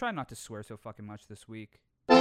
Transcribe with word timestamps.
Try 0.00 0.12
not 0.12 0.30
to 0.30 0.34
swear 0.34 0.62
so 0.62 0.78
fucking 0.78 1.04
much 1.04 1.26
this 1.26 1.46
week. 1.46 1.78
Da, 2.08 2.16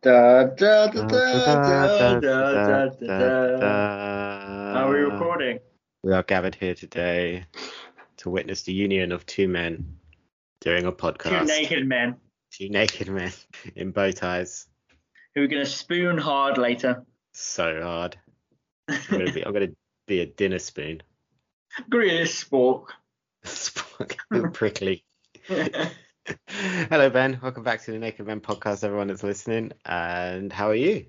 da, 0.00 0.86
da, 0.86 0.96
Are 4.72 4.88
we 4.88 4.96
recording? 4.96 5.58
We 6.02 6.14
are 6.14 6.22
gathered 6.22 6.54
here 6.54 6.74
today 6.74 7.44
to 8.16 8.30
witness 8.30 8.62
the 8.62 8.72
union 8.72 9.12
of 9.12 9.26
two 9.26 9.46
men 9.46 9.98
doing 10.62 10.86
a 10.86 10.92
podcast. 10.92 11.40
Two 11.40 11.44
naked 11.44 11.86
men. 11.86 12.16
Two 12.50 12.70
naked 12.70 13.08
men 13.10 13.30
in 13.74 13.90
bow 13.90 14.10
ties. 14.10 14.68
Who 15.34 15.42
are 15.42 15.48
going 15.48 15.62
to 15.62 15.70
spoon 15.70 16.16
hard 16.16 16.56
later. 16.56 17.04
So 17.38 17.82
hard. 17.82 18.16
I'm 18.88 18.98
gonna 19.10 19.30
be. 19.30 19.44
I'm 19.44 19.52
gonna 19.52 19.68
be 20.06 20.20
a 20.20 20.26
dinner 20.26 20.58
spoon. 20.58 21.02
With 21.92 22.08
this 22.08 22.42
spork. 22.42 22.86
Prickly. 24.54 25.04
Hello, 26.48 27.10
Ben. 27.10 27.38
Welcome 27.42 27.62
back 27.62 27.82
to 27.82 27.92
the 27.92 27.98
Naked 27.98 28.26
Men 28.26 28.40
podcast. 28.40 28.84
Everyone 28.84 29.08
that's 29.08 29.22
listening. 29.22 29.72
And 29.84 30.50
how 30.50 30.70
are 30.70 30.74
you? 30.74 31.04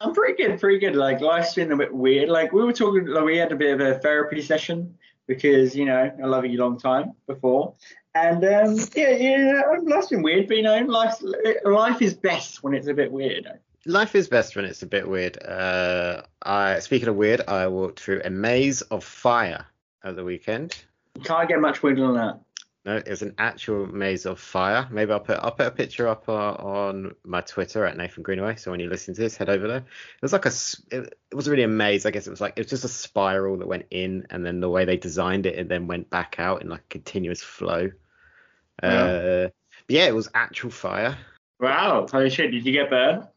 I'm 0.00 0.12
pretty 0.12 0.42
good, 0.42 0.58
pretty 0.58 0.80
good. 0.80 0.96
Like 0.96 1.20
life's 1.20 1.54
been 1.54 1.70
a 1.70 1.76
bit 1.76 1.94
weird. 1.94 2.28
Like 2.28 2.52
we 2.52 2.64
were 2.64 2.72
talking, 2.72 3.06
like 3.06 3.24
we 3.24 3.36
had 3.36 3.52
a 3.52 3.56
bit 3.56 3.80
of 3.80 3.80
a 3.80 4.00
therapy 4.00 4.42
session 4.42 4.98
because 5.28 5.76
you 5.76 5.84
know 5.84 6.10
I 6.20 6.26
love 6.26 6.44
you 6.44 6.58
a 6.58 6.60
long 6.60 6.76
time 6.76 7.12
before, 7.28 7.76
and 8.16 8.44
um, 8.44 8.78
yeah, 8.96 9.10
yeah, 9.10 9.62
life's 9.84 10.08
been 10.08 10.22
weird. 10.22 10.48
But 10.48 10.56
you 10.56 10.64
know, 10.64 10.76
life 10.80 11.22
life 11.64 12.02
is 12.02 12.14
best 12.14 12.64
when 12.64 12.74
it's 12.74 12.88
a 12.88 12.94
bit 12.94 13.12
weird. 13.12 13.46
Life 13.84 14.14
is 14.14 14.28
best 14.28 14.54
when 14.54 14.64
it's 14.64 14.82
a 14.82 14.86
bit 14.86 15.08
weird. 15.08 15.42
Uh, 15.42 16.22
I 16.42 16.78
speaking 16.78 17.08
of 17.08 17.16
weird, 17.16 17.42
I 17.48 17.66
walked 17.66 17.98
through 17.98 18.22
a 18.24 18.30
maze 18.30 18.82
of 18.82 19.02
fire 19.02 19.66
at 20.04 20.14
the 20.14 20.24
weekend. 20.24 20.84
You 21.16 21.22
can't 21.22 21.48
get 21.48 21.60
much 21.60 21.82
weirder 21.82 22.02
than 22.02 22.14
that. 22.14 22.40
No, 22.84 22.96
it 22.96 23.08
was 23.08 23.22
an 23.22 23.34
actual 23.38 23.86
maze 23.86 24.26
of 24.26 24.40
fire. 24.40 24.88
Maybe 24.90 25.12
I'll 25.12 25.20
put 25.20 25.38
I'll 25.38 25.52
put 25.52 25.66
a 25.66 25.70
picture 25.70 26.08
up 26.08 26.28
uh, 26.28 26.52
on 26.52 27.14
my 27.24 27.40
Twitter 27.40 27.84
at 27.84 27.96
Nathan 27.96 28.24
Greenaway. 28.24 28.56
So 28.56 28.72
when 28.72 28.80
you 28.80 28.88
listen 28.88 29.14
to 29.14 29.20
this, 29.20 29.36
head 29.36 29.48
over 29.48 29.68
there. 29.68 29.78
It 29.78 30.22
was 30.22 30.32
like 30.32 30.46
a 30.46 30.52
it, 30.90 31.18
it 31.30 31.34
was 31.34 31.48
really 31.48 31.62
a 31.62 31.68
maze. 31.68 32.06
I 32.06 32.10
guess 32.10 32.26
it 32.26 32.30
was 32.30 32.40
like 32.40 32.54
it 32.56 32.62
was 32.62 32.70
just 32.70 32.84
a 32.84 32.88
spiral 32.88 33.58
that 33.58 33.68
went 33.68 33.86
in, 33.90 34.26
and 34.30 34.44
then 34.44 34.60
the 34.60 34.70
way 34.70 34.84
they 34.84 34.96
designed 34.96 35.46
it, 35.46 35.58
it 35.58 35.68
then 35.68 35.86
went 35.86 36.10
back 36.10 36.36
out 36.38 36.62
in 36.62 36.68
like 36.68 36.80
a 36.80 36.88
continuous 36.88 37.40
flow. 37.40 37.90
Uh, 38.82 39.48
yeah, 39.88 40.06
it 40.06 40.14
was 40.14 40.28
actual 40.34 40.70
fire. 40.70 41.16
Wow, 41.60 42.06
holy 42.10 42.30
shit! 42.30 42.50
Did 42.50 42.66
you 42.66 42.72
get 42.72 42.90
burned? 42.90 43.28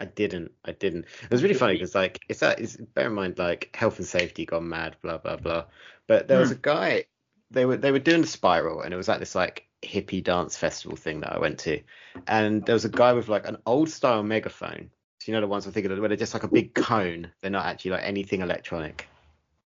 I 0.00 0.06
didn't. 0.06 0.52
I 0.64 0.72
didn't. 0.72 1.04
It 1.22 1.30
was 1.30 1.42
really 1.42 1.54
funny 1.54 1.74
because 1.74 1.94
like 1.94 2.20
it's 2.28 2.40
that. 2.40 2.58
It's, 2.58 2.76
bear 2.76 3.06
in 3.08 3.14
mind 3.14 3.38
like 3.38 3.70
health 3.74 3.98
and 3.98 4.06
safety 4.06 4.46
gone 4.46 4.68
mad. 4.68 4.96
Blah 5.02 5.18
blah 5.18 5.36
blah. 5.36 5.64
But 6.06 6.26
there 6.26 6.38
was 6.38 6.50
a 6.50 6.56
guy. 6.56 7.04
They 7.50 7.66
were 7.66 7.76
they 7.76 7.92
were 7.92 7.98
doing 7.98 8.22
the 8.22 8.26
spiral, 8.26 8.80
and 8.80 8.94
it 8.94 8.96
was 8.96 9.08
like 9.08 9.18
this 9.18 9.34
like 9.34 9.66
hippie 9.82 10.22
dance 10.24 10.56
festival 10.56 10.96
thing 10.96 11.20
that 11.20 11.32
I 11.32 11.38
went 11.38 11.58
to, 11.60 11.80
and 12.26 12.64
there 12.64 12.74
was 12.74 12.84
a 12.84 12.90
guy 12.90 13.12
with 13.12 13.28
like 13.28 13.46
an 13.46 13.58
old 13.66 13.90
style 13.90 14.22
megaphone. 14.22 14.90
So 15.18 15.30
you 15.30 15.34
know 15.34 15.42
the 15.42 15.48
ones 15.48 15.66
I'm 15.66 15.72
thinking 15.72 15.92
of 15.92 15.98
where 15.98 16.08
they're 16.08 16.16
just 16.16 16.32
like 16.32 16.44
a 16.44 16.48
big 16.48 16.74
cone. 16.74 17.30
They're 17.42 17.50
not 17.50 17.66
actually 17.66 17.90
like 17.92 18.04
anything 18.04 18.40
electronic, 18.40 19.06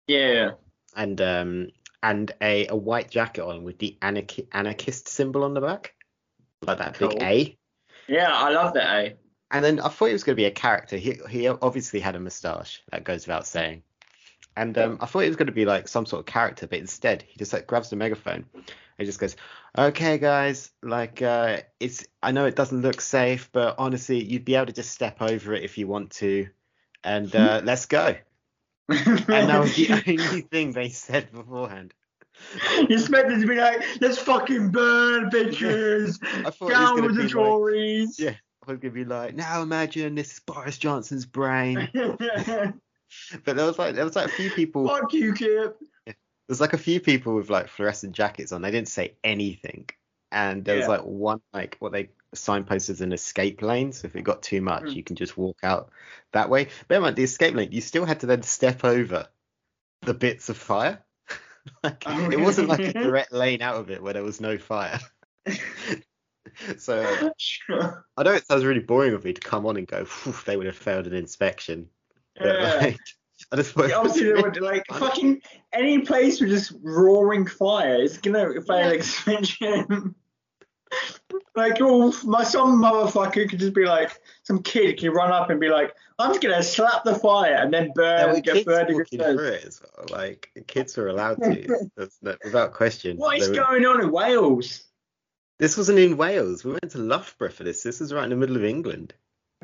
Yeah. 0.07 0.53
and 0.97 1.21
um 1.21 1.69
and 2.03 2.33
a 2.41 2.69
a 2.69 2.77
white 2.77 3.11
jacket 3.11 3.45
on 3.45 3.65
with 3.65 3.79
the 3.79 3.99
anarchi- 4.01 4.49
anarchist 4.53 5.09
symbol 5.09 5.45
on 5.45 5.53
the 5.55 5.61
back, 5.61 5.95
like 6.67 6.79
that 6.79 6.99
big 6.99 7.23
A. 7.23 7.59
Yeah, 8.09 8.33
I 8.33 8.51
love 8.51 8.75
that. 8.75 9.05
Eh? 9.05 9.13
And 9.53 9.65
then 9.65 9.81
I 9.81 9.89
thought 9.89 10.07
he 10.07 10.13
was 10.13 10.25
going 10.25 10.35
to 10.35 10.41
be 10.41 10.47
a 10.47 10.51
character. 10.51 10.97
He 10.97 11.19
he 11.29 11.47
obviously 11.47 12.01
had 12.01 12.17
a 12.17 12.21
moustache. 12.21 12.83
That 12.91 13.05
goes 13.05 13.27
without 13.27 13.47
saying. 13.47 13.83
And 14.57 14.77
um, 14.77 14.99
I 15.01 15.07
thought 15.07 15.21
he 15.21 15.29
was 15.29 15.37
going 15.37 15.47
to 15.47 15.53
be 15.53 15.65
like 15.65 15.89
some 15.89 16.05
sort 16.05 16.21
of 16.21 16.27
character, 16.27 16.67
but 16.67 16.79
instead 16.79 17.23
he 17.27 17.39
just 17.39 17.53
like 17.53 17.67
grabs 17.67 17.91
the 17.91 17.97
megaphone 17.97 18.45
and 18.99 19.07
just 19.07 19.19
goes, 19.19 19.37
"Okay, 19.77 20.19
guys, 20.19 20.71
like 20.83 21.23
uh, 21.23 21.61
it's 21.81 22.05
I 22.23 22.33
know 22.33 22.47
it 22.47 22.57
doesn't 22.57 22.83
look 22.83 23.01
safe, 23.01 23.51
but 23.53 23.77
honestly, 23.79 24.23
you'd 24.23 24.45
be 24.45 24.55
able 24.57 24.67
to 24.67 24.73
just 24.73 24.91
step 24.91 25.23
over 25.23 25.55
it 25.55 25.63
if 25.63 25.79
you 25.79 25.87
want 25.87 26.11
to, 26.13 26.49
and 27.05 27.35
uh, 27.35 27.61
let's 27.65 27.87
go." 27.87 28.17
And 28.89 29.49
that 29.49 29.61
was 29.61 29.77
the 29.77 29.93
only 30.07 30.41
thing 30.43 30.73
they 30.73 30.89
said 30.91 31.33
beforehand. 31.33 31.95
You 32.77 32.97
expected 32.97 33.41
to 33.41 33.47
be 33.47 33.57
like, 33.57 33.83
let's 34.01 34.19
fucking 34.19 34.71
burn 34.71 35.31
bitches, 35.31 36.19
I 36.47 36.51
thought 36.51 36.55
it 36.61 36.61
was 36.61 36.69
down 36.69 37.03
with 37.03 37.17
the 37.17 37.23
be 37.23 37.29
like, 37.29 37.33
Tories. 37.33 38.19
Yeah. 38.19 38.35
I 38.67 38.73
was 38.73 38.81
to 38.81 38.91
be 38.91 39.05
like, 39.05 39.35
now 39.35 39.63
imagine 39.63 40.15
this 40.15 40.33
is 40.33 40.41
Boris 40.41 40.79
Johnson's 40.79 41.27
brain. 41.27 41.89
But 43.45 43.57
there 43.57 43.67
was 43.67 43.79
like 43.79 43.95
there 43.95 44.05
was 44.05 44.17
like 44.17 44.27
a 44.27 44.33
few 44.33 44.51
people. 44.51 44.89
Fuck 44.89 45.13
you, 45.13 45.35
Kip. 45.35 45.79
There's 46.49 46.61
like 46.61 46.73
a 46.73 46.79
few 46.79 47.01
people 47.01 47.35
with 47.35 47.51
like 47.51 47.69
fluorescent 47.69 48.13
jackets 48.13 48.53
on. 48.53 48.63
They 48.63 48.71
didn't 48.71 48.89
say 48.89 49.17
anything. 49.23 49.89
And 50.31 50.65
there 50.65 50.79
was 50.79 50.89
like 50.89 51.03
one 51.03 51.43
like 51.53 51.77
what 51.79 51.93
they 51.93 52.09
signposted 52.35 52.91
as 52.91 53.01
an 53.03 53.13
escape 53.13 53.61
lane. 53.61 53.93
So 53.93 54.07
if 54.07 54.17
it 54.17 54.23
got 54.23 54.43
too 54.43 54.63
much, 54.63 54.85
Mm. 54.85 54.95
you 54.95 55.05
can 55.05 55.17
just 55.17 55.37
walk 55.37 55.59
out 55.63 55.91
that 56.33 56.49
way. 56.49 56.69
Bear 56.89 56.97
in 56.97 57.03
mind 57.03 57.17
the 57.17 57.23
escape 57.23 57.55
lane, 57.55 57.71
you 57.71 57.83
still 57.83 58.07
had 58.07 58.21
to 58.21 58.27
then 58.27 58.43
step 58.43 58.83
over 58.85 59.29
the 60.01 60.15
bits 60.15 60.49
of 60.49 60.57
fire. 60.57 61.05
like 61.85 62.03
Oh, 62.07 62.31
it 62.31 62.41
wasn't 62.41 62.69
like 62.69 62.81
a 62.81 62.93
direct 62.95 63.33
lane 63.33 63.61
out 63.61 63.77
of 63.77 63.91
it 63.91 64.03
where 64.03 64.15
there 64.15 64.25
was 64.25 64.41
no 64.41 64.57
fire. 64.57 65.01
so 66.79 67.01
uh, 67.03 67.31
Sure. 67.39 68.05
I 68.17 68.23
know 68.23 68.33
it 68.33 68.47
sounds 68.47 68.65
really 68.65 68.81
boring 68.81 69.15
of 69.15 69.25
me 69.25 69.33
to 69.33 69.41
come 69.41 69.67
on 69.67 69.77
and 69.77 69.87
go, 69.87 70.07
they 70.47 70.57
would 70.57 70.67
have 70.67 70.77
failed 70.77 71.07
an 71.07 71.15
inspection. 71.15 71.89
But 72.39 72.47
Yeah. 72.61 72.75
like 72.81 72.99
I 73.53 73.57
just 73.57 73.77
Yeah, 73.77 73.97
Obviously, 73.97 74.33
they 74.33 74.41
would 74.41 74.61
like 74.61 74.85
fucking 74.93 75.43
any 75.73 76.01
place 76.01 76.41
with 76.41 76.51
just 76.51 76.73
roaring 76.83 77.47
fire 77.47 78.01
is 78.03 78.19
gonna 78.19 78.61
fail 78.63 78.91
expansion. 78.91 80.15
like, 81.57 81.79
oh, 81.81 82.13
my 82.25 82.45
some 82.45 82.81
motherfucker 82.83 83.49
could 83.49 83.59
just 83.59 83.75
be 83.75 83.85
like, 83.87 84.21
some 84.43 84.63
kid 84.63 85.01
could 85.01 85.11
run 85.15 85.33
up 85.33 85.51
and 85.51 85.59
be 85.59 85.69
like, 85.69 85.95
I'm 86.19 86.31
just 86.31 86.43
gonna 86.43 86.63
slap 86.63 87.05
the 87.05 87.15
fire 87.15 87.55
and 87.55 87.73
then 87.73 87.91
burn, 87.95 88.31
were 88.35 88.41
get 88.41 88.55
kids 88.55 88.65
burned. 88.67 88.91
it 88.91 88.97
well. 89.97 90.07
Like 90.19 90.51
kids 90.67 90.97
are 90.99 91.09
allowed 91.09 91.43
to, 91.43 91.89
That's 91.97 92.19
without 92.45 92.73
question. 92.75 93.17
What 93.17 93.39
is 93.39 93.49
were- 93.49 93.55
going 93.55 93.87
on 93.87 94.01
in 94.03 94.11
Wales? 94.13 94.85
This 95.63 95.77
wasn't 95.77 96.01
in 96.01 96.17
Wales. 96.17 96.65
We 96.65 96.73
went 96.73 96.91
to 96.91 96.99
Loughborough 96.99 97.51
for 97.51 97.63
this. 97.63 97.85
This 97.85 98.01
was 98.01 98.13
right 98.13 98.25
in 98.25 98.31
the 98.31 98.37
middle 98.37 98.57
of 98.57 98.65
England. 98.65 99.15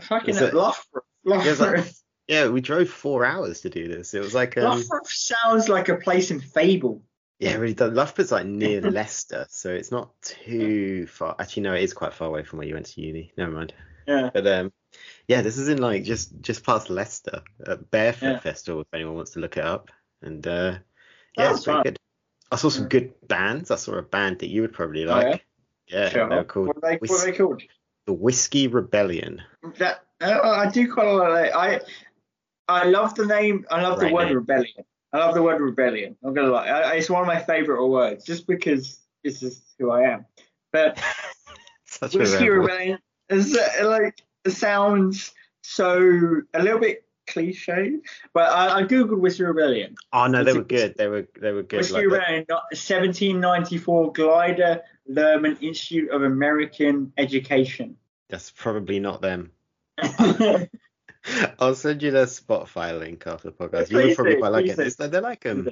Fucking 0.01 0.37
it- 0.37 0.55
Loughborough. 0.55 1.03
Yeah, 1.25 1.37
Loughborough. 1.39 1.79
like- 1.81 1.93
yeah, 2.29 2.47
we 2.49 2.61
drove 2.61 2.89
four 2.89 3.25
hours 3.25 3.63
to 3.63 3.69
do 3.71 3.89
this. 3.89 4.15
It 4.15 4.21
was 4.21 4.33
like 4.33 4.57
um, 4.57 4.65
Loughborough 4.79 5.01
sounds 5.07 5.69
like 5.69 5.89
a 5.89 5.97
place 5.97 6.31
in 6.31 6.39
Fable. 6.41 7.03
yeah, 7.41 7.57
really 7.57 7.75
does. 7.75 7.93
Loughborough's 7.95 8.31
like 8.31 8.47
near 8.47 8.81
Leicester, 8.91 9.47
so 9.51 9.71
it's 9.71 9.91
not 9.91 10.11
too 10.23 11.09
far. 11.09 11.35
Actually, 11.41 11.65
no, 11.65 11.75
it 11.75 11.83
is 11.83 11.95
quite 11.95 12.15
far 12.15 12.29
away 12.29 12.45
from 12.45 12.59
where 12.61 12.69
you 12.69 12.75
went 12.75 12.87
to 12.87 13.01
uni. 13.01 13.33
Never 13.37 13.51
mind. 13.51 13.75
Yeah. 14.07 14.31
But 14.33 14.47
um, 14.47 14.73
yeah, 15.27 15.41
this 15.43 15.59
is 15.59 15.67
in 15.69 15.79
like 15.79 16.05
just 16.05 16.31
just 16.43 16.65
past 16.65 16.91
Leicester, 16.91 17.43
at 17.67 17.91
Barefoot 17.91 18.27
Yeah. 18.27 18.39
Festival. 18.39 18.83
If 18.83 18.87
anyone 18.95 19.17
wants 19.17 19.33
to 19.33 19.41
look 19.41 19.57
it 19.57 19.65
up, 19.65 19.91
and 20.23 20.47
uh, 20.47 20.79
yeah, 21.37 21.45
That's 21.49 21.57
it's 21.57 21.65
pretty 21.65 21.77
fun. 21.79 21.83
good. 21.83 21.97
I 22.53 22.57
saw 22.57 22.69
some 22.69 22.89
good 22.89 23.15
bands. 23.27 23.71
I 23.73 23.77
saw 23.77 23.95
a 23.95 24.03
band 24.03 24.39
that 24.39 24.49
you 24.49 24.61
would 24.63 24.73
probably 24.73 25.05
Oh, 25.05 25.09
like. 25.09 25.45
Yeah, 25.89 26.09
Sure. 26.09 26.29
they 26.29 26.37
were 26.37 26.45
called 26.45 26.67
What 26.69 26.77
are 26.77 26.91
they, 26.91 26.97
what 26.97 27.11
are 27.11 27.25
they 27.31 27.37
called? 27.37 27.63
the 28.07 28.13
Whiskey 28.13 28.69
Rebellion. 28.69 29.43
That 29.79 30.05
uh, 30.21 30.41
I 30.43 30.71
do 30.71 30.93
quite 30.93 31.07
a 31.07 31.13
lot. 31.13 31.31
Of, 31.31 31.55
I 31.55 31.81
I 32.69 32.85
love 32.85 33.15
the 33.15 33.27
name. 33.27 33.67
I 33.71 33.83
love 33.83 33.99
Great 33.99 34.09
the 34.09 34.15
word 34.15 34.27
name. 34.27 34.37
rebellion. 34.37 34.85
I 35.13 35.19
love 35.19 35.35
the 35.35 35.43
word 35.43 35.61
rebellion. 35.61 36.17
I'm 36.25 36.35
gonna 36.35 36.49
lie. 36.49 36.67
I, 36.69 36.95
it's 36.95 37.09
one 37.11 37.23
of 37.23 37.27
my 37.27 37.41
favorite 37.41 37.87
words, 37.87 38.25
just 38.25 38.47
because 38.47 39.01
this 39.25 39.43
is 39.43 39.63
who 39.79 39.91
I 39.91 40.03
am. 40.03 40.27
But 40.73 41.01
whiskey 42.13 42.49
rebellion 42.49 42.99
is 43.31 43.57
uh, 43.57 43.87
like 43.89 44.23
it 44.45 44.51
sounds 44.51 45.33
so 45.63 46.43
a 46.55 46.63
little 46.63 46.81
bit 46.81 47.05
cliche. 47.29 47.97
But 48.33 48.51
I, 48.51 48.79
I 48.79 48.83
googled 48.85 49.21
whiskey 49.21 49.45
rebellion. 49.45 49.95
Oh 50.13 50.27
no, 50.27 50.43
they 50.45 50.53
were 50.53 50.65
good. 50.65 50.95
They 50.97 51.07
were 51.07 51.29
they 51.41 51.53
were 51.53 51.63
good. 51.63 51.79
Whiskey 51.79 51.95
Like, 51.95 52.05
rebellion, 52.05 52.47
not- 52.49 52.65
1794 52.73 54.13
Gilder 54.13 54.83
Lehrman 55.11 55.63
Institute 55.63 56.11
of 56.11 56.23
American 56.23 57.13
Education. 57.17 57.97
that's 58.29 58.51
probably 58.51 58.99
not 59.01 59.23
them. 59.23 59.53
I'll 61.59 61.75
send 61.75 62.03
you 62.03 62.11
the 62.11 62.25
Spotify 62.25 62.99
link 62.99 63.25
after 63.27 63.51
the 63.51 63.57
podcast. 63.57 63.91
You 63.91 63.99
Please 63.99 64.07
would 64.09 64.17
probably 64.17 64.37
quite 64.37 64.53
like 64.53 64.67
it. 64.67 64.79
It's- 64.79 64.95
They're 64.97 65.21
like 65.21 65.45
um, 65.47 65.65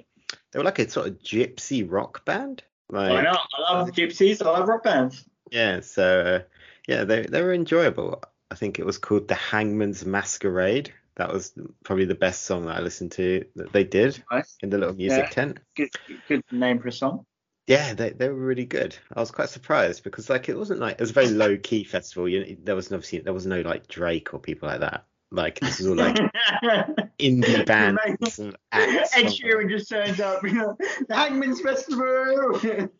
they 0.52 0.58
were 0.58 0.64
like 0.64 0.78
a 0.78 0.88
sort 0.88 1.06
of 1.08 1.18
gypsy 1.20 1.86
rock 1.90 2.24
band. 2.24 2.62
Like, 2.90 3.10
Why 3.10 3.22
not? 3.22 3.40
I 3.58 3.72
love 3.72 3.86
the 3.86 3.92
gypsies. 3.92 4.44
I 4.44 4.50
love 4.50 4.68
rock 4.68 4.84
bands. 4.84 5.24
Yeah, 5.50 5.80
so 5.80 6.20
uh, 6.20 6.42
yeah, 6.88 7.04
they 7.04 7.22
they 7.22 7.42
were 7.42 7.52
enjoyable. 7.54 8.22
I 8.50 8.54
think 8.54 8.78
it 8.78 8.86
was 8.86 8.98
called 8.98 9.28
The 9.28 9.34
Hangman's 9.34 10.04
Masquerade. 10.04 10.92
That 11.16 11.32
was 11.32 11.52
probably 11.82 12.04
the 12.04 12.14
best 12.14 12.42
song 12.42 12.66
that 12.66 12.76
I 12.76 12.80
listened 12.80 13.12
to 13.12 13.44
that 13.56 13.72
they 13.72 13.84
did 13.84 14.22
Nice. 14.30 14.56
in 14.62 14.70
the 14.70 14.78
little 14.78 14.94
music 14.94 15.24
Yeah. 15.24 15.30
tent. 15.30 15.58
Good, 15.74 15.90
good 16.28 16.42
name 16.50 16.78
for 16.78 16.88
a 16.88 16.92
song. 16.92 17.24
Yeah, 17.66 17.94
they 17.94 18.10
they 18.10 18.28
were 18.28 18.34
really 18.34 18.66
good. 18.66 18.96
I 19.14 19.18
was 19.20 19.32
quite 19.32 19.48
surprised 19.48 20.04
because 20.04 20.30
like 20.30 20.48
it 20.48 20.56
wasn't 20.56 20.78
like 20.80 20.94
it 20.94 21.00
was 21.00 21.10
a 21.10 21.14
very 21.14 21.30
low 21.30 21.56
key 21.56 21.82
festival. 21.84 22.28
You 22.28 22.56
there 22.62 22.76
was 22.76 22.92
obviously 22.92 23.20
there 23.20 23.32
was 23.32 23.46
no 23.46 23.60
like 23.62 23.88
Drake 23.88 24.34
or 24.34 24.38
people 24.38 24.68
like 24.68 24.80
that. 24.80 25.06
Like 25.32 25.58
this 25.58 25.80
is 25.80 25.88
all 25.88 25.96
like 25.96 26.14
indie 27.18 27.66
bands 27.66 28.38
and 28.38 28.56
acts. 28.70 29.16
Ed 29.16 29.24
Sheeran 29.24 29.68
just 29.68 29.88
turns 29.90 30.20
up. 30.20 30.44
You 30.44 30.52
know, 30.52 30.76
the 31.08 31.14
Hangman's 31.16 31.60
Festival. 31.60 32.60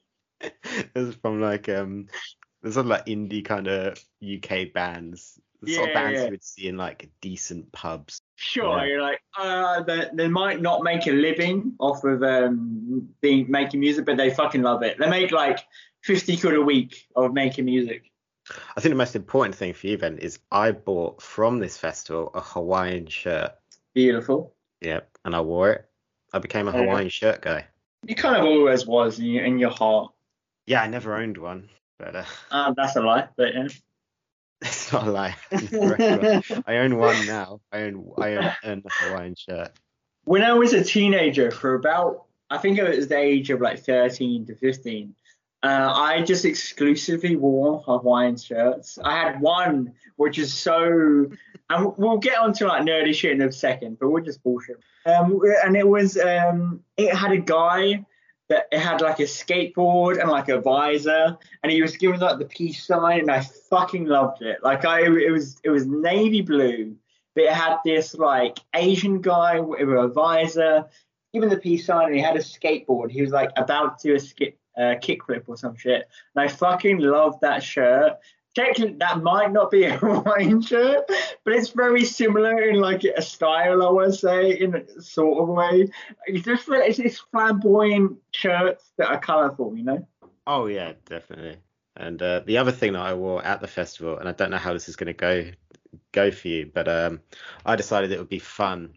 it 0.41 0.91
was 0.95 1.15
from 1.17 1.41
like 1.41 1.69
um 1.69 2.07
there's 2.63 2.77
all 2.77 2.85
like 2.85 3.07
indie 3.07 3.45
kind 3.45 3.69
of 3.69 4.03
UK 4.21 4.73
bands. 4.75 5.39
The 5.67 5.75
sort 5.75 5.89
of 5.89 5.95
Yeah, 5.95 6.03
bands 6.03 6.19
yeah. 6.19 6.25
you 6.25 6.31
would 6.31 6.45
see 6.45 6.69
in 6.69 6.77
like 6.77 7.11
decent 7.21 7.71
pubs. 7.73 8.21
Sure, 8.37 8.79
Yeah. 8.79 8.85
you're 8.85 9.03
like, 9.03 9.21
uh, 9.39 9.83
they, 9.83 10.09
they 10.15 10.29
might 10.29 10.61
not 10.63 10.83
make 10.83 11.07
a 11.07 11.13
living 11.13 11.75
off 11.79 12.05
of 12.05 12.23
um 12.23 13.09
being 13.21 13.51
making 13.51 13.81
music, 13.81 14.05
but 14.07 14.17
they 14.17 14.31
fucking 14.31 14.63
love 14.63 14.83
it. 14.83 14.99
They 14.99 15.09
make 15.09 15.33
like 15.33 15.61
fifty 16.03 16.37
quid 16.37 16.55
a 16.55 16.63
week 16.63 17.07
of 17.17 17.33
making 17.33 17.65
music. 17.65 18.11
I 18.77 18.81
think 18.81 18.93
the 18.93 18.97
most 18.97 19.17
important 19.17 19.57
thing 19.57 19.73
for 19.73 19.89
you, 19.89 19.99
Ben, 19.99 20.19
is 20.19 20.39
I 20.53 20.71
bought 20.71 21.21
from 21.21 21.59
this 21.59 21.77
festival 21.77 22.31
a 22.33 22.41
Hawaiian 22.41 23.09
shirt. 23.09 23.53
Beautiful. 23.93 24.55
Yep, 24.83 25.11
and 25.25 25.35
I 25.35 25.41
wore 25.41 25.71
it. 25.73 25.89
I 26.33 26.39
became 26.39 26.69
a 26.69 26.73
yeah. 26.73 26.79
Hawaiian 26.85 27.09
shirt 27.09 27.41
guy. 27.43 27.67
You 28.07 28.15
kind 28.15 28.37
of 28.37 28.45
always 28.45 28.87
was 28.87 29.19
in 29.19 29.25
your, 29.27 29.45
in 29.45 29.59
your 29.59 29.71
heart. 29.71 30.13
Yeah, 30.67 30.83
I 30.83 30.87
never 30.87 31.17
owned 31.17 31.39
one, 31.39 31.69
but 31.99 32.15
uh, 32.15 32.25
Uh, 32.53 32.73
that's 32.77 32.95
a 32.95 33.01
lie, 33.01 33.29
but 33.37 33.55
yeah. 33.55 33.67
It's 34.61 34.93
not 34.93 35.07
a 35.07 35.11
lie. 35.11 35.37
I 35.53 35.69
never 35.71 36.03
owned 36.03 36.45
one. 36.49 36.65
I 36.67 36.77
own 36.79 36.97
one 36.97 37.27
now. 37.27 37.61
I 37.73 37.83
own 37.83 38.13
I 38.19 38.35
own, 38.35 38.53
own 38.65 38.83
a 38.85 38.91
Hawaiian 38.91 39.35
shirt. 39.37 39.73
when 40.25 40.43
I 40.43 40.53
was 40.55 40.73
a 40.73 40.83
teenager, 40.83 41.51
for 41.51 41.75
about 41.75 42.25
I 42.51 42.59
think 42.59 42.79
it 42.79 42.89
was 42.97 43.09
the 43.09 43.19
age 43.19 43.51
of 43.51 43.61
like 43.61 43.81
13 43.81 44.47
to 44.47 44.55
15, 44.55 45.15
uh, 45.63 45.93
I 45.95 46.23
just 46.23 46.45
exclusively 46.45 47.35
wore 47.35 47.83
Hawaiian 47.83 48.37
shirts. 48.37 48.99
I 49.03 49.17
had 49.17 49.41
one 49.41 49.95
which 50.17 50.39
is 50.39 50.53
so, 50.53 51.31
and 51.71 51.93
we'll 51.97 52.19
get 52.19 52.39
onto 52.39 52.67
like 52.67 52.83
nerdy 52.83 53.15
shit 53.15 53.33
in 53.33 53.43
a 53.43 53.53
second, 53.53 53.99
but 53.99 54.09
we'll 54.09 54.25
just 54.25 54.43
bullshit. 54.43 54.81
Um, 55.05 55.41
and 55.65 55.77
it 55.77 55.87
was 55.87 56.17
um, 56.19 56.83
it 56.97 57.15
had 57.15 57.33
a 57.33 57.39
guy 57.39 58.05
that 58.49 58.67
it 58.71 58.79
had 58.79 59.01
like 59.01 59.19
a 59.19 59.25
skateboard 59.25 60.21
and 60.21 60.31
like 60.31 60.49
a 60.49 60.61
visor, 60.61 61.37
and 61.63 61.73
he 61.73 61.83
was 61.83 61.97
giving 61.97 62.21
like 62.21 62.39
the 62.39 62.45
peace 62.45 62.85
sign, 62.85 63.21
and 63.21 63.31
I 63.31 63.41
fucking 63.41 64.07
loved 64.07 64.43
it. 64.43 64.59
Like 64.63 64.85
I, 64.85 65.03
it 65.03 65.31
was 65.31 65.57
it 65.65 65.71
was 65.71 65.87
navy 65.87 66.43
blue 66.43 66.97
but 67.37 67.45
it 67.45 67.53
had 67.53 67.77
this 67.85 68.15
like 68.15 68.59
Asian 68.75 69.21
guy 69.21 69.61
with 69.61 69.81
a 69.81 70.09
visor, 70.09 70.87
giving 71.33 71.51
the 71.51 71.59
peace 71.59 71.85
sign, 71.85 72.07
and 72.07 72.15
he 72.17 72.21
had 72.21 72.35
a 72.35 72.41
skateboard. 72.41 73.11
He 73.11 73.21
was 73.21 73.31
like 73.31 73.51
about 73.57 73.99
to 74.01 74.09
do 74.09 74.15
a 74.17 74.19
skip, 74.19 74.59
uh, 74.77 74.97
kickflip 75.03 75.43
or 75.47 75.57
some 75.57 75.77
shit. 75.77 76.09
And 76.35 76.43
I 76.43 76.49
fucking 76.49 76.99
loved 76.99 77.43
that 77.43 77.63
shirt. 77.63 78.15
Technically, 78.57 78.97
that 79.01 79.23
might 79.23 79.53
not 79.53 79.71
be 79.71 79.85
a 79.85 79.99
Hawaiian 79.99 80.63
shirt, 80.63 81.05
but 81.45 81.53
it's 81.53 81.69
very 81.69 82.07
similar 82.07 82.59
in 82.63 82.81
like 82.81 83.05
a 83.05 83.21
style, 83.21 83.87
I 83.87 83.91
would 83.91 84.15
say, 84.15 84.59
in 84.59 84.75
a 84.75 85.03
sort 85.03 85.43
of 85.43 85.49
way. 85.49 85.91
It's 86.27 86.47
just 86.47 86.65
it's, 86.69 86.99
it's 86.99 87.19
flamboyant 87.19 88.17
shirts 88.33 88.91
that 88.97 89.09
are 89.09 89.21
colourful, 89.21 89.77
you 89.77 89.85
know. 89.85 90.09
Oh 90.47 90.67
yeah, 90.67 90.95
definitely. 91.05 91.59
And 91.97 92.21
uh, 92.23 92.41
the 92.47 92.57
other 92.57 92.73
thing 92.73 92.95
that 92.95 93.03
I 93.03 93.13
wore 93.13 93.45
at 93.45 93.61
the 93.61 93.67
festival, 93.67 94.19
and 94.19 94.27
I 94.27 94.33
don't 94.33 94.51
know 94.51 94.57
how 94.57 94.73
this 94.73 94.89
is 94.89 94.97
going 94.97 95.09
to 95.09 95.13
go 95.13 95.51
go 96.13 96.31
for 96.31 96.49
you, 96.49 96.71
but 96.73 96.89
um, 96.89 97.21
I 97.67 97.77
decided 97.77 98.11
it 98.11 98.19
would 98.19 98.29
be 98.31 98.39
fun 98.39 98.95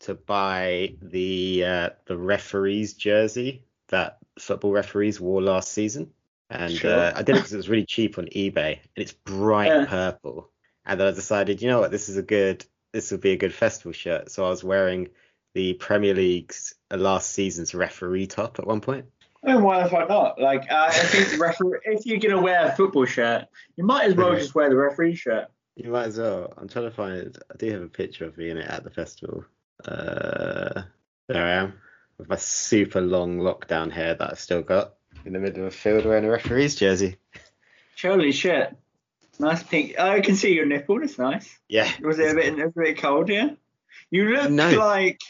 to 0.00 0.14
buy 0.14 0.94
the 1.02 1.64
uh, 1.64 1.90
the 2.06 2.16
referees 2.16 2.94
jersey 2.94 3.64
that 3.88 4.16
football 4.38 4.72
referees 4.72 5.20
wore 5.20 5.42
last 5.42 5.72
season, 5.72 6.10
and 6.50 6.72
Sure. 6.72 6.92
uh, 6.92 7.12
I 7.14 7.22
did 7.22 7.36
it 7.36 7.38
because 7.40 7.52
it 7.52 7.56
was 7.58 7.68
really 7.68 7.86
cheap 7.86 8.18
on 8.18 8.26
eBay, 8.26 8.72
and 8.78 8.88
it's 8.96 9.12
bright 9.12 9.68
Yeah. 9.68 9.86
purple. 9.86 10.50
And 10.86 11.00
then 11.00 11.06
I 11.08 11.10
decided, 11.12 11.62
you 11.62 11.68
know 11.68 11.80
what, 11.80 11.90
this 11.90 12.08
is 12.08 12.16
a 12.16 12.22
good 12.22 12.64
this 12.92 13.10
would 13.10 13.20
be 13.20 13.32
a 13.32 13.36
good 13.36 13.52
festival 13.52 13.90
shirt. 13.92 14.30
So 14.30 14.46
I 14.46 14.50
was 14.50 14.62
wearing 14.62 15.08
the 15.54 15.74
Premier 15.74 16.14
League's 16.14 16.74
uh, 16.92 16.96
last 16.96 17.32
season's 17.32 17.74
referee 17.74 18.28
top 18.28 18.60
at 18.60 18.66
one 18.68 18.80
point. 18.80 19.06
And 19.42 19.64
why 19.64 19.82
the 19.82 19.90
fuck 19.90 20.08
not? 20.08 20.40
Like, 20.40 20.70
uh, 20.70 20.86
I 20.88 20.92
think 20.92 21.30
the 21.30 21.38
referee, 21.38 21.80
if 21.84 22.06
you're 22.06 22.18
gonna 22.20 22.40
wear 22.40 22.66
a 22.66 22.76
football 22.76 23.04
shirt, 23.04 23.46
you 23.76 23.84
might 23.84 24.04
as 24.04 24.14
well 24.14 24.34
just 24.36 24.54
wear 24.54 24.68
the 24.70 24.76
referee 24.76 25.16
shirt. 25.16 25.48
You 25.74 25.90
might 25.90 26.06
as 26.06 26.18
well. 26.18 26.54
I'm 26.56 26.68
trying 26.68 26.84
to 26.84 26.90
find. 26.92 27.36
I 27.52 27.56
do 27.56 27.70
have 27.72 27.82
a 27.82 27.88
picture 27.88 28.26
of 28.26 28.38
me 28.38 28.50
in 28.50 28.58
it 28.58 28.68
at 28.68 28.84
the 28.84 28.90
festival. 28.90 29.44
Uh, 29.84 30.82
there 31.28 31.44
I 31.44 31.50
am 31.54 31.74
with 32.16 32.28
my 32.28 32.36
super 32.36 33.00
long 33.00 33.38
lockdown 33.40 33.90
hair 33.90 34.14
that 34.14 34.30
I've 34.30 34.38
still 34.38 34.62
got 34.62 34.94
in 35.24 35.32
the 35.32 35.38
middle 35.38 35.62
of 35.62 35.68
a 35.68 35.76
field 35.76 36.04
wearing 36.04 36.24
a 36.24 36.30
referee's 36.30 36.74
jersey. 36.74 37.16
Holy 38.00 38.32
shit! 38.32 38.74
Nice 39.38 39.62
pink. 39.62 39.94
Oh, 39.98 40.08
I 40.10 40.20
can 40.20 40.36
see 40.36 40.54
your 40.54 40.66
nipple. 40.66 41.00
That's 41.00 41.18
nice. 41.18 41.58
Yeah. 41.68 41.90
Was 42.02 42.18
it 42.18 42.30
a 42.32 42.34
bit, 42.34 42.58
a 42.58 42.68
bit 42.70 42.98
cold? 42.98 43.28
Yeah. 43.28 43.50
You 44.10 44.28
look 44.36 44.50
No. 44.50 44.70
like 44.70 45.20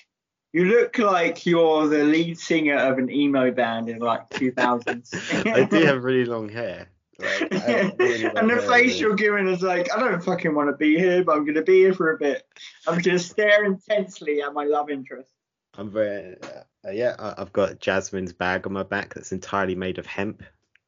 you 0.53 0.65
look 0.67 0.99
like 0.99 1.47
you're 1.47 1.89
the 1.89 2.05
lead 2.05 2.39
singer 2.39 2.77
of 2.77 2.99
an 2.99 3.11
emo 3.11 3.51
band 3.51 3.89
in 3.89 3.99
like 3.99 4.29
2000s. 4.31 5.47
I 5.53 5.65
do 5.65 5.85
have 5.85 6.05
really 6.05 6.25
long 6.27 6.49
hair. 6.49 6.89
Like, 7.19 7.51
really 7.99 8.25
and 8.27 8.51
the 8.51 8.65
face 8.69 9.01
you're 9.01 9.15
giving 9.15 9.49
is 9.49 9.63
like, 9.63 9.89
I 9.93 9.99
don't 10.01 10.23
fucking 10.23 10.55
want 10.55 10.69
to 10.71 10.77
be 10.77 10.99
here, 10.99 11.25
but 11.25 11.37
I'm 11.37 11.45
gonna 11.47 11.63
be 11.63 11.79
here 11.79 11.95
for 11.95 12.13
a 12.13 12.19
bit. 12.19 12.45
I'm 12.87 13.01
gonna 13.01 13.19
stare 13.19 13.65
intensely 13.65 14.43
at 14.43 14.53
my 14.53 14.65
love 14.65 14.91
interest. 14.91 15.31
I'm 15.79 15.91
very. 15.91 16.37
Uh, 16.43 16.91
yeah, 16.93 17.17
I- 17.19 17.35
I've 17.41 17.53
got 17.53 17.81
Jasmine's 17.81 18.33
bag 18.33 18.67
on 18.67 18.73
my 18.73 18.83
back 18.83 19.15
that's 19.15 19.33
entirely 19.33 19.75
made 19.75 19.99
of 19.99 20.07
hemp. 20.07 20.43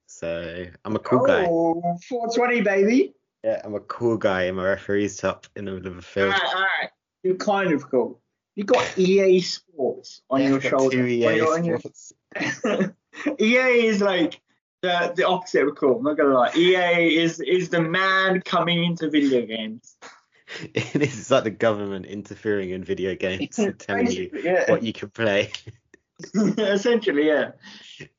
So 0.07 0.65
I'm 0.85 0.97
a 0.97 0.99
cool 1.01 1.27
guy. 1.27 1.47
Oh, 1.49 1.99
420, 2.09 2.61
baby. 2.63 3.15
Yeah, 3.45 3.61
I'm 3.65 3.75
a 3.75 3.81
cool 3.81 4.17
guy 4.17 4.45
in 4.45 4.55
my 4.57 4.65
referee's 4.65 5.17
top 5.17 5.47
in 5.57 5.65
the 5.67 5.73
middle 5.73 5.93
of 5.93 5.99
a 5.99 6.03
field. 6.03 6.31
right, 6.31 6.43
all 6.45 6.55
right. 6.63 6.91
You're 7.23 7.37
kind 7.37 7.73
of 7.73 7.89
cool. 7.91 8.21
You 8.55 8.65
got 8.65 8.97
EA 8.99 9.41
Sports 9.41 10.23
on 10.31 10.41
Yeah, 10.43 10.49
your 10.51 10.61
shoulder. 10.61 10.97
Two 10.97 11.07
EA 11.07 11.41
on 11.43 11.65
your- 11.65 11.79
sports. 11.81 12.13
EA 13.41 13.87
is 13.87 14.01
like 14.01 14.41
the 14.83 15.13
the 15.17 15.25
opposite 15.27 15.67
of 15.67 15.75
cool. 15.77 15.97
I'm 15.99 16.05
not 16.05 16.17
gonna 16.17 16.35
lie. 16.35 16.53
EA 16.57 17.17
is 17.17 17.41
is 17.41 17.69
the 17.71 17.81
man 17.81 18.41
coming 18.43 18.85
into 18.85 19.11
video 19.11 19.45
games. 19.47 19.97
It 20.75 21.03
is 21.03 21.31
like 21.31 21.45
the 21.45 21.51
government 21.51 22.07
interfering 22.07 22.71
in 22.71 22.85
video 22.85 23.15
games 23.15 23.59
and 23.59 23.79
telling 23.79 24.11
you 24.11 24.31
yeah. 24.45 24.71
what 24.71 24.83
you 24.83 24.93
can 24.93 25.11
play. 25.11 25.51
Essentially, 26.35 27.27
yeah. 27.27 27.53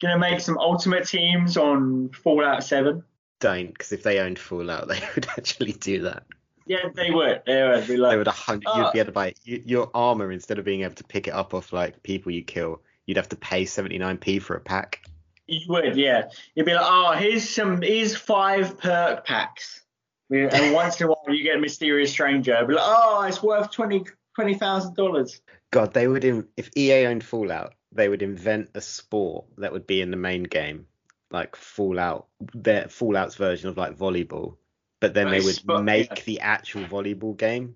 Gonna 0.01 0.19
make 0.19 0.39
some 0.39 0.57
ultimate 0.57 1.07
teams 1.07 1.57
on 1.57 2.09
Fallout 2.09 2.63
7. 2.63 3.03
Don't, 3.39 3.67
because 3.67 3.91
if 3.91 4.03
they 4.03 4.19
owned 4.19 4.39
Fallout, 4.39 4.87
they 4.87 5.01
would 5.15 5.27
actually 5.37 5.73
do 5.73 6.03
that. 6.03 6.23
Yeah, 6.65 6.89
they 6.93 7.11
would. 7.11 7.43
They 7.45 7.63
would 7.63 7.87
be 7.87 7.97
like, 7.97 8.11
They 8.11 8.17
would 8.17 8.27
a 8.27 8.31
hundred. 8.31 8.67
Oh. 8.67 8.77
You'd 8.77 8.85
ah. 8.85 8.91
be 8.91 8.99
able 8.99 9.05
to 9.07 9.11
buy 9.13 9.33
you, 9.43 9.63
your 9.65 9.89
armor 9.93 10.31
instead 10.31 10.59
of 10.59 10.65
being 10.65 10.81
able 10.81 10.95
to 10.95 11.03
pick 11.03 11.27
it 11.27 11.33
up 11.33 11.53
off 11.53 11.71
like 11.71 12.03
people 12.03 12.31
you 12.31 12.43
kill. 12.43 12.81
You'd 13.05 13.17
have 13.17 13.29
to 13.29 13.37
pay 13.37 13.63
79p 13.63 14.41
for 14.41 14.55
a 14.55 14.59
pack. 14.59 15.01
You 15.47 15.61
would, 15.69 15.95
yeah. 15.95 16.29
You'd 16.55 16.65
be 16.65 16.73
like, 16.73 16.85
oh, 16.85 17.13
here's 17.13 17.47
some, 17.47 17.81
here's 17.81 18.17
five 18.17 18.77
perk 18.77 19.25
packs. 19.25 19.81
And 20.29 20.73
once 20.73 20.99
in 20.99 21.07
a 21.07 21.09
while, 21.09 21.23
you 21.29 21.43
get 21.43 21.55
a 21.55 21.59
mysterious 21.59 22.11
stranger. 22.11 22.63
Be 22.67 22.73
like, 22.73 22.83
oh, 22.85 23.23
it's 23.27 23.41
worth 23.41 23.71
twenty 23.71 24.03
twenty 24.35 24.55
thousand 24.55 24.95
dollars. 24.95 25.41
God, 25.71 25.93
they 25.93 26.07
would. 26.07 26.23
In, 26.23 26.47
if 26.57 26.69
EA 26.75 27.05
owned 27.05 27.23
Fallout, 27.23 27.73
they 27.91 28.09
would 28.09 28.21
invent 28.21 28.69
a 28.73 28.81
sport 28.81 29.45
that 29.57 29.71
would 29.71 29.87
be 29.87 30.01
in 30.01 30.11
the 30.11 30.17
main 30.17 30.43
game, 30.43 30.87
like 31.31 31.55
Fallout, 31.55 32.27
their 32.53 32.89
Fallout's 32.89 33.35
version 33.35 33.69
of 33.69 33.77
like 33.77 33.97
volleyball. 33.97 34.57
But 34.99 35.13
then 35.13 35.29
they 35.29 35.41
would 35.41 35.83
make 35.83 36.09
yeah. 36.09 36.23
the 36.25 36.39
actual 36.39 36.83
volleyball 36.83 37.37
game, 37.37 37.75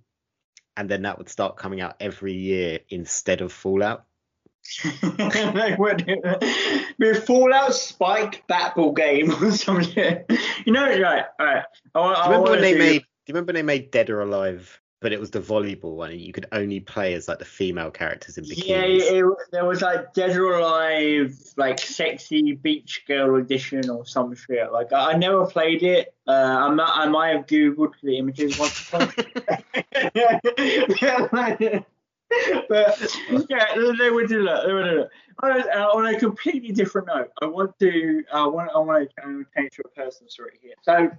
and 0.75 0.89
then 0.89 1.03
that 1.03 1.17
would 1.19 1.29
start 1.29 1.57
coming 1.57 1.79
out 1.79 1.95
every 1.99 2.33
year 2.33 2.79
instead 2.89 3.41
of 3.41 3.53
Fallout. 3.53 4.05
Be 6.99 7.13
Fallout 7.13 7.73
Spike 7.73 8.43
Batball 8.47 8.95
game 8.95 9.31
or 9.43 9.51
something. 9.51 10.23
You 10.65 10.73
know, 10.73 10.85
right? 10.85 11.25
All 11.39 11.45
right. 11.45 11.63
I, 11.95 11.99
I, 11.99 12.13
Do 12.13 12.19
you 12.19 12.25
remember 12.25 12.51
when 12.51 12.61
they 12.61 12.73
do- 12.73 12.79
made? 12.79 12.99
Do 13.01 13.27
you 13.27 13.33
remember 13.33 13.49
when 13.49 13.55
they 13.55 13.63
made 13.63 13.91
Dead 13.91 14.09
or 14.09 14.21
Alive 14.21 14.81
but 15.01 15.11
it 15.11 15.19
was 15.19 15.31
the 15.31 15.41
volleyball 15.41 15.95
one, 15.95 16.11
and 16.11 16.21
you 16.21 16.31
could 16.31 16.45
only 16.51 16.79
play 16.79 17.15
as 17.15 17.27
like 17.27 17.39
the 17.39 17.45
female 17.45 17.89
characters 17.89 18.37
in 18.37 18.45
bikinis. 18.45 18.67
Yeah, 18.67 18.83
it, 18.83 19.25
there 19.51 19.65
was 19.65 19.81
like 19.81 20.13
Dead 20.13 20.37
or 20.37 20.59
Alive, 20.59 21.35
like 21.57 21.79
sexy 21.79 22.53
beach 22.53 23.03
girl 23.07 23.35
edition 23.37 23.89
or 23.89 24.05
some 24.05 24.35
shit. 24.35 24.71
Like 24.71 24.93
I, 24.93 25.13
I 25.13 25.17
never 25.17 25.47
played 25.47 25.81
it. 25.81 26.13
Uh, 26.27 26.31
I'm 26.31 26.75
not, 26.75 26.91
I 26.95 27.07
might 27.07 27.35
have 27.35 27.47
googled 27.47 27.93
the 28.03 28.19
images 28.19 28.59
once 28.59 28.93
or 28.93 29.07
twice. 31.33 31.83
but 32.69 33.17
yeah, 33.49 33.75
they 33.75 34.09
would 34.09 34.27
do 34.27 34.45
that. 34.45 34.65
They 34.65 34.73
would 34.73 34.83
do 34.83 34.97
that. 34.97 35.09
On 35.43 35.51
a, 35.51 35.59
uh, 35.59 35.87
on 35.87 36.05
a 36.07 36.19
completely 36.19 36.71
different 36.71 37.07
note, 37.07 37.31
I 37.41 37.45
want 37.45 37.77
to 37.79 38.23
I 38.33 38.45
want 38.45 38.69
I 38.73 38.79
want 38.79 39.09
to 39.09 39.45
change 39.55 39.71
to 39.73 39.83
a 39.85 39.89
personal 39.89 40.29
story 40.29 40.59
here. 40.61 40.75
So 40.83 41.09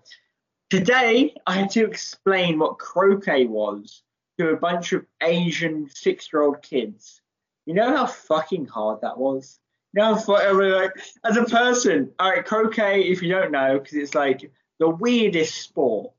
today 0.70 1.34
I 1.46 1.54
had 1.54 1.70
to 1.70 1.84
explain 1.84 2.58
what 2.58 2.78
croquet 2.78 3.46
was 3.46 4.02
to 4.38 4.50
a 4.50 4.56
bunch 4.56 4.92
of 4.92 5.04
Asian 5.22 5.88
six-year-old 5.92 6.62
kids. 6.62 7.20
You 7.66 7.74
know 7.74 7.96
how 7.96 8.06
fucking 8.06 8.66
hard 8.66 9.00
that 9.02 9.18
was. 9.18 9.58
You 9.94 10.02
know, 10.02 10.16
fu- 10.16 10.32
like, 10.32 10.92
as 11.24 11.36
a 11.36 11.44
person, 11.44 12.10
all 12.18 12.30
right, 12.30 12.44
croquet. 12.44 13.02
If 13.02 13.22
you 13.22 13.28
don't 13.28 13.52
know, 13.52 13.78
because 13.78 13.94
it's 13.94 14.14
like 14.14 14.50
the 14.78 14.88
weirdest 14.88 15.54
sport. 15.60 16.12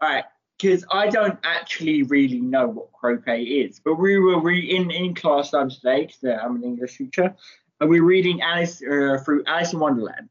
All 0.00 0.08
right, 0.08 0.24
because 0.58 0.84
I 0.90 1.08
don't 1.08 1.38
actually 1.44 2.02
really 2.04 2.40
know 2.40 2.66
what 2.68 2.92
croquet 2.92 3.42
is. 3.42 3.80
But 3.84 3.96
we 3.96 4.18
were 4.18 4.40
re- 4.40 4.74
in 4.76 4.90
in 4.90 5.14
class 5.14 5.50
time 5.50 5.70
today 5.70 6.06
because 6.06 6.38
I'm 6.42 6.56
an 6.56 6.64
English 6.64 6.98
teacher, 6.98 7.34
and 7.80 7.90
we 7.90 8.00
are 8.00 8.04
reading 8.04 8.40
Alice 8.42 8.82
uh, 8.82 9.18
through 9.24 9.44
Alice 9.46 9.72
in 9.72 9.78
Wonderland, 9.80 10.28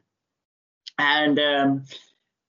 and 0.98 1.39
um, 1.39 1.84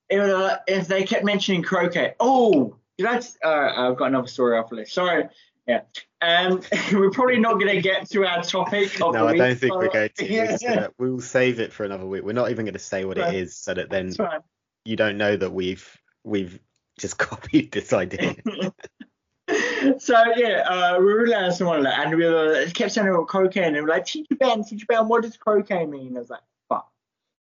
it 0.09 0.19
was, 0.19 0.29
uh, 0.29 0.57
if 0.67 0.87
they 0.87 1.03
kept 1.03 1.25
mentioning 1.25 1.63
croquet, 1.63 2.15
oh, 2.19 2.75
that's 2.97 3.37
uh, 3.43 3.71
I've 3.75 3.97
got 3.97 4.07
another 4.07 4.27
story 4.27 4.57
after 4.57 4.75
this. 4.75 4.91
Sorry. 4.93 5.25
Yeah. 5.67 5.81
Um, 6.21 6.61
we're 6.93 7.11
probably 7.11 7.39
not 7.39 7.55
going 7.59 7.75
to 7.75 7.81
get 7.81 8.09
to 8.11 8.25
our 8.25 8.41
topic. 8.41 8.93
Of 8.95 8.99
No, 8.99 9.11
the 9.11 9.19
I 9.19 9.31
week, 9.33 9.37
don't 9.39 9.59
think 9.59 9.75
we're 9.75 9.89
going 9.89 10.09
to. 10.17 10.23
We're 10.23 10.29
yeah. 10.61 10.75
gonna, 10.75 10.89
we 10.97 11.11
will 11.11 11.19
save 11.21 11.59
it 11.59 11.73
for 11.73 11.83
another 11.83 12.05
week. 12.05 12.23
We're 12.23 12.31
not 12.31 12.49
even 12.51 12.65
going 12.65 12.73
to 12.73 12.79
say 12.79 13.03
what 13.05 13.17
Right. 13.17 13.33
it 13.35 13.37
is, 13.41 13.57
so 13.57 13.73
that 13.73 13.89
then 13.89 14.13
fine. 14.13 14.39
you 14.85 14.95
don't 14.95 15.17
know 15.17 15.35
that 15.35 15.51
we've 15.51 15.85
we've 16.23 16.57
just 16.97 17.17
copied 17.17 17.71
this 17.71 17.93
idea. 17.93 18.35
so 19.99 20.23
yeah, 20.35 20.63
uh, 20.67 20.97
we 20.99 21.05
were 21.05 21.27
learning 21.27 21.51
someone 21.51 21.83
like, 21.83 21.97
and 21.97 22.17
we 22.17 22.25
were, 22.25 22.65
kept 22.73 22.91
saying 22.91 23.07
about 23.07 23.27
croquet, 23.27 23.65
and 23.65 23.75
they 23.75 23.81
were 23.81 23.87
like, 23.87 24.05
"Teacher 24.05 24.35
Ben, 24.35 24.63
Teacher 24.63 24.85
Ben, 24.87 25.07
what 25.07 25.23
does 25.23 25.37
croquet 25.37 25.85
mean?" 25.85 26.15
I 26.15 26.19
was 26.19 26.29
like, 26.29 26.41
"Fuck." 26.69 26.89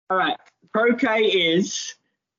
All 0.09 0.17
right, 0.17 0.37
croquet 0.73 1.23
is 1.23 1.95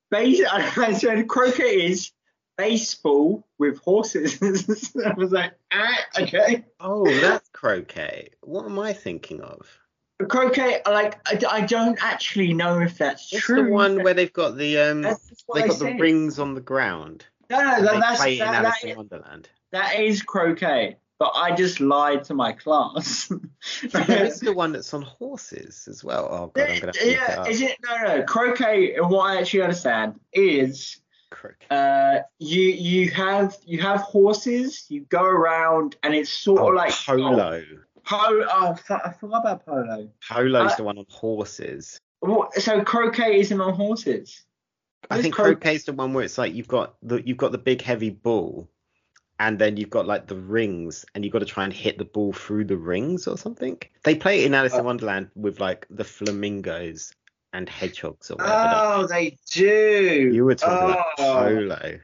base. 0.09 0.41
I 0.51 0.93
said 0.93 1.27
croquet 1.27 1.87
is 1.87 2.11
baseball 2.57 3.45
with 3.57 3.79
horses. 3.79 4.39
I 4.41 5.13
was 5.13 5.31
like, 5.31 5.53
ah, 5.71 5.97
okay. 6.19 6.65
oh, 6.79 7.05
that's 7.19 7.49
croquet. 7.49 8.29
What 8.41 8.65
am 8.65 8.79
I 8.79 8.93
thinking 8.93 9.41
of? 9.41 9.67
Croquet, 10.27 10.81
like, 10.85 11.19
I, 11.27 11.57
I 11.57 11.61
don't 11.61 11.97
actually 12.03 12.53
know 12.53 12.79
if 12.81 12.97
that's 12.97 13.31
It's 13.33 13.41
true. 13.43 13.65
the 13.65 13.69
one 13.71 14.03
where 14.03 14.13
they've 14.13 14.31
got 14.33 14.57
the 14.57 14.77
um 14.79 15.01
That's 15.01 15.27
just 15.29 15.43
what 15.45 15.61
they 15.61 15.67
got 15.67 15.79
the 15.79 15.93
rings 15.97 16.39
on 16.39 16.53
the 16.55 16.61
ground. 16.61 17.25
No, 17.49 17.59
no, 17.59 17.81
that, 17.83 17.99
that's 17.99 18.19
that, 18.23 18.39
Alice 18.41 18.83
in 18.83 18.95
Wonderland. 18.97 19.49
that 19.71 19.99
is 19.99 20.21
croquet. 20.23 20.97
But 21.19 21.33
I 21.35 21.55
just 21.55 21.79
lied 21.79 22.23
to 22.25 22.33
my 22.33 22.51
class. 22.51 23.31
there 23.91 24.25
is 24.25 24.39
the 24.41 24.51
one 24.53 24.71
that's 24.73 24.93
on 24.93 25.03
horses 25.03 25.87
as 25.89 26.03
well. 26.03 26.27
Oh 26.29 26.47
god, 26.47 26.69
I'm 26.69 26.79
gonna 26.79 26.85
have 26.87 26.93
to 26.95 27.05
look 27.05 27.07
it 27.07 27.11
yeah, 27.11 27.45
is 27.45 27.61
it 27.61 27.77
no 27.87 27.95
no 28.17 28.23
croquet? 28.23 28.95
What 28.99 29.29
I 29.29 29.39
actually 29.39 29.61
understand 29.61 30.19
is 30.33 30.99
Croquet. 31.29 31.67
uh 31.69 32.19
you 32.39 32.61
you 32.63 33.11
have 33.11 33.55
you 33.63 33.79
have 33.81 34.01
horses. 34.01 34.85
You 34.89 35.01
go 35.01 35.23
around 35.23 35.95
and 36.03 36.13
it's 36.13 36.31
sort 36.31 36.59
Oh, 36.61 36.69
of 36.69 36.75
like 36.75 36.91
polo. 36.91 37.63
Polo. 38.05 38.45
Oh, 38.49 38.75
I 38.89 39.11
forgot 39.13 39.41
about 39.41 39.65
polo. 39.65 40.09
Polo's 40.27 40.71
I- 40.73 40.75
the 40.77 40.83
one 40.83 40.97
on 40.97 41.05
horses. 41.09 41.97
What, 42.19 42.53
so 42.55 42.81
croquet 42.83 43.39
isn't 43.41 43.59
on 43.59 43.73
horses. 43.73 44.43
I 45.11 45.21
think 45.21 45.33
cro- 45.35 45.47
croquet's 45.55 45.83
the 45.83 45.91
one 45.93 46.13
where 46.13 46.23
it's 46.23 46.37
like 46.37 46.53
you've 46.53 46.69
got 46.69 46.95
the 47.03 47.21
you've 47.27 47.35
got 47.37 47.51
the 47.51 47.57
big 47.57 47.81
heavy 47.81 48.09
ball, 48.11 48.69
and 49.39 49.59
then 49.59 49.75
you've 49.75 49.89
got 49.89 50.07
like 50.07 50.27
the 50.27 50.37
rings, 50.37 51.05
and 51.13 51.25
you've 51.25 51.33
got 51.33 51.39
to 51.39 51.45
try 51.45 51.65
and 51.65 51.73
hit 51.73 51.97
the 51.97 52.05
ball 52.05 52.31
through 52.31 52.63
the 52.63 52.77
rings 52.77 53.27
or 53.27 53.37
something. 53.37 53.77
They 54.05 54.15
play 54.15 54.41
it 54.41 54.45
in 54.45 54.53
Alice 54.53 54.73
in 54.73 54.79
Uh, 54.79 54.83
Wonderland 54.83 55.31
with 55.35 55.59
like 55.59 55.85
the 55.89 56.05
flamingos 56.05 57.11
and 57.51 57.67
hedgehogs 57.67 58.31
or 58.31 58.37
whatever. 58.37 58.71
Oh, 58.73 59.07
they 59.07 59.37
do. 59.51 60.31
you 60.33 60.45
were 60.45 60.55
talking 60.55 60.91
about 60.91 61.05
Oh, 61.19 61.23
polo. 61.43 61.99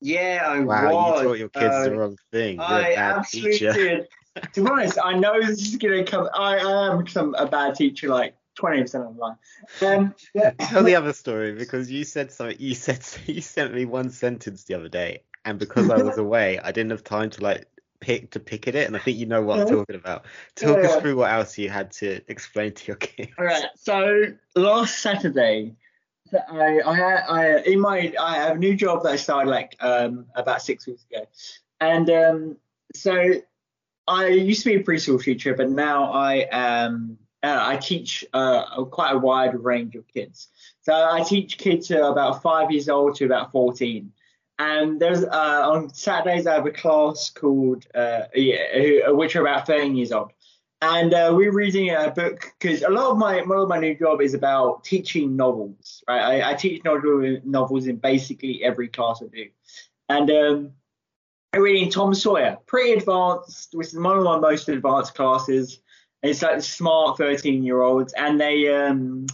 Yeah, 0.00 0.44
I 0.46 0.60
Wow, 0.60 0.84
was. 1.10 1.20
you 1.22 1.28
taught 1.28 1.38
your 1.38 1.48
kids 1.50 1.74
Uh, 1.74 1.84
the 1.84 1.96
wrong 1.98 2.16
thing. 2.32 2.56
You're 2.56 2.64
I 2.64 2.88
a 2.88 2.94
bad 2.96 3.16
absolutely 3.18 3.52
teacher. 3.52 3.72
did. 3.74 4.08
To 4.54 4.64
be 4.64 4.70
honest, 4.70 4.98
I 5.02 5.12
know 5.18 5.40
this 5.40 5.60
is 5.60 5.76
gonna 5.76 6.04
come. 6.04 6.28
I, 6.34 6.58
I 6.58 6.92
am 6.92 7.06
some 7.06 7.34
a 7.34 7.46
bad 7.46 7.74
teacher, 7.74 8.08
like 8.08 8.34
twenty 8.54 8.80
percent 8.80 9.04
of 9.04 9.14
the 9.16 9.20
time. 9.80 9.98
Um, 10.04 10.14
yeah. 10.34 10.50
Tell 10.58 10.82
the 10.82 10.94
other 10.94 11.12
story 11.12 11.52
because 11.52 11.90
you 11.90 12.04
said 12.04 12.32
something. 12.32 12.56
You 12.58 12.74
said 12.74 13.06
you 13.26 13.40
sent 13.40 13.74
me 13.74 13.84
one 13.84 14.10
sentence 14.10 14.64
the 14.64 14.74
other 14.74 14.88
day, 14.88 15.22
and 15.44 15.58
because 15.58 15.90
I 15.90 16.02
was 16.02 16.16
away, 16.18 16.58
I 16.58 16.72
didn't 16.72 16.90
have 16.90 17.04
time 17.04 17.30
to 17.30 17.42
like 17.42 17.66
pick 18.00 18.30
to 18.30 18.40
pick 18.40 18.68
at 18.68 18.74
it. 18.74 18.86
And 18.86 18.96
I 18.96 19.00
think 19.00 19.18
you 19.18 19.26
know 19.26 19.42
what 19.42 19.60
I'm 19.60 19.66
talking 19.66 19.96
about. 19.96 20.24
Talk 20.56 20.78
Yeah. 20.78 20.88
us 20.88 20.96
through 20.96 21.16
what 21.16 21.30
else 21.30 21.58
you 21.58 21.68
had 21.68 21.92
to 21.92 22.20
explain 22.28 22.72
to 22.72 22.86
your 22.86 22.96
kids. 22.96 23.32
All 23.38 23.44
right. 23.44 23.66
So 23.76 24.24
last 24.56 24.98
Saturday, 25.00 25.76
I 26.48 26.80
I 26.80 27.00
I 27.28 27.58
in 27.64 27.80
my 27.80 28.14
I 28.18 28.36
have 28.36 28.56
a 28.56 28.58
new 28.58 28.74
job 28.74 29.02
that 29.02 29.12
I 29.12 29.16
started 29.16 29.50
like 29.50 29.76
um 29.80 30.26
about 30.34 30.62
six 30.62 30.86
weeks 30.86 31.04
ago, 31.10 31.26
and 31.80 32.08
um 32.08 32.56
so 32.94 33.34
I 34.06 34.28
used 34.28 34.62
to 34.64 34.70
be 34.70 34.76
a 34.76 34.84
preschool 34.84 35.22
teacher, 35.22 35.54
but 35.54 35.70
now 35.70 36.12
I 36.12 36.46
am 36.50 37.18
uh, 37.42 37.58
I 37.60 37.76
teach 37.76 38.24
uh, 38.32 38.84
quite 38.84 39.14
a 39.14 39.18
wide 39.18 39.54
range 39.62 39.96
of 39.96 40.06
kids. 40.06 40.48
So 40.82 40.92
I 40.92 41.22
teach 41.22 41.58
kids 41.58 41.88
who 41.88 42.00
are 42.00 42.12
about 42.12 42.42
five 42.42 42.70
years 42.70 42.88
old 42.88 43.16
to 43.16 43.24
about 43.24 43.52
fourteen. 43.52 44.12
And 44.58 45.00
there's 45.00 45.24
uh, 45.24 45.70
on 45.70 45.92
Saturdays 45.92 46.46
I 46.46 46.54
have 46.54 46.66
a 46.66 46.70
class 46.70 47.30
called 47.30 47.86
uh, 47.94 48.22
yeah, 48.34 49.10
which 49.10 49.34
are 49.34 49.40
about 49.40 49.66
13 49.66 49.96
years 49.96 50.12
old 50.12 50.32
and 50.82 51.14
uh, 51.14 51.32
we're 51.34 51.52
reading 51.52 51.90
a 51.90 52.10
book 52.10 52.52
because 52.58 52.82
a 52.82 52.88
lot 52.88 53.12
of 53.12 53.16
my 53.16 53.40
lot 53.42 53.62
of 53.62 53.68
my 53.68 53.78
new 53.78 53.94
job 53.94 54.20
is 54.20 54.34
about 54.34 54.82
teaching 54.82 55.36
novels. 55.36 56.02
Right, 56.08 56.42
I, 56.42 56.50
I 56.50 56.54
teach 56.54 56.82
novel, 56.84 57.38
novels 57.44 57.86
in 57.86 57.96
basically 57.96 58.64
every 58.64 58.88
class 58.88 59.22
I 59.22 59.26
do, 59.26 59.46
and 60.08 60.30
um, 60.30 60.72
reading 61.60 61.90
Tom 61.90 62.14
Sawyer, 62.14 62.56
pretty 62.66 62.92
advanced, 62.92 63.74
which 63.74 63.88
is 63.88 63.98
one 63.98 64.16
of 64.16 64.24
my 64.24 64.38
most 64.38 64.68
advanced 64.68 65.14
classes. 65.14 65.80
It's 66.22 66.40
like 66.40 66.56
the 66.56 66.62
smart 66.62 67.18
13 67.18 67.62
year 67.62 67.82
olds, 67.82 68.12
and 68.14 68.40
they 68.40 68.72
um, 68.74 69.26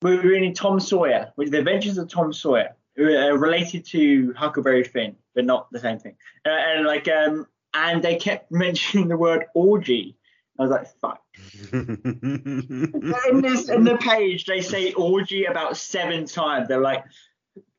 we're 0.00 0.22
reading 0.22 0.54
Tom 0.54 0.80
Sawyer, 0.80 1.32
which 1.34 1.46
is 1.46 1.52
the 1.52 1.58
Adventures 1.58 1.98
of 1.98 2.08
Tom 2.08 2.32
Sawyer, 2.32 2.76
uh, 2.98 3.36
related 3.36 3.84
to 3.86 4.32
Huckleberry 4.34 4.84
Finn, 4.84 5.16
but 5.34 5.44
not 5.44 5.70
the 5.70 5.80
same 5.80 5.98
thing. 5.98 6.16
Uh, 6.46 6.50
and 6.50 6.86
like 6.86 7.08
um, 7.08 7.46
and 7.74 8.02
they 8.02 8.16
kept 8.16 8.50
mentioning 8.50 9.08
the 9.08 9.16
word 9.16 9.46
orgy. 9.54 10.16
I 10.58 10.62
was 10.62 10.70
like, 10.70 10.86
fuck. 11.00 11.20
in 11.72 13.42
this 13.42 13.68
in 13.68 13.84
the 13.84 13.98
page 14.00 14.46
they 14.46 14.62
say 14.62 14.94
orgy 14.94 15.44
about 15.44 15.76
seven 15.76 16.24
times. 16.24 16.68
They're 16.68 16.80
like, 16.80 17.04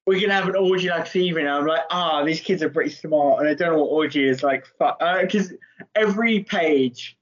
we're 0.08 0.22
gonna 0.22 0.34
have 0.34 0.48
an 0.48 0.56
orgy 0.56 0.90
like 0.90 1.06
fever. 1.06 1.40
And 1.40 1.50
I'm 1.50 1.68
like, 1.68 1.84
ah, 1.92 2.24
these 2.24 2.40
kids 2.40 2.64
are 2.64 2.70
pretty 2.70 2.90
smart, 2.90 3.42
and 3.42 3.50
I 3.50 3.54
don't 3.54 3.74
know 3.74 3.84
what 3.84 3.90
orgy 3.90 4.28
is 4.28 4.42
like. 4.42 4.66
Because 4.80 5.54
every 5.96 6.44
page, 6.44 7.18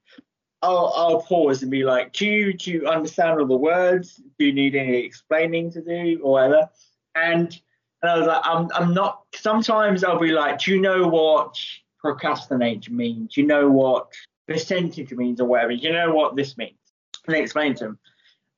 I'll 0.62 0.92
I'll 0.96 1.20
pause 1.20 1.62
and 1.62 1.70
be 1.70 1.84
like, 1.84 2.12
do 2.12 2.26
you 2.26 2.52
do 2.52 2.70
you 2.70 2.86
understand 2.86 3.40
all 3.40 3.46
the 3.46 3.56
words? 3.56 4.22
Do 4.38 4.46
you 4.46 4.52
need 4.52 4.76
any 4.76 4.98
explaining 4.98 5.72
to 5.72 5.82
do 5.82 6.20
or 6.22 6.32
whatever? 6.32 6.70
And 7.16 7.60
and 8.02 8.10
I 8.10 8.18
was 8.18 8.28
like, 8.28 8.42
I'm 8.44 8.68
I'm 8.72 8.94
not. 8.94 9.22
Sometimes 9.34 10.04
I'll 10.04 10.20
be 10.20 10.30
like, 10.30 10.60
do 10.60 10.70
you 10.70 10.80
know 10.80 11.08
what 11.08 11.58
procrastinate 11.98 12.88
means? 12.88 13.34
Do 13.34 13.40
you 13.40 13.48
know 13.48 13.68
what 13.68 14.12
percentage 14.46 15.12
means 15.12 15.40
or 15.40 15.46
whatever? 15.46 15.74
Do 15.74 15.82
you 15.82 15.92
know 15.92 16.14
what 16.14 16.36
this 16.36 16.56
means? 16.56 16.78
and 17.26 17.36
I 17.36 17.40
explained 17.40 17.78
to 17.78 17.84
them. 17.84 17.98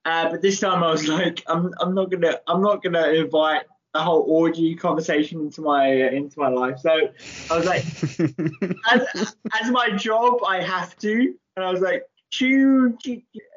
Uh, 0.04 0.30
but 0.30 0.42
this 0.42 0.60
time 0.60 0.82
I 0.82 0.90
was 0.90 1.08
like, 1.08 1.42
I'm, 1.46 1.72
I'm 1.80 1.94
not 1.94 2.10
gonna, 2.10 2.38
I'm 2.46 2.62
not 2.62 2.82
gonna 2.82 3.08
invite 3.08 3.64
a 3.94 4.02
whole 4.02 4.24
orgy 4.28 4.74
conversation 4.74 5.40
into 5.40 5.62
my 5.62 6.02
uh, 6.02 6.10
into 6.10 6.38
my 6.38 6.48
life. 6.48 6.78
So 6.78 7.08
I 7.50 7.56
was 7.56 7.66
like, 7.66 7.84
as, 8.92 9.36
as 9.60 9.70
my 9.70 9.90
job, 9.90 10.44
I 10.46 10.62
have 10.62 10.96
to. 10.98 11.34
And 11.56 11.64
I 11.64 11.70
was 11.70 11.80
like, 11.80 12.04
you, 12.40 12.96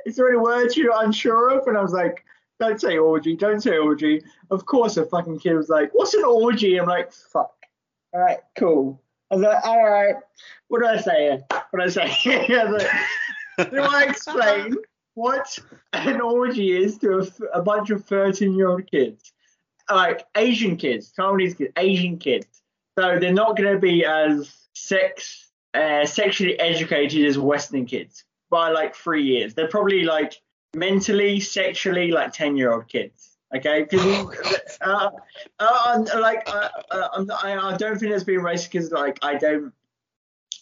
is 0.05 0.15
there 0.15 0.29
any 0.29 0.37
words 0.37 0.77
you're 0.77 1.03
unsure 1.03 1.57
of? 1.57 1.67
And 1.67 1.77
I 1.77 1.81
was 1.81 1.93
like, 1.93 2.23
don't 2.59 2.79
say 2.79 2.97
orgy, 2.97 3.35
don't 3.35 3.61
say 3.61 3.77
orgy. 3.77 4.23
Of 4.49 4.65
course, 4.65 4.97
a 4.97 5.05
fucking 5.05 5.39
kid 5.39 5.55
was 5.55 5.69
like, 5.69 5.89
what's 5.93 6.13
an 6.13 6.23
orgy? 6.23 6.77
I'm 6.77 6.87
like, 6.87 7.11
fuck. 7.11 7.53
All 8.13 8.21
right, 8.21 8.39
cool. 8.57 9.01
I 9.29 9.35
was 9.35 9.43
like, 9.43 9.65
all 9.65 9.89
right, 9.89 10.15
what 10.67 10.81
do 10.81 10.87
I 10.87 10.97
say? 10.97 11.27
here? 11.27 11.43
What 11.69 11.79
do 11.79 11.81
I 11.81 11.87
say? 11.89 12.05
I 12.59 12.65
was 12.65 12.83
like, 12.83 13.71
do 13.71 13.81
I 13.81 14.03
explain 14.03 14.75
what 15.13 15.57
an 15.93 16.21
orgy 16.21 16.77
is 16.77 16.97
to 16.99 17.27
a 17.53 17.61
bunch 17.61 17.89
of 17.89 18.05
13 18.05 18.53
year 18.53 18.69
old 18.69 18.89
kids? 18.89 19.33
Like 19.93 20.25
Asian 20.35 20.77
kids, 20.77 21.13
Taiwanese 21.17 21.57
kids, 21.57 21.73
Asian 21.77 22.17
kids. 22.17 22.47
So 22.97 23.19
they're 23.19 23.33
not 23.33 23.57
going 23.57 23.73
to 23.73 23.79
be 23.79 24.05
as 24.05 24.53
sex 24.73 25.51
uh, 25.73 26.05
sexually 26.05 26.59
educated 26.59 27.25
as 27.25 27.37
Western 27.37 27.85
kids 27.85 28.23
by 28.49 28.69
like 28.69 28.95
three 28.95 29.23
years. 29.23 29.53
They're 29.53 29.67
probably 29.67 30.03
like 30.03 30.33
mentally, 30.75 31.39
sexually 31.39 32.11
like 32.11 32.33
ten 32.33 32.57
year 32.57 32.71
old 32.71 32.87
kids. 32.87 33.37
Okay, 33.55 33.83
because 33.89 34.77
uh, 34.81 35.09
uh, 35.59 36.05
like 36.19 36.47
uh, 36.47 36.69
uh, 36.89 37.25
I, 37.43 37.57
I 37.57 37.77
don't 37.77 37.97
think 37.99 38.13
it's 38.13 38.23
being 38.23 38.39
racist 38.39 38.71
because 38.71 38.91
like 38.91 39.19
I 39.21 39.35
don't 39.35 39.73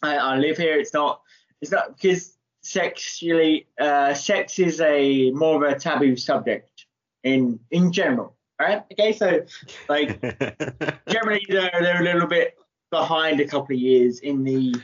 I, 0.02 0.18
I 0.18 0.38
live 0.38 0.58
here. 0.58 0.78
It's 0.80 0.94
not 0.94 1.22
it's 1.62 1.72
not 1.72 1.96
because 1.96 2.36
sexually 2.62 3.68
uh, 3.80 4.14
sex 4.14 4.60
is 4.60 4.82
a 4.82 5.32
more 5.32 5.64
of 5.64 5.72
a 5.72 5.80
taboo 5.80 6.16
subject 6.16 6.86
in 7.24 7.60
in 7.72 7.92
general. 7.92 8.36
Right? 8.60 8.84
Okay, 8.92 9.14
so 9.14 9.46
like 9.88 10.22
generally 11.08 11.46
they're, 11.48 11.72
they're 11.80 12.02
a 12.02 12.04
little 12.04 12.28
bit 12.28 12.58
behind 12.92 13.40
a 13.40 13.46
couple 13.46 13.76
of 13.76 13.82
years 13.82 14.20
in 14.20 14.44
the 14.44 14.76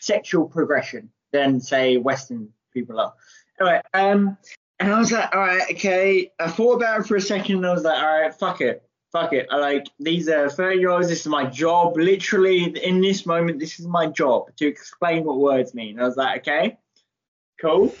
sexual 0.00 0.46
progression 0.46 1.10
than 1.32 1.60
say 1.60 1.96
Western 1.96 2.48
people 2.72 3.00
are. 3.00 3.12
Anyway, 3.60 3.80
um, 3.92 4.36
and 4.80 4.92
I 4.92 4.98
was 4.98 5.12
like, 5.12 5.34
all 5.34 5.40
right, 5.40 5.70
okay. 5.72 6.30
I 6.38 6.48
thought 6.48 6.74
about 6.74 7.00
it 7.00 7.06
for 7.06 7.16
a 7.16 7.20
second 7.20 7.56
and 7.56 7.66
I 7.66 7.72
was 7.72 7.84
like, 7.84 8.02
all 8.02 8.20
right, 8.20 8.34
fuck 8.34 8.60
it. 8.60 8.82
Fuck 9.12 9.32
it. 9.32 9.46
I 9.50 9.56
like 9.58 9.86
these 10.00 10.28
are 10.28 10.50
30 10.50 10.78
year 10.78 10.90
olds. 10.90 11.08
This 11.08 11.20
is 11.20 11.28
my 11.28 11.44
job. 11.44 11.96
Literally, 11.96 12.64
in 12.64 13.00
this 13.00 13.26
moment, 13.26 13.60
this 13.60 13.78
is 13.78 13.86
my 13.86 14.06
job 14.06 14.54
to 14.56 14.66
explain 14.66 15.24
what 15.24 15.38
words 15.38 15.72
mean. 15.72 16.00
I 16.00 16.04
was 16.04 16.16
like, 16.16 16.40
okay, 16.40 16.76
cool. 17.60 17.94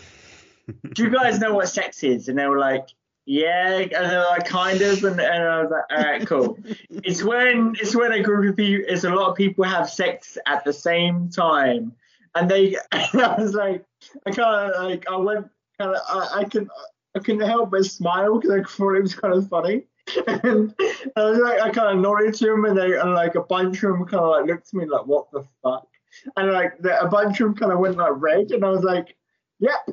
Do 0.94 1.04
you 1.04 1.10
guys 1.10 1.38
know 1.38 1.54
what 1.54 1.68
sex 1.68 2.02
is? 2.02 2.28
And 2.28 2.36
they 2.36 2.46
were 2.46 2.58
like, 2.58 2.88
yeah, 3.26 3.78
and 3.78 3.90
they're 3.90 4.24
like, 4.24 4.46
kind 4.46 4.80
of. 4.80 5.02
And, 5.04 5.20
and 5.20 5.44
I 5.44 5.62
was 5.62 5.70
like, 5.70 5.98
all 5.98 6.04
right, 6.04 6.26
cool. 6.26 6.58
it's 6.90 7.22
when 7.22 7.74
it's 7.80 7.96
when 7.96 8.12
a 8.12 8.22
group 8.22 8.50
of 8.50 8.56
people, 8.56 8.84
it's 8.88 9.04
a 9.04 9.10
lot 9.10 9.30
of 9.30 9.36
people 9.36 9.64
have 9.64 9.88
sex 9.88 10.36
at 10.46 10.64
the 10.64 10.72
same 10.72 11.30
time. 11.30 11.92
And 12.34 12.50
they, 12.50 12.76
and 12.92 13.22
I 13.22 13.40
was 13.40 13.54
like, 13.54 13.84
I 14.26 14.30
kind 14.30 14.72
of 14.72 14.84
like, 14.84 15.08
I 15.08 15.16
went 15.16 15.48
kind 15.78 15.94
of 15.94 16.00
I, 16.08 16.40
I 16.40 16.44
can 16.44 16.68
I 17.16 17.20
couldn't 17.20 17.48
help 17.48 17.70
but 17.70 17.84
smile 17.84 18.38
because 18.38 18.50
I 18.50 18.62
thought 18.62 18.96
it 18.96 19.02
was 19.02 19.14
kind 19.14 19.34
of 19.34 19.48
funny. 19.48 19.84
and 20.26 20.74
I 21.16 21.24
was 21.24 21.38
like, 21.38 21.60
I 21.60 21.70
kind 21.70 21.96
of 21.96 22.02
nodded 22.02 22.34
to 22.34 22.52
him, 22.52 22.64
and 22.66 22.76
they 22.76 22.98
and 22.98 23.14
like 23.14 23.36
a 23.36 23.42
bunch 23.42 23.82
of 23.82 23.92
them 23.92 24.04
kind 24.04 24.22
of 24.22 24.30
like 24.30 24.46
looked 24.46 24.68
at 24.68 24.74
me 24.74 24.84
like, 24.84 25.06
what 25.06 25.30
the 25.30 25.44
fuck? 25.62 25.88
And 26.36 26.52
like 26.52 26.78
the, 26.78 27.00
a 27.00 27.08
bunch 27.08 27.40
of 27.40 27.46
them 27.46 27.54
kind 27.54 27.72
of 27.72 27.78
went 27.78 27.96
like 27.96 28.12
red, 28.16 28.50
and 28.50 28.64
I 28.64 28.68
was 28.68 28.82
like, 28.82 29.16
yep. 29.60 29.88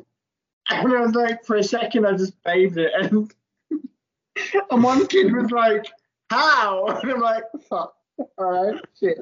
And 0.72 0.94
I 0.94 1.02
was 1.02 1.16
like, 1.16 1.44
for 1.46 1.58
a 1.58 1.64
second, 1.64 2.06
I 2.06 2.14
just 2.14 2.42
bathed 2.44 2.78
it, 2.78 2.92
and 3.00 3.32
and 4.72 4.84
one 4.84 5.08
kid 5.08 5.34
was 5.34 5.52
like, 5.52 5.88
how? 6.30 6.88
And 7.04 7.12
I'm 7.12 7.20
like, 7.22 7.44
fuck, 7.70 7.94
all 8.18 8.30
right, 8.38 8.82
shit. 9.00 9.20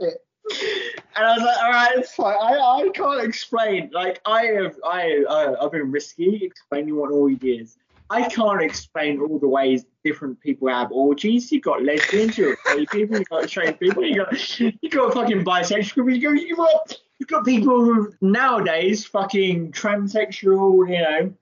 And 0.00 1.24
I 1.24 1.34
was 1.34 1.42
like, 1.42 1.56
all 1.58 1.70
right, 1.70 1.98
it's 1.98 2.14
fine. 2.14 2.36
I, 2.40 2.58
I 2.58 2.88
can't 2.94 3.24
explain. 3.24 3.90
Like 3.92 4.20
I 4.26 4.44
have 4.44 4.76
I, 4.84 5.24
I 5.28 5.64
I've 5.64 5.72
been 5.72 5.90
risky 5.90 6.44
explaining 6.44 6.96
what 6.96 7.10
orgy 7.10 7.58
is. 7.58 7.76
I 8.10 8.28
can't 8.28 8.62
explain 8.62 9.20
all 9.20 9.38
the 9.38 9.48
ways 9.48 9.84
different 10.04 10.40
people 10.40 10.68
have 10.68 10.92
orgies. 10.92 11.50
You've 11.50 11.62
got 11.62 11.82
lesbians, 11.82 12.38
you've 12.38 12.56
got 12.64 12.76
gay 12.76 12.86
people, 12.86 13.18
you've 13.18 13.28
got 13.28 13.48
straight 13.48 13.80
people, 13.80 14.04
you 14.04 14.24
got 14.24 14.60
you 14.60 14.90
got 14.90 15.14
fucking 15.14 15.44
bisexual 15.44 15.94
people, 15.94 16.10
you 16.10 16.20
got 16.20 16.42
you 16.42 16.56
got 16.56 16.96
you've 17.18 17.28
got 17.28 17.44
people 17.44 17.84
who 17.84 18.12
nowadays 18.20 19.04
fucking 19.06 19.72
transsexual, 19.72 20.88
you 20.88 21.02
know, 21.02 21.34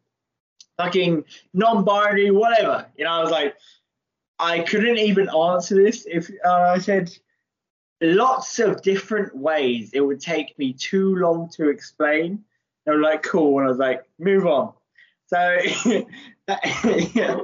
fucking 0.77 1.25
non-binary, 1.53 2.31
whatever. 2.31 2.87
You 2.97 3.05
know, 3.05 3.13
I 3.13 3.21
was 3.21 3.31
like, 3.31 3.57
I 4.39 4.61
couldn't 4.61 4.99
even 4.99 5.29
answer 5.29 5.77
this 5.77 6.07
if 6.07 6.31
uh, 6.45 6.51
I 6.51 6.79
said 6.79 7.17
lots 8.01 8.59
of 8.59 8.83
different 8.83 9.37
ways. 9.37 9.91
It 9.93 10.01
would 10.01 10.21
take 10.21 10.59
me 10.59 10.73
too 10.73 11.17
long 11.17 11.49
to 11.51 11.69
explain. 11.69 12.45
They 12.85 12.93
were 12.93 13.01
like, 13.01 13.23
cool. 13.23 13.59
And 13.59 13.67
I 13.67 13.71
was 13.71 13.79
like, 13.79 14.05
move 14.19 14.47
on. 14.47 14.73
So 15.27 15.37
that, 16.47 17.11
yeah. 17.15 17.39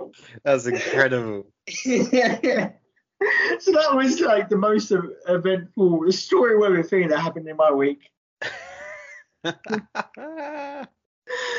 That's 0.44 0.66
incredible. 0.66 1.46
yeah. 1.84 2.70
So 3.58 3.72
that 3.72 3.94
was 3.94 4.18
like 4.18 4.48
the 4.48 4.56
most 4.56 4.90
eventful 5.28 6.10
story 6.10 6.56
worthy 6.56 6.82
thing 6.82 7.08
that 7.08 7.20
happened 7.20 7.46
in 7.48 7.56
my 7.58 7.70
week. 7.70 8.00
Yeah, 9.44 9.56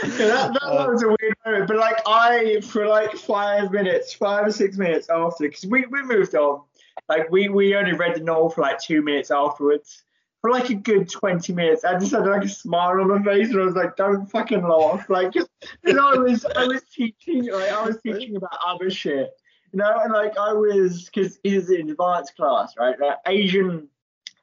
that, 0.04 0.54
that, 0.54 0.60
that, 0.62 0.90
was 0.90 1.04
a 1.04 1.08
weird 1.08 1.36
moment, 1.46 1.68
but 1.68 1.78
like 1.78 2.02
I, 2.06 2.62
for 2.62 2.88
like 2.88 3.14
five 3.14 3.72
minutes, 3.72 4.14
five 4.14 4.46
or 4.46 4.52
six 4.52 4.78
minutes 4.78 5.10
after, 5.10 5.46
because 5.46 5.66
we, 5.66 5.86
we 5.88 6.04
moved 6.04 6.36
on, 6.36 6.62
like 7.10 7.32
we 7.32 7.50
we 7.50 7.76
only 7.76 7.94
read 7.94 8.16
the 8.16 8.22
novel 8.22 8.50
for 8.50 8.62
like 8.62 8.80
two 8.80 9.02
minutes 9.02 9.32
afterwards. 9.32 10.04
For 10.42 10.50
like 10.50 10.72
a 10.72 10.74
good 10.74 11.08
twenty 11.08 11.54
minutes, 11.54 11.86
I 11.86 12.00
just 12.00 12.12
had 12.12 12.26
like 12.26 12.44
a 12.44 12.50
smile 12.50 13.00
on 13.00 13.08
my 13.10 13.24
face, 13.24 13.50
and 13.50 13.62
I 13.62 13.66
was 13.66 13.76
like, 13.76 13.96
"Don't 13.96 14.26
fucking 14.26 14.68
laugh!" 14.68 15.08
Like, 15.08 15.32
just, 15.32 15.50
you 15.86 15.94
know, 15.94 16.14
I 16.14 16.18
was 16.18 16.46
I 16.46 16.66
was 16.66 16.82
teaching, 16.92 17.52
like 17.52 17.72
I 17.72 17.86
was 17.86 18.00
teaching 18.02 18.36
about 18.36 18.58
other 18.66 18.90
shit, 18.90 19.30
you 19.72 19.78
know, 19.78 20.00
and 20.04 20.12
like 20.12 20.38
I 20.40 20.52
was 20.54 21.06
because 21.06 21.40
it's 21.44 21.70
an 21.70 21.92
advanced 21.92 22.36
class, 22.36 22.74
right? 22.76 23.00
Like 23.00 23.18
Asian 23.28 23.88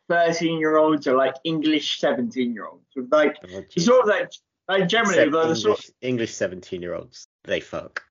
thirteen 0.08 0.58
year 0.58 0.76
olds 0.76 1.06
are 1.06 1.16
like 1.16 1.34
English 1.44 2.00
seventeen 2.00 2.54
year 2.54 2.66
olds, 2.66 2.84
like 3.10 3.36
oh, 3.52 3.62
sort 3.76 4.02
of 4.02 4.08
like 4.08 4.30
like 4.68 4.88
generally, 4.88 5.30
like, 5.30 5.44
English, 5.44 5.62
sort 5.62 5.78
of, 5.78 5.84
English 6.00 6.34
seventeen 6.34 6.82
year 6.82 6.94
olds, 6.94 7.28
they 7.44 7.60
fuck. 7.60 8.02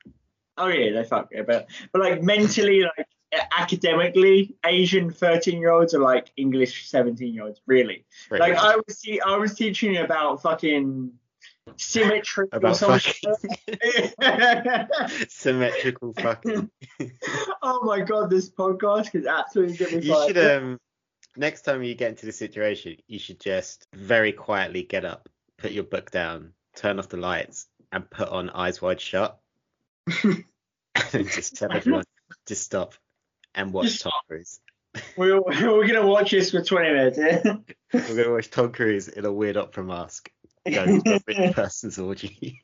Oh 0.58 0.68
yeah, 0.68 0.94
they 0.94 1.08
fuck. 1.08 1.30
Yeah, 1.32 1.44
but 1.44 1.68
but 1.92 2.02
like 2.02 2.24
mentally, 2.24 2.82
like 2.98 3.08
academically, 3.58 4.56
Asian 4.66 5.12
13 5.12 5.60
year 5.60 5.72
olds 5.72 5.94
are 5.94 6.02
like 6.02 6.32
English 6.38 6.90
17 6.90 7.34
year 7.34 7.44
olds, 7.46 7.62
really. 7.66 8.06
Right. 8.30 8.40
Like 8.40 8.56
I 8.56 8.76
was 8.76 9.00
te- 9.00 9.22
I 9.22 9.38
was 9.38 9.54
teaching 9.54 9.98
about 9.98 10.42
fucking 10.42 11.12
symmetry 11.76 12.48
about 12.52 12.78
fucking 12.78 13.34
symmetrical 15.30 16.14
fucking. 16.14 16.70
oh 17.62 17.84
my 17.84 18.02
god, 18.02 18.30
this 18.30 18.50
podcast 18.50 19.16
is 19.16 19.26
absolutely. 19.26 20.06
You 20.06 20.28
should 20.28 20.38
um 20.38 20.80
next 21.38 21.62
time 21.62 21.84
you 21.84 21.96
get 21.96 22.10
into 22.10 22.26
the 22.26 22.32
situation, 22.32 22.98
you 23.08 23.20
should 23.20 23.40
just 23.40 23.88
very 23.94 24.32
quietly 24.32 24.84
get 24.84 25.06
up, 25.06 25.30
put 25.58 25.72
your 25.72 25.84
book 25.84 26.12
down, 26.12 26.54
turn 26.76 27.00
off 27.00 27.10
the 27.10 27.18
lights, 27.18 27.68
and 27.92 28.10
put 28.10 28.30
on 28.30 28.50
Eyes 28.50 28.82
Wide 28.82 29.02
Shut. 29.02 29.40
and 30.24 30.44
just 31.30 31.58
tell 31.58 31.72
everyone 31.72 32.04
to 32.48 32.56
stop 32.56 32.94
and 33.54 33.74
watch 33.74 34.02
Tom 34.02 34.14
Cruise. 34.28 34.60
We're, 35.18 35.40
we're 35.42 35.86
gonna 35.86 36.08
watch 36.08 36.32
this 36.32 36.50
for 36.50 36.64
20 36.64 36.90
minutes. 36.90 37.20
Yeah? 37.20 37.58
we're 37.94 38.16
gonna 38.16 38.32
watch 38.32 38.50
Tom 38.50 38.72
Cruise 38.72 39.08
in 39.08 39.26
a 39.26 39.32
weird 39.32 39.56
opera 39.56 39.84
mask 39.84 40.32
going 40.72 41.02
to 41.02 41.16
a 41.16 41.20
rich 41.28 41.52
person's 41.56 42.00
orgy. 42.00 42.62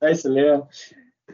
Basically, 0.00 0.42
yeah. 0.42 0.60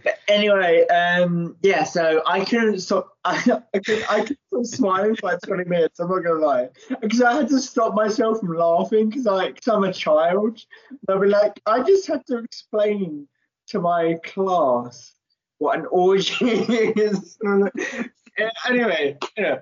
But 0.02 0.18
anyway, 0.28 0.87
um, 0.88 1.57
yeah. 1.62 1.85
So 1.85 2.22
I 2.26 2.44
couldn't 2.44 2.80
stop. 2.80 3.16
I, 3.24 3.35
I 3.74 3.78
could 3.78 4.04
I 4.09 4.24
could 4.24 4.38
stop 4.48 4.64
smiling 4.64 5.16
for 5.16 5.30
like 5.30 5.40
20 5.42 5.64
minutes. 5.64 6.00
I'm 6.00 6.09
not 6.09 6.24
gonna 6.24 6.44
lie, 6.44 6.68
because 7.00 7.22
I 7.22 7.35
had 7.35 7.48
to 7.48 7.61
stop 7.61 7.94
myself 7.94 8.40
from 8.40 8.57
laughing 8.57 9.09
because 9.09 9.24
cause 9.24 9.68
I'm 9.68 9.85
a 9.85 9.92
child. 9.92 10.61
I'll 11.09 11.20
be 11.20 11.28
like, 11.28 11.61
I 11.66 11.83
just 11.83 12.07
had 12.07 12.26
to 12.26 12.38
explain 12.38 13.28
to 13.68 13.80
my 13.80 14.18
class 14.24 15.12
what 15.59 15.78
an 15.78 15.87
orgy 15.87 16.44
is 16.44 17.38
anyway, 18.68 19.18
yeah. 19.37 19.61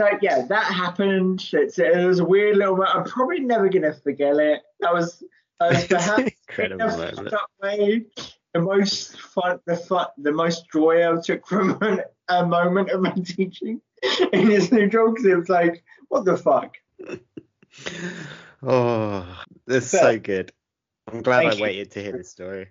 So 0.00 0.08
yeah, 0.20 0.46
that 0.46 0.64
happened. 0.64 1.48
It's, 1.52 1.78
it 1.78 2.06
was 2.06 2.18
a 2.18 2.24
weird 2.24 2.56
little. 2.56 2.82
I'm 2.82 3.04
probably 3.04 3.40
never 3.40 3.68
gonna 3.68 3.94
forget 3.94 4.36
it. 4.36 4.62
That 4.80 4.92
was, 4.92 5.22
that 5.60 5.70
was 5.70 5.86
perhaps 5.86 6.32
incredible 6.48 6.86
way, 7.62 8.06
the 8.52 8.60
most 8.60 9.18
fun, 9.20 9.60
the 9.66 9.76
fun, 9.76 10.06
the 10.18 10.32
most 10.32 10.70
joy 10.72 11.10
I 11.10 11.20
took 11.20 11.46
from 11.46 11.78
an, 11.82 12.02
a 12.28 12.46
moment 12.46 12.90
of 12.90 13.00
my 13.00 13.12
teaching 13.12 13.80
in 14.32 14.48
this 14.48 14.70
new 14.70 14.88
job 14.88 15.14
because 15.14 15.26
it 15.26 15.36
was 15.36 15.48
like, 15.48 15.84
what 16.08 16.24
the 16.24 16.36
fuck. 16.36 16.76
oh, 18.62 19.44
that's 19.66 19.88
so 19.88 20.18
good. 20.18 20.52
I'm 21.10 21.22
glad 21.22 21.46
I 21.46 21.60
waited 21.60 21.90
to 21.92 22.02
hear 22.02 22.12
this 22.12 22.30
story. 22.30 22.68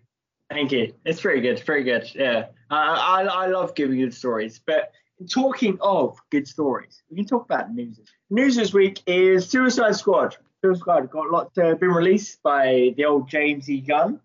Thank 0.49 0.71
you. 0.71 0.93
It's 1.05 1.21
very 1.21 1.41
good. 1.41 1.59
Very 1.61 1.83
good. 1.83 2.09
Yeah, 2.13 2.47
I, 2.69 3.21
I 3.21 3.23
I 3.23 3.47
love 3.47 3.73
giving 3.73 3.99
good 3.99 4.13
stories, 4.13 4.59
but 4.65 4.91
talking 5.29 5.77
of 5.81 6.19
good 6.29 6.47
stories, 6.47 7.03
we 7.09 7.17
can 7.17 7.25
talk 7.25 7.45
about 7.45 7.73
news. 7.73 7.99
News 8.29 8.55
this 8.55 8.73
week 8.73 9.01
is 9.07 9.47
Suicide 9.47 9.95
Squad. 9.95 10.35
Suicide 10.61 10.79
Squad 10.79 11.11
got 11.11 11.27
a 11.27 11.29
lot 11.29 11.57
uh, 11.57 11.75
been 11.75 11.91
released 11.91 12.43
by 12.43 12.93
the 12.97 13.05
old 13.05 13.29
James 13.29 13.69
E. 13.69 13.79
Gunn, 13.79 14.19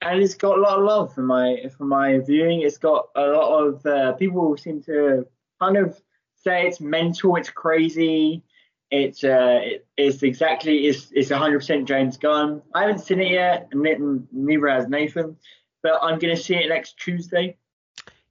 and 0.00 0.22
it's 0.22 0.34
got 0.34 0.58
a 0.58 0.60
lot 0.60 0.78
of 0.78 0.84
love 0.84 1.14
for 1.14 1.22
my 1.22 1.70
for 1.76 1.84
my 1.84 2.18
viewing. 2.18 2.62
It's 2.62 2.78
got 2.78 3.08
a 3.16 3.26
lot 3.26 3.64
of 3.64 3.86
uh, 3.86 4.12
people 4.12 4.56
seem 4.56 4.82
to 4.84 5.26
kind 5.60 5.76
of 5.76 6.00
say 6.36 6.66
it's 6.66 6.80
mental, 6.80 7.36
it's 7.36 7.50
crazy. 7.50 8.42
It's 8.90 9.22
uh, 9.22 9.60
it, 9.62 9.86
it's 9.96 10.22
exactly 10.22 10.86
it's 10.86 11.10
it's 11.12 11.30
100% 11.30 11.84
James 11.84 12.16
Gunn. 12.16 12.62
I 12.74 12.82
haven't 12.82 13.00
seen 13.00 13.20
it 13.20 13.32
yet, 13.32 13.68
and 13.72 14.28
neither 14.32 14.68
has 14.68 14.88
Nathan, 14.88 15.36
but 15.82 15.98
I'm 16.00 16.18
gonna 16.18 16.36
see 16.36 16.54
it 16.54 16.68
next 16.68 16.98
Tuesday. 16.98 17.56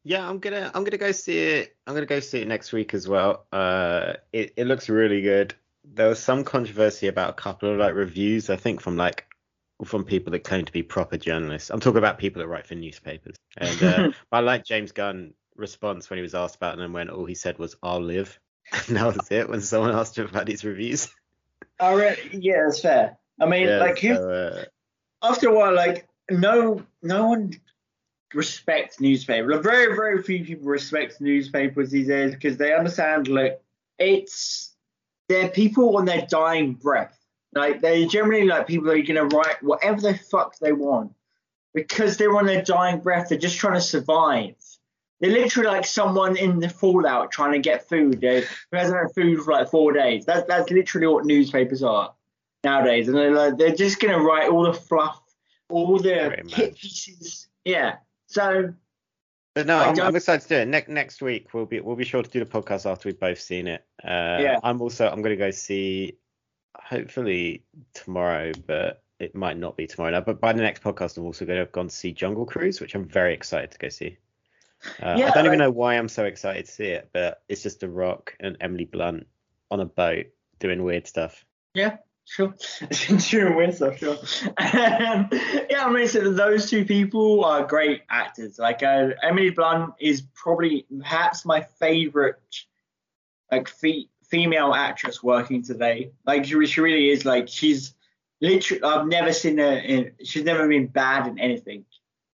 Yeah, 0.03 0.27
I'm 0.27 0.39
gonna 0.39 0.71
I'm 0.73 0.84
gonna 0.84 0.97
go 0.97 1.12
see 1.12 1.38
it. 1.38 1.75
I'm 1.86 1.93
gonna 1.93 2.06
go 2.06 2.21
see 2.21 2.41
it 2.41 2.47
next 2.47 2.71
week 2.71 2.93
as 2.93 3.08
well. 3.08 3.45
Uh, 3.51 4.13
it 4.32 4.53
it 4.56 4.65
looks 4.65 4.89
really 4.89 5.21
good. 5.21 5.53
there 5.84 6.10
was 6.10 6.19
some 6.19 6.43
controversy 6.43 7.08
about 7.08 7.30
a 7.32 7.34
couple 7.34 7.71
of 7.71 7.77
like 7.77 7.93
reviews. 7.93 8.49
I 8.49 8.56
think 8.56 8.82
from 8.82 8.97
like 8.97 9.27
from 9.86 10.04
people 10.04 10.32
that 10.32 10.44
claim 10.44 10.66
to 10.66 10.72
be 10.72 10.84
proper 10.84 11.18
journalists. 11.18 11.70
I'm 11.70 11.80
talking 11.80 12.00
about 12.00 12.18
people 12.18 12.42
that 12.42 12.48
write 12.48 12.66
for 12.66 12.76
newspapers. 12.76 13.36
And 13.58 13.84
uh, 13.84 14.12
I 14.32 14.40
like 14.40 14.66
James 14.66 14.92
Gunn 14.92 15.34
response 15.56 16.10
when 16.10 16.18
he 16.18 16.24
was 16.24 16.36
asked 16.36 16.56
about 16.56 16.78
it 16.78 16.84
and 16.84 16.94
when 16.94 17.10
all 17.10 17.26
he 17.26 17.36
said 17.36 17.58
was 17.60 17.76
"I'll 17.84 18.02
live." 18.02 18.40
And 18.88 18.98
that 18.98 19.16
was 19.16 19.32
it. 19.32 19.48
When 19.48 19.62
someone 19.62 19.96
asked 19.96 20.18
him 20.18 20.26
about 20.26 20.46
these 20.46 20.66
reviews. 20.66 21.08
I 21.80 21.94
re- 21.94 22.30
yeah, 22.34 22.63
that's 22.66 22.82
fair. 22.82 23.18
I 23.40 23.46
mean, 23.46 23.68
Yeah, 23.68 23.78
like 23.78 24.00
who, 24.00 24.16
so, 24.16 24.30
uh, 24.30 24.63
after 25.24 25.50
a 25.50 25.56
while, 25.56 25.74
like 25.74 26.08
no 26.30 26.84
no 27.02 27.28
one 27.28 27.54
respects 28.34 29.00
newspapers. 29.00 29.56
Like, 29.56 29.63
very 29.63 29.96
very 29.96 30.22
few 30.22 30.44
people 30.44 30.68
respect 30.68 31.22
newspapers 31.22 31.92
these 31.92 32.08
days 32.08 32.34
because 32.34 32.58
they 32.58 32.74
understand 32.74 33.28
like 33.28 33.62
it's 34.00 34.76
they're 35.30 35.50
people 35.50 35.98
on 35.98 36.06
their 36.06 36.26
dying 36.26 36.74
breath. 36.74 37.16
Like 37.53 37.81
they're 37.81 38.05
generally 38.05 38.45
like 38.45 38.67
people 38.67 38.88
that 38.88 38.97
are 38.97 39.01
gonna 39.01 39.25
write 39.25 39.62
whatever 39.63 40.01
the 40.01 40.17
fuck 40.17 40.57
they 40.60 40.73
want 40.73 41.13
because 41.73 42.17
they're 42.17 42.36
on 42.36 42.45
their 42.45 42.62
dying 42.62 42.99
breath. 42.99 43.29
They're 43.29 43.38
just 43.38 43.57
trying 43.57 43.75
to 43.75 43.81
survive. 43.81 44.55
They're 45.19 45.31
literally 45.31 45.69
like 45.69 45.86
someone 45.86 46.38
in 46.38 46.60
the 46.60 46.69
fallout 46.69 47.31
trying 47.31 47.53
to 47.53 47.60
get 47.60 47.89
food. 47.89 48.21
They, 48.21 48.41
who 48.41 48.77
hasn't 48.77 48.97
had 48.97 49.15
food 49.15 49.41
for 49.41 49.53
like 49.53 49.69
four 49.69 49.91
days. 49.91 50.25
That's 50.25 50.47
that's 50.47 50.69
literally 50.69 51.07
what 51.07 51.25
newspapers 51.25 51.81
are 51.81 52.13
nowadays, 52.63 53.07
and 53.07 53.17
they're 53.17 53.31
like, 53.31 53.57
they're 53.57 53.75
just 53.75 53.99
gonna 53.99 54.19
write 54.19 54.49
all 54.49 54.63
the 54.63 54.73
fluff, 54.73 55.21
all 55.69 55.97
the 55.97 56.43
hit 56.47 56.75
pieces. 56.75 57.47
Yeah. 57.65 57.95
So 58.27 58.73
But 59.55 59.67
no, 59.67 59.77
I 59.77 59.86
I'm, 59.86 59.99
I'm 59.99 60.15
excited 60.15 60.43
to 60.43 60.47
do 60.49 60.55
it. 60.55 60.67
Next 60.67 60.89
next 60.89 61.21
week 61.21 61.53
we'll 61.53 61.65
be 61.65 61.79
we'll 61.79 61.95
be 61.95 62.05
sure 62.05 62.21
to 62.21 62.29
do 62.29 62.39
the 62.39 62.45
podcast 62.45 62.89
after 62.89 63.10
we've 63.10 63.19
both 63.19 63.39
seen 63.39 63.67
it. 63.67 63.86
Uh, 64.03 64.38
Yeah. 64.39 64.60
I'm 64.63 64.81
also 64.81 65.10
I'm 65.10 65.21
gonna 65.21 65.36
go 65.36 65.51
see 65.51 66.17
hopefully 66.75 67.63
tomorrow, 67.93 68.51
but 68.65 69.03
it 69.19 69.36
might 69.36 69.58
not 69.58 69.75
be 69.77 69.88
tomorrow 69.88 70.12
now. 70.12 70.21
But 70.21 70.39
by 70.39 70.53
the 70.53 70.62
next 70.62 70.84
podcast, 70.84 71.17
I'm 71.17 71.25
also 71.25 71.45
going 71.45 71.58
to 71.58 71.62
have 71.63 71.71
gone 71.71 71.88
to 71.88 71.95
see 71.95 72.12
Jungle 72.12 72.45
Cruise, 72.45 72.80
which 72.80 72.95
I'm 72.95 73.06
very 73.06 73.34
excited 73.34 73.71
to 73.71 73.77
go 73.77 73.89
see. 73.89 74.17
Uh, 75.01 75.15
Yeah, 75.17 75.30
I 75.30 75.34
don't 75.36 75.47
even 75.47 75.60
know 75.60 75.71
why 75.71 75.95
I'm 75.95 76.08
so 76.10 76.25
excited 76.25 76.65
to 76.65 76.71
see 76.71 76.86
it, 76.86 77.10
but 77.13 77.41
it's 77.49 77.63
just 77.63 77.80
The 77.80 77.89
Rock 77.89 78.36
and 78.39 78.58
Emily 78.62 78.86
Blunt 78.86 79.25
on 79.71 79.80
a 79.80 79.86
boat 79.86 80.27
doing 80.60 80.84
weird 80.84 81.08
stuff. 81.08 81.43
Yeah, 81.73 81.97
sure. 82.25 82.56
Doing 83.30 83.56
weird 83.56 83.75
stuff, 83.75 83.97
sure. 83.97 84.17
Um, 84.58 85.30
yeah, 85.69 85.86
I 85.86 85.89
mean, 85.91 86.08
so 86.08 86.32
those 86.32 86.69
two 86.69 86.86
people 86.86 87.43
are 87.43 87.65
great 87.65 88.03
actors. 88.10 88.58
Like 88.60 88.82
uh, 88.84 89.10
Emily 89.23 89.49
Blunt 89.49 89.93
is 89.99 90.21
probably 90.34 90.86
perhaps 90.99 91.45
my 91.45 91.62
favorite, 91.80 92.39
like 93.51 93.67
fe- 93.67 94.10
female 94.30 94.74
actress 94.74 95.24
working 95.24 95.63
today. 95.63 96.12
Like 96.26 96.46
she, 96.46 96.66
she 96.66 96.82
really 96.82 97.10
is. 97.10 97.26
Like 97.26 97.48
she's 97.48 97.94
literally. 98.42 98.84
I've 98.84 99.08
never 99.08 99.34
seen 99.34 99.58
her. 99.58 99.78
In, 99.78 100.12
she's 100.24 100.44
never 100.44 100.68
been 100.68 100.88
bad 100.88 101.28
in 101.28 101.40
anything. 101.40 101.86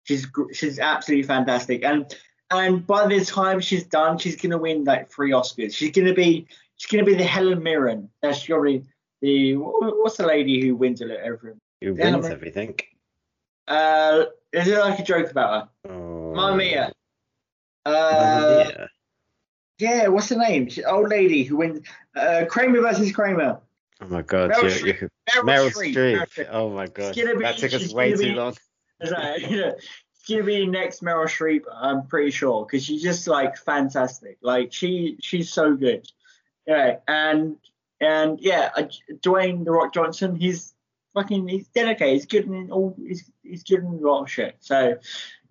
She's 0.03 0.27
she's 0.53 0.79
absolutely 0.79 1.23
fantastic. 1.23 1.83
And 1.83 2.13
and 2.51 2.85
by 2.85 3.07
the 3.07 3.23
time 3.23 3.59
she's 3.59 3.83
done, 3.85 4.17
she's 4.17 4.35
gonna 4.35 4.57
win 4.57 4.83
like 4.83 5.09
three 5.11 5.31
Oscars. 5.31 5.75
She's 5.75 5.91
gonna 5.91 6.13
be 6.13 6.47
she's 6.75 6.91
gonna 6.91 7.05
be 7.05 7.15
the 7.15 7.23
Helen 7.23 7.63
Mirren. 7.63 8.09
That's 8.21 8.45
probably 8.45 8.83
the 9.21 9.53
what's 9.55 10.17
the 10.17 10.25
lady 10.27 10.61
who 10.61 10.75
wins 10.75 10.99
it 11.01 11.09
every 11.11 11.53
Who 11.81 11.93
wins 11.93 12.23
man. 12.23 12.31
everything? 12.31 12.75
uh 13.69 14.25
is 14.51 14.67
it 14.67 14.77
like 14.77 14.99
a 14.99 15.03
joke 15.03 15.31
about 15.31 15.69
her 15.85 15.91
Oh, 15.93 16.33
Mamma 16.35 16.57
Mia. 16.57 16.91
Mamma 17.85 17.97
uh 17.97 18.63
Mia. 18.67 18.89
Yeah 19.79 20.07
what's 20.07 20.29
her 20.29 20.37
name 20.37 20.69
She, 20.69 20.83
old 20.83 21.09
lady 21.09 21.43
who 21.43 21.57
went 21.57 21.87
uh 22.15 22.45
Kramer 22.47 22.81
versus 22.81 23.11
Kramer 23.11 23.59
Oh 24.03 24.07
my 24.07 24.21
god, 24.21 24.51
Meryl 24.51 24.61
you're, 24.61 24.95
Streep. 24.95 25.09
Meryl, 25.29 25.43
Meryl 25.43 25.71
Streep. 25.71 25.95
Meryl 25.95 26.27
Streep. 26.27 26.47
Oh 26.51 26.69
my 26.69 26.87
god, 26.87 27.15
that 27.15 27.57
took 27.57 27.73
us 27.73 27.93
way 27.93 28.13
too 28.13 28.33
long. 28.33 28.55
Is 29.01 29.09
that, 29.09 29.41
you 29.49 29.57
know, 29.57 29.69
it's 29.69 30.29
gonna 30.29 30.43
be 30.43 30.65
next 30.65 31.01
Meryl 31.01 31.25
Streep, 31.25 31.61
I'm 31.73 32.07
pretty 32.07 32.31
sure, 32.31 32.65
because 32.65 32.83
she's 32.83 33.01
just 33.01 33.27
like 33.27 33.57
fantastic. 33.57 34.37
Like 34.41 34.73
she, 34.73 35.17
she's 35.21 35.51
so 35.51 35.75
good. 35.75 36.07
Yeah, 36.67 36.97
and 37.07 37.57
and 38.01 38.39
yeah, 38.41 38.71
uh, 38.75 38.83
Dwayne 39.21 39.63
the 39.63 39.71
Rock 39.71 39.93
Johnson, 39.93 40.35
he's 40.35 40.73
fucking, 41.13 41.47
he's 41.47 41.67
dedicated. 41.67 42.13
He's 42.13 42.25
good 42.25 42.45
in 42.45 42.71
all, 42.71 42.95
he's 42.97 43.29
he's 43.41 43.63
good 43.63 43.79
in 43.79 43.85
a 43.85 44.07
lot 44.07 44.23
of 44.23 44.31
shit. 44.31 44.57
So 44.59 44.97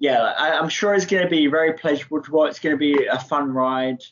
yeah, 0.03 0.35
I, 0.37 0.59
I'm 0.59 0.69
sure 0.69 0.95
it's 0.95 1.07
gonna 1.07 1.29
be 1.29 1.47
very 1.47 1.75
pleasurable 1.75 2.23
to 2.23 2.33
watch. 2.33 2.51
It's 2.51 2.59
gonna 2.59 2.77
be 2.77 3.07
a 3.07 3.21
fun 3.21 3.53
ride. 3.53 4.03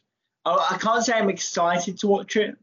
I, 0.45 0.69
I 0.71 0.79
can't 0.79 1.05
say 1.05 1.15
I'm 1.15 1.29
excited 1.29 1.99
to 1.99 2.07
watch 2.07 2.37
it, 2.37 2.57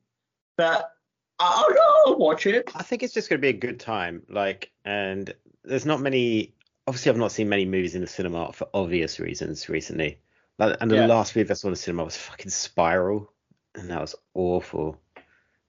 but 0.57 0.91
I, 1.39 1.65
I'll, 1.67 2.13
I'll 2.13 2.17
watch 2.17 2.45
it. 2.47 2.71
I 2.73 2.83
think 2.83 3.03
it's 3.03 3.13
just 3.13 3.29
going 3.29 3.37
to 3.37 3.41
be 3.41 3.49
a 3.49 3.53
good 3.53 3.79
time. 3.79 4.23
Like, 4.29 4.71
and 4.85 5.33
there's 5.63 5.85
not 5.85 6.01
many. 6.01 6.55
Obviously, 6.87 7.11
I've 7.11 7.17
not 7.17 7.31
seen 7.31 7.49
many 7.49 7.65
movies 7.65 7.95
in 7.95 8.01
the 8.01 8.07
cinema 8.07 8.51
for 8.53 8.67
obvious 8.73 9.19
reasons 9.19 9.69
recently. 9.69 10.19
Like, 10.57 10.77
and 10.81 10.89
the 10.89 10.95
Yeah. 10.95 11.05
last 11.05 11.35
movie 11.35 11.51
I 11.51 11.53
saw 11.53 11.67
in 11.67 11.73
the 11.73 11.77
cinema 11.77 12.05
was 12.05 12.17
fucking 12.17 12.49
Spiral, 12.49 13.31
and 13.75 13.89
that 13.91 14.01
was 14.01 14.15
awful. 14.33 14.99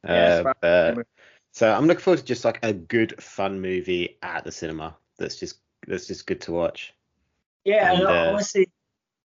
Yeah, 0.04 0.44
Uh, 0.62 0.94
but, 0.94 1.06
so 1.52 1.70
I'm 1.70 1.86
looking 1.86 2.00
forward 2.02 2.20
to 2.20 2.24
just 2.24 2.44
like 2.44 2.60
a 2.62 2.72
good, 2.72 3.20
fun 3.22 3.60
movie 3.60 4.16
at 4.22 4.44
the 4.44 4.52
cinema. 4.52 4.96
That's 5.18 5.36
just 5.36 5.58
that's 5.86 6.06
just 6.06 6.26
good 6.26 6.40
to 6.42 6.52
watch. 6.52 6.94
Yeah, 7.64 7.92
And, 7.92 8.06
uh, 8.06 8.30
honestly, 8.32 8.68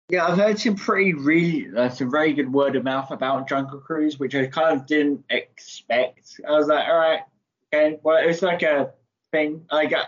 yeah, 0.08 0.26
I've 0.26 0.38
heard 0.38 0.58
some 0.58 0.76
pretty 0.76 1.14
really, 1.14 1.68
uh, 1.76 1.88
some 1.88 2.10
very 2.10 2.32
good 2.32 2.52
word 2.52 2.76
of 2.76 2.84
mouth 2.84 3.10
about 3.10 3.48
Jungle 3.48 3.80
Cruise, 3.80 4.18
which 4.18 4.34
I 4.34 4.46
kind 4.46 4.78
of 4.78 4.86
didn't 4.86 5.24
expect. 5.30 6.40
I 6.46 6.52
was 6.52 6.68
like, 6.68 6.86
all 6.86 6.96
right, 6.96 7.20
okay, 7.74 7.98
well, 8.02 8.22
it 8.22 8.26
was 8.26 8.42
like 8.42 8.62
a 8.62 8.92
thing. 9.32 9.66
Like, 9.70 9.92
I, 9.92 10.04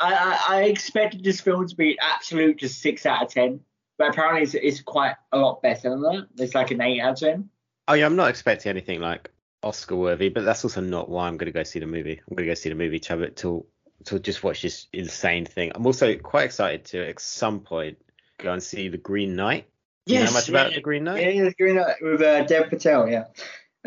I, 0.00 0.44
I 0.48 0.62
expected 0.64 1.22
this 1.22 1.40
film 1.40 1.68
to 1.68 1.76
be 1.76 1.98
absolute 2.00 2.58
just 2.58 2.80
six 2.80 3.06
out 3.06 3.22
of 3.22 3.28
ten, 3.32 3.60
but 3.96 4.08
apparently 4.10 4.42
it's, 4.42 4.54
it's 4.54 4.80
quite 4.80 5.14
a 5.32 5.38
lot 5.38 5.62
better 5.62 5.90
than 5.90 6.02
that. 6.02 6.26
It's 6.38 6.54
like 6.54 6.72
an 6.72 6.80
eight 6.80 7.00
out 7.00 7.12
of 7.12 7.18
ten. 7.20 7.50
Oh 7.86 7.94
yeah, 7.94 8.06
I'm 8.06 8.16
not 8.16 8.30
expecting 8.30 8.70
anything 8.70 9.00
like 9.00 9.30
Oscar 9.62 9.96
worthy, 9.96 10.30
but 10.30 10.44
that's 10.44 10.64
also 10.64 10.80
not 10.80 11.08
why 11.08 11.28
I'm 11.28 11.36
going 11.36 11.46
to 11.46 11.52
go 11.52 11.62
see 11.62 11.78
the 11.78 11.86
movie. 11.86 12.20
I'm 12.28 12.36
going 12.36 12.46
to 12.46 12.50
go 12.50 12.54
see 12.54 12.68
the 12.68 12.74
movie 12.74 12.98
to 12.98 13.08
have 13.10 13.22
it 13.22 13.36
to 13.38 13.64
to 14.04 14.18
just 14.18 14.42
watch 14.42 14.62
this 14.62 14.86
insane 14.92 15.44
thing. 15.44 15.72
I'm 15.74 15.86
also 15.86 16.16
quite 16.16 16.44
excited 16.44 16.84
to 16.86 17.08
at 17.08 17.20
some 17.20 17.60
point 17.60 17.98
go 18.38 18.52
and 18.52 18.62
see 18.62 18.88
the 18.88 18.98
Green 18.98 19.36
Knight. 19.36 19.68
Do 20.06 20.14
you 20.14 20.24
know 20.24 20.32
much 20.32 20.48
about 20.48 20.72
the 20.72 20.80
Green 20.80 21.04
Knight? 21.04 21.22
Yeah, 21.22 21.42
yeah, 21.42 21.50
Green 21.58 21.76
Knight 21.76 21.96
with 22.00 22.22
uh, 22.22 22.44
Dev 22.44 22.70
Patel. 22.70 23.08
Yeah, 23.08 23.24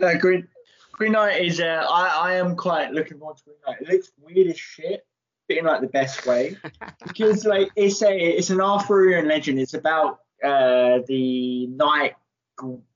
uh, 0.02 0.13
Green 0.15 0.47
Green 0.91 1.13
Knight 1.13 1.43
is. 1.43 1.60
Uh, 1.60 1.86
I 1.89 2.30
I 2.30 2.34
am 2.36 2.56
quite 2.56 2.91
looking 2.91 3.17
forward 3.17 3.38
to 3.38 3.43
Green 3.45 3.58
Knight. 3.67 3.82
It 3.82 3.89
looks 3.89 4.12
weird 4.19 4.47
as 4.47 4.60
shit, 4.60 5.06
but 5.47 5.58
in 5.58 5.65
like 5.65 5.82
the 5.82 5.88
best 5.88 6.28
way. 6.28 6.58
because 7.08 7.45
like 7.45 7.69
it's 7.76 8.04
a 8.04 8.15
it's 8.15 8.52
an 8.52 8.62
Arthurian 8.62 9.28
legend. 9.28 9.60
It's 9.60 9.74
about 9.74 10.19
uh 10.43 11.00
the 11.08 11.67
knight 11.67 12.13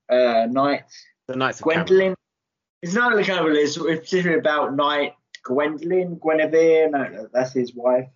uh 0.08 0.46
knight 0.48 0.84
The 1.26 1.36
Knights 1.36 1.60
of 1.60 1.66
Camelot. 1.66 1.86
Gwendolyn. 1.88 2.14
It's 2.82 2.94
not 2.94 3.16
like 3.16 3.28
of 3.28 3.46
it's 3.48 3.72
specifically 3.72 4.34
about 4.34 4.76
knight 4.76 5.14
Gwendolyn 5.46 6.16
Guinevere. 6.16 6.90
No, 6.90 7.28
that's 7.32 7.52
his 7.52 7.74
wife. 7.74 8.08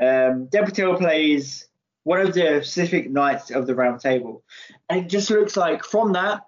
Um, 0.00 0.48
plays 0.48 1.66
one 2.04 2.20
of 2.20 2.34
the 2.34 2.60
specific 2.62 3.10
knights 3.10 3.50
of 3.50 3.66
the 3.66 3.74
Round 3.74 4.00
Table, 4.00 4.44
and 4.88 5.04
it 5.04 5.08
just 5.08 5.30
looks 5.30 5.56
like 5.56 5.84
from 5.84 6.12
that. 6.12 6.46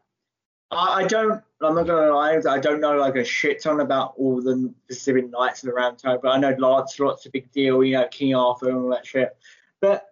I, 0.71 1.03
I 1.03 1.07
don't. 1.07 1.43
I'm 1.63 1.75
not 1.75 1.87
gonna 1.87 2.15
lie. 2.15 2.41
I 2.49 2.59
don't 2.59 2.81
know 2.81 2.97
like 2.97 3.17
a 3.17 3.25
shit 3.25 3.63
ton 3.63 3.81
about 3.81 4.15
all 4.17 4.41
the 4.41 4.73
specific 4.85 5.31
knights 5.31 5.63
of 5.63 5.69
the 5.69 5.75
Round 5.75 5.99
Table. 5.99 6.21
But 6.23 6.31
I 6.31 6.39
know 6.39 6.55
lots, 6.59 7.01
lots 7.01 7.27
of 7.27 7.33
big 7.33 7.51
deal. 7.51 7.83
You 7.83 7.95
know, 7.95 8.09
King 8.09 8.35
Arthur 8.35 8.69
and 8.69 8.79
all 8.79 8.91
that 8.91 9.07
shit. 9.07 9.37
But 9.81 10.07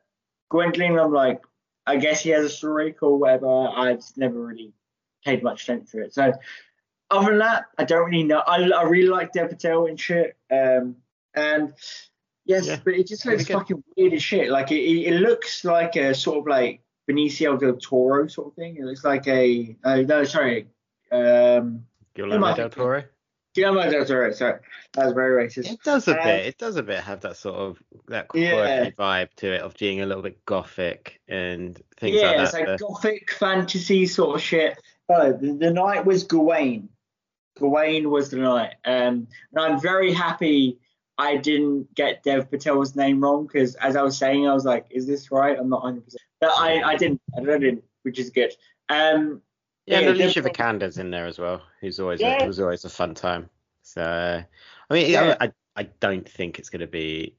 Gwendolyn, 0.49 0.99
I'm 0.99 1.13
like, 1.13 1.43
I 1.87 1.97
guess 1.97 2.23
he 2.23 2.31
has 2.31 2.45
a 2.45 2.51
story 2.51 2.95
or 3.01 3.19
whatever. 3.19 3.69
I've 3.69 4.03
never 4.17 4.41
really 4.41 4.73
paid 5.25 5.43
much 5.43 5.65
attention 5.65 5.87
to 6.01 6.07
it. 6.07 6.15
So 6.15 6.33
other 7.11 7.31
than 7.31 7.39
that, 7.39 7.67
I 7.79 7.85
don't 7.85 8.11
really 8.11 8.25
know. 8.25 8.43
I, 8.47 8.63
I 8.71 8.83
really 8.85 9.09
like 9.09 9.33
Dev 9.33 9.51
Patel 9.51 9.87
and 9.87 9.99
shit. 9.99 10.37
Um, 10.51 10.97
and 11.35 11.73
yes, 12.45 12.67
Yeah. 12.67 12.79
but 12.85 12.95
it 12.95 13.07
just 13.07 13.25
looks 13.25 13.49
Really 13.49 13.61
fucking 13.61 13.85
weird 13.97 14.13
as 14.13 14.23
shit. 14.23 14.51
Like 14.51 14.71
it, 14.73 14.83
it, 14.83 15.21
looks 15.21 15.65
like 15.65 15.97
a 15.97 16.15
sort 16.15 16.39
of 16.39 16.47
like 16.47 16.83
Benicio 17.09 17.59
del 17.59 17.77
Toro 17.77 18.27
sort 18.27 18.49
of 18.49 18.55
thing. 18.55 18.77
It 18.77 18.85
looks 18.85 19.05
like 19.05 19.27
a 19.27 19.77
uh, 19.85 19.97
no, 20.03 20.25
sorry, 20.25 20.69
um, 21.11 21.85
Guillermo 22.15 22.55
del 22.55 22.69
Toro. 22.71 23.05
Guillermo 23.55 23.91
del 23.91 24.05
Toro. 24.05 24.31
Sorry, 24.33 24.61
that 24.93 25.05
was 25.07 25.15
very 25.15 25.47
racist. 25.47 25.73
It 25.73 25.83
does 25.83 26.07
a 26.09 26.15
bit. 26.15 26.47
It 26.47 26.59
does 26.59 26.77
a 26.77 26.83
bit 26.83 27.01
have 27.01 27.21
that 27.23 27.37
sort 27.37 27.57
of 27.57 27.83
that 28.09 28.29
quirky 28.29 28.47
Yeah. 28.47 28.91
vibe 28.91 29.33
to 29.37 29.55
it 29.55 29.63
of 29.63 29.75
being 29.79 30.03
a 30.03 30.07
little 30.07 30.23
bit 30.23 30.45
gothic 30.45 31.21
and 31.29 31.81
things 31.97 32.17
yeah, 32.17 32.33
like 32.33 32.41
it's 32.41 32.53
like 32.53 32.79
gothic 32.79 33.31
fantasy 33.33 34.07
sort 34.07 34.37
of 34.37 34.43
shit. 34.43 34.79
Oh, 35.09 35.33
the, 35.33 35.55
the 35.55 35.71
knight 35.71 36.05
was 36.05 36.25
Gawain. 36.25 36.91
Gawain 37.59 38.11
was 38.11 38.31
the 38.31 38.37
knight. 38.39 38.75
Um, 38.85 39.27
and 39.53 39.59
I'm 39.59 39.81
very 39.81 40.13
happy 40.13 40.79
I 41.19 41.37
didn't 41.37 41.93
get 41.95 42.23
Dev 42.23 42.51
Patel's 42.51 42.95
name 42.95 43.21
wrong 43.21 43.47
because 43.47 43.75
as 43.77 43.97
I 43.97 44.03
was 44.03 44.17
saying, 44.17 44.47
I 44.47 44.55
was 44.55 44.65
like, 44.65 44.87
is 44.91 45.07
this 45.07 45.31
right? 45.33 45.59
I'm 45.59 45.69
not 45.69 45.83
100%. 45.83 46.15
But 46.41 46.51
I, 46.57 46.81
I 46.83 46.97
didn't. 46.97 47.21
I 47.37 47.41
didn't, 47.41 47.83
which 48.03 48.21
is 48.21 48.31
good. 48.31 48.53
Um, 48.89 49.43
Yeah, 49.87 50.01
Yeah, 50.01 50.11
and 50.11 50.21
Alicia. 50.21 50.43
Vikander's 50.43 50.99
in 50.99 51.11
there 51.11 51.27
as 51.27 51.39
well, 51.39 51.63
who's 51.81 51.99
always 51.99 52.21
Yeah. 52.21 52.43
a, 52.43 52.47
who's 52.47 52.61
always 52.61 52.85
a 52.85 52.89
fun 52.89 53.15
time. 53.15 53.51
So, 53.83 54.03
I 54.03 54.95
mean, 54.95 55.11
Yeah. 55.11 55.37
I, 55.41 55.47
I 55.47 55.53
I 55.77 55.83
don't 56.01 56.29
think 56.29 56.59
it's 56.59 56.71
going 56.71 56.81
to 56.81 56.87
be 56.89 57.37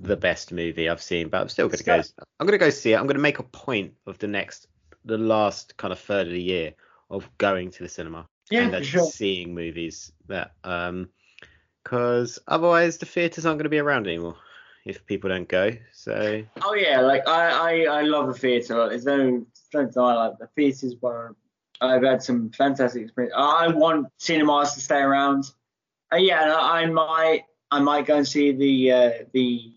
the 0.00 0.16
best 0.16 0.52
movie 0.52 0.88
I've 0.88 1.02
seen, 1.02 1.28
but 1.28 1.40
I'm 1.40 1.48
still 1.48 1.68
going 1.68 1.78
to 1.78 1.84
go. 1.84 2.02
I'm 2.40 2.46
going 2.46 2.58
to 2.58 2.64
go 2.64 2.70
see 2.70 2.92
it. 2.92 2.96
I'm 2.96 3.04
going 3.04 3.16
to 3.16 3.22
make 3.22 3.38
a 3.38 3.42
point 3.42 3.92
of 4.06 4.18
the 4.18 4.26
next, 4.26 4.68
the 5.04 5.18
last 5.18 5.76
kind 5.76 5.92
of 5.92 5.98
third 5.98 6.26
of 6.26 6.32
the 6.32 6.42
year 6.42 6.74
of 7.10 7.28
going 7.38 7.70
to 7.72 7.82
the 7.82 7.88
cinema 7.88 8.26
Yeah, 8.50 8.62
and 8.62 8.74
actually 8.74 8.86
sure. 8.86 9.10
seeing 9.10 9.54
movies 9.54 10.12
that, 10.28 10.52
um, 10.64 11.10
because 11.82 12.38
otherwise 12.46 12.98
the 12.98 13.06
theaters 13.06 13.46
aren't 13.46 13.58
going 13.58 13.64
to 13.64 13.70
be 13.70 13.78
around 13.78 14.06
anymore 14.06 14.36
if 14.84 15.04
people 15.06 15.30
don't 15.30 15.48
go. 15.48 15.72
So 15.92 16.42
Oh 16.62 16.74
yeah, 16.74 17.00
like 17.00 17.26
I 17.28 17.86
I, 17.86 17.98
I 17.98 18.02
love 18.02 18.26
the 18.26 18.34
theatre. 18.34 18.88
There's 18.88 19.04
no 19.04 19.46
no 19.74 19.86
deny 19.86 20.14
like 20.14 20.38
the 20.38 20.48
theatres 20.56 20.96
were. 21.00 21.36
I've 21.80 22.02
had 22.02 22.22
some 22.22 22.50
fantastic 22.50 23.04
experience. 23.04 23.34
I 23.36 23.68
want 23.68 24.08
cinemas 24.16 24.74
to 24.74 24.80
stay 24.80 24.98
around. 24.98 25.44
Uh, 26.12 26.16
yeah, 26.16 26.54
I, 26.54 26.82
I 26.82 26.86
might 26.86 27.44
I 27.70 27.80
might 27.80 28.06
go 28.06 28.16
and 28.16 28.26
see 28.26 28.52
the 28.52 28.92
uh, 28.92 29.10
the 29.32 29.74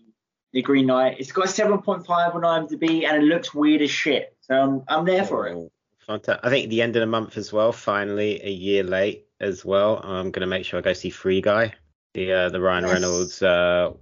the 0.52 0.62
Green 0.62 0.86
Knight. 0.86 1.16
It's 1.18 1.32
got 1.32 1.46
a 1.46 1.48
7.5 1.48 2.08
on 2.08 2.42
IMDb 2.42 3.06
and 3.06 3.22
it 3.22 3.26
looks 3.26 3.54
weird 3.54 3.80
as 3.82 3.90
shit. 3.90 4.36
So 4.40 4.54
I'm 4.54 4.82
I'm 4.88 5.04
there 5.04 5.24
for 5.24 5.46
it. 5.48 5.71
Oh, 6.08 6.14
Fantastic. 6.14 6.44
I 6.44 6.50
think 6.50 6.70
the 6.70 6.82
end 6.82 6.96
of 6.96 7.00
the 7.00 7.06
month 7.06 7.36
as 7.36 7.52
well. 7.52 7.72
Finally, 7.72 8.40
a 8.44 8.50
year 8.50 8.82
late 8.82 9.26
as 9.40 9.64
well. 9.64 10.00
I'm 10.04 10.30
gonna 10.30 10.46
make 10.46 10.64
sure 10.64 10.78
I 10.78 10.82
go 10.82 10.92
see 10.92 11.10
Free 11.10 11.40
Guy, 11.40 11.72
the 12.14 12.32
uh, 12.32 12.48
the 12.48 12.60
Ryan 12.60 12.84
Yes. 12.84 12.92
Reynolds, 12.92 13.42
uh, 13.42 13.92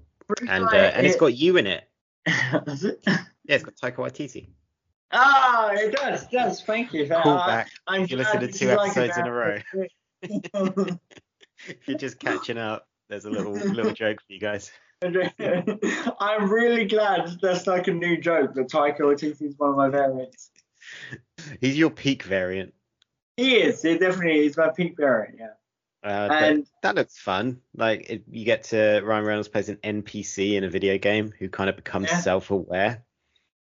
and 0.48 0.64
uh, 0.64 0.76
and 0.76 1.06
it's 1.06 1.16
it- 1.16 1.20
got 1.20 1.34
you 1.34 1.56
in 1.56 1.66
it. 1.66 1.88
Does 2.64 2.84
it? 2.84 3.00
Yeah, 3.06 3.16
it's 3.46 3.64
got 3.64 3.74
Taika 3.76 3.96
Waititi. 3.96 4.48
Ah, 5.12 5.70
it 5.72 5.92
does. 5.92 6.22
It 6.22 6.30
does. 6.30 6.62
Thank 6.62 6.92
you. 6.92 7.08
Call 7.08 7.36
I- 7.38 7.46
back. 7.46 7.70
I'm 7.86 8.06
you 8.06 8.16
listen 8.16 8.38
glad 8.38 8.52
to 8.52 8.58
two 8.58 8.66
like 8.74 8.96
episodes 8.96 9.18
in 9.18 9.26
a 9.26 9.32
row. 9.32 9.58
you're 11.86 11.98
just 11.98 12.18
catching 12.18 12.58
up, 12.58 12.86
there's 13.08 13.24
a 13.24 13.30
little 13.30 13.52
little 13.74 13.92
joke 13.92 14.20
for 14.26 14.32
you 14.32 14.40
guys. 14.40 14.70
I'm 15.02 16.50
really 16.50 16.84
glad 16.86 17.38
that's 17.40 17.66
like 17.66 17.88
a 17.88 17.92
new 17.92 18.18
joke 18.20 18.54
that 18.54 18.68
Taika 18.68 19.00
Waititi 19.00 19.42
is 19.42 19.54
one 19.58 19.70
of 19.70 19.76
my 19.76 19.88
variants. 19.88 20.50
He's 21.60 21.76
your 21.78 21.90
peak 21.90 22.22
variant. 22.24 22.74
He 23.36 23.56
is. 23.56 23.82
He 23.82 23.96
definitely 23.98 24.46
is 24.46 24.56
my 24.56 24.68
peak 24.70 24.96
variant. 24.96 25.38
Yeah. 25.38 25.46
Uh, 26.02 26.28
And 26.32 26.66
that 26.82 26.94
looks 26.94 27.18
fun. 27.18 27.60
Like 27.76 28.08
it, 28.10 28.24
you 28.30 28.44
get 28.44 28.64
to 28.64 29.00
Ryan 29.04 29.24
Reynolds 29.24 29.48
plays 29.48 29.68
an 29.68 29.76
NPC 29.84 30.54
in 30.56 30.64
a 30.64 30.70
video 30.70 30.96
game 30.98 31.32
who 31.38 31.48
kind 31.48 31.68
of 31.70 31.76
becomes 31.76 32.08
Yeah. 32.10 32.20
self-aware. 32.20 33.04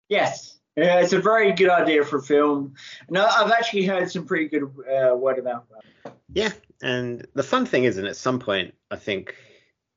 yes, 0.09 0.59
yeah, 0.75 0.99
it's 1.01 1.13
a 1.13 1.19
very 1.19 1.51
good 1.53 1.69
idea 1.69 2.03
for 2.03 2.17
a 2.17 2.21
film. 2.21 2.73
And 3.07 3.17
I- 3.17 3.43
I've 3.43 3.51
actually 3.51 3.85
heard 3.85 4.09
some 4.11 4.25
pretty 4.25 4.47
good 4.47 4.63
uh, 4.63 5.15
word 5.15 5.39
of 5.39 5.45
mouth. 5.45 5.63
about 5.69 5.83
it. 6.05 6.13
Yeah, 6.33 6.51
and 6.81 7.27
the 7.33 7.43
fun 7.43 7.65
thing 7.65 7.83
is, 7.83 7.97
and 7.97 8.07
at 8.07 8.15
some 8.15 8.39
point, 8.39 8.73
I 8.89 8.95
think 8.95 9.35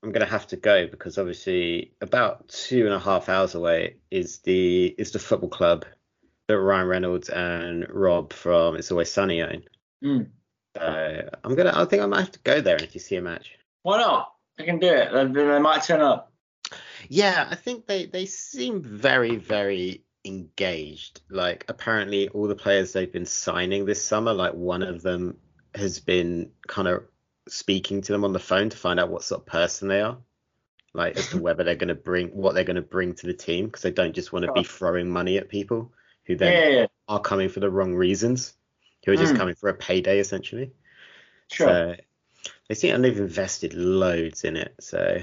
I'm 0.03 0.11
gonna 0.13 0.27
have 0.27 0.47
to 0.49 0.57
go 0.57 0.87
because 0.89 1.17
obviously 1.19 1.95
about 2.01 2.49
two 2.49 2.85
and 2.87 2.93
a 2.95 2.99
half 2.99 3.29
hours 3.29 3.55
away 3.55 3.97
is 4.11 4.39
the 4.41 4.87
is 4.99 5.13
the 5.13 5.19
football 5.21 5.49
club 5.49 5.85
that 6.49 6.59
Ryan 6.59 6.87
Reynolds 6.87 7.29
and 7.29 7.87
Rob 7.89 8.33
from 8.33 8.77
It's 8.77 8.91
Always 8.91 9.11
Sunny 9.11 9.43
own. 9.43 9.63
Mm. 10.05 10.29
So 10.77 11.31
I'm 11.45 11.55
gonna, 11.55 11.73
I 11.75 11.85
think 11.85 12.03
I 12.03 12.07
might 12.07 12.21
have 12.21 12.33
to 12.33 12.39
go 12.41 12.61
there 12.61 12.77
if 12.77 12.95
you 12.95 13.01
see 13.01 13.17
a 13.17 13.23
match. 13.23 13.53
Why 13.83 13.99
not? 13.99 14.33
I 14.59 14.65
can 14.65 14.79
do 14.79 14.89
it. 14.89 15.13
Then 15.13 15.33
they 15.33 15.59
might 15.59 15.83
turn 15.83 16.01
up. 16.01 16.33
Yeah, 17.09 17.47
I 17.51 17.55
think 17.55 17.87
they 17.87 18.07
they 18.07 18.27
seem 18.27 18.83
very 18.83 19.37
very 19.37 20.05
engaged. 20.25 21.21
Like 21.29 21.65
apparently 21.69 22.29
all 22.29 22.49
the 22.49 22.57
players 22.57 22.93
they've 22.93 23.13
been 23.13 23.27
signing 23.27 23.85
this 23.85 24.05
summer, 24.05 24.33
like 24.33 24.55
one 24.55 24.83
of 24.83 25.03
them 25.03 25.37
has 25.75 26.01
been 26.01 26.51
kind 26.67 26.89
of 26.89 27.05
speaking 27.49 28.01
to 28.03 28.13
them 28.13 28.25
on 28.25 28.33
the 28.33 28.39
phone 28.39 28.71
to 28.71 28.77
find 28.77 28.99
out 28.99 29.11
what 29.11 29.23
sort 29.23 29.43
of 29.43 29.47
person 29.47 29.89
they 29.89 30.01
are. 30.01 30.19
Like 30.93 31.17
as 31.17 31.29
to 31.31 31.39
whether 31.43 31.65
they're 31.65 31.75
going 31.75 31.89
to 31.89 31.95
bring 31.95 32.29
what 32.29 32.55
they're 32.55 32.65
going 32.65 32.77
to 32.77 32.83
bring 32.83 33.15
to 33.15 33.27
the 33.27 33.35
team 33.35 33.67
because 33.67 33.83
they 33.83 33.91
don't 33.91 34.15
just 34.15 34.33
want 34.33 34.45
to 34.47 34.53
be 34.53 34.65
throwing 34.65 35.09
money 35.09 35.37
at 35.39 35.49
people 35.49 35.93
who 36.27 36.37
then 36.37 36.53
Yeah, 36.53 36.81
yeah, 36.81 36.87
are 37.09 37.21
coming 37.21 37.49
for 37.49 37.61
the 37.61 37.71
wrong 37.71 37.95
reasons, 37.95 38.55
who 39.05 39.13
are 39.13 39.17
just 39.17 39.35
Mm. 39.35 39.39
coming 39.39 39.55
for 39.55 39.69
a 39.69 39.75
payday 39.75 40.19
essentially. 40.19 40.73
sure. 41.51 41.67
So 41.69 41.97
they 42.69 42.75
seem 42.75 42.95
and 42.95 43.05
they've 43.05 43.19
invested 43.19 43.75
loads 43.75 44.45
in 44.45 44.57
it. 44.57 44.75
So 44.81 45.19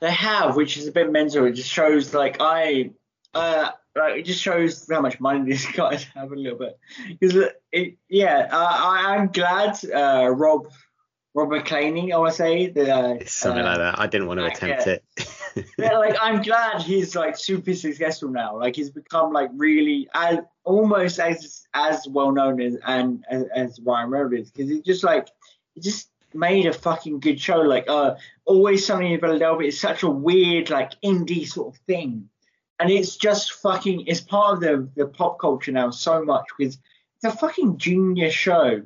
They 0.00 0.10
have, 0.12 0.56
which 0.56 0.76
is 0.76 0.86
a 0.86 0.92
bit 0.92 1.10
mental. 1.10 1.46
It 1.46 1.52
just 1.52 1.70
shows 1.70 2.14
like 2.14 2.36
I, 2.40 2.92
uh, 3.34 3.70
like 3.96 4.18
it 4.18 4.26
just 4.26 4.40
shows 4.40 4.86
how 4.88 5.00
much 5.00 5.18
money 5.20 5.44
these 5.50 5.66
guys 5.66 6.04
have 6.14 6.30
a 6.32 6.36
little 6.36 6.58
bit. 6.58 6.78
Because 7.18 7.50
it, 7.72 7.98
yeah, 8.08 8.48
uh, 8.50 8.56
I, 8.56 9.16
I'm 9.16 9.28
glad 9.28 9.78
uh, 9.84 10.28
Rob, 10.30 10.68
Rob 11.34 11.48
McClaney, 11.50 12.12
I 12.12 12.18
want 12.18 12.30
to 12.32 12.36
say 12.36 12.68
the 12.68 12.94
uh, 12.94 13.18
something 13.26 13.62
uh, 13.62 13.68
like 13.70 13.78
that. 13.78 13.98
I 13.98 14.06
didn't 14.06 14.28
want 14.28 14.40
to 14.40 14.46
attempt 14.46 14.86
yeah. 14.86 14.94
it. 14.94 15.04
Yeah, 15.78 15.98
like 15.98 16.16
I'm 16.20 16.42
glad 16.42 16.82
he's 16.82 17.14
like 17.14 17.36
super 17.36 17.74
successful 17.74 18.28
now. 18.28 18.56
Like 18.56 18.76
he's 18.76 18.90
become 18.90 19.32
like 19.32 19.50
really 19.54 20.08
as 20.14 20.38
almost 20.64 21.18
as 21.18 21.66
as 21.74 22.06
well 22.08 22.32
known 22.32 22.60
as 22.60 22.76
and 22.86 23.24
as, 23.30 23.44
as 23.54 23.80
Ryan 23.80 24.10
Reynolds 24.10 24.50
because 24.50 24.70
he 24.70 24.82
just 24.82 25.04
like 25.04 25.28
he 25.74 25.80
just 25.80 26.10
made 26.34 26.66
a 26.66 26.72
fucking 26.72 27.20
good 27.20 27.40
show. 27.40 27.58
Like 27.58 27.88
uh, 27.88 28.16
always 28.44 28.84
something 28.84 29.10
in 29.10 29.20
Philadelphia 29.20 29.68
is 29.68 29.80
such 29.80 30.02
a 30.02 30.10
weird 30.10 30.70
like 30.70 30.92
indie 31.02 31.46
sort 31.46 31.74
of 31.74 31.80
thing, 31.82 32.28
and 32.78 32.90
it's 32.90 33.16
just 33.16 33.52
fucking 33.54 34.04
it's 34.06 34.20
part 34.20 34.54
of 34.54 34.60
the 34.60 34.88
the 34.96 35.06
pop 35.06 35.38
culture 35.38 35.72
now 35.72 35.90
so 35.90 36.24
much 36.24 36.44
because 36.56 36.78
it's 37.16 37.34
a 37.34 37.36
fucking 37.36 37.78
genius 37.78 38.34
show, 38.34 38.82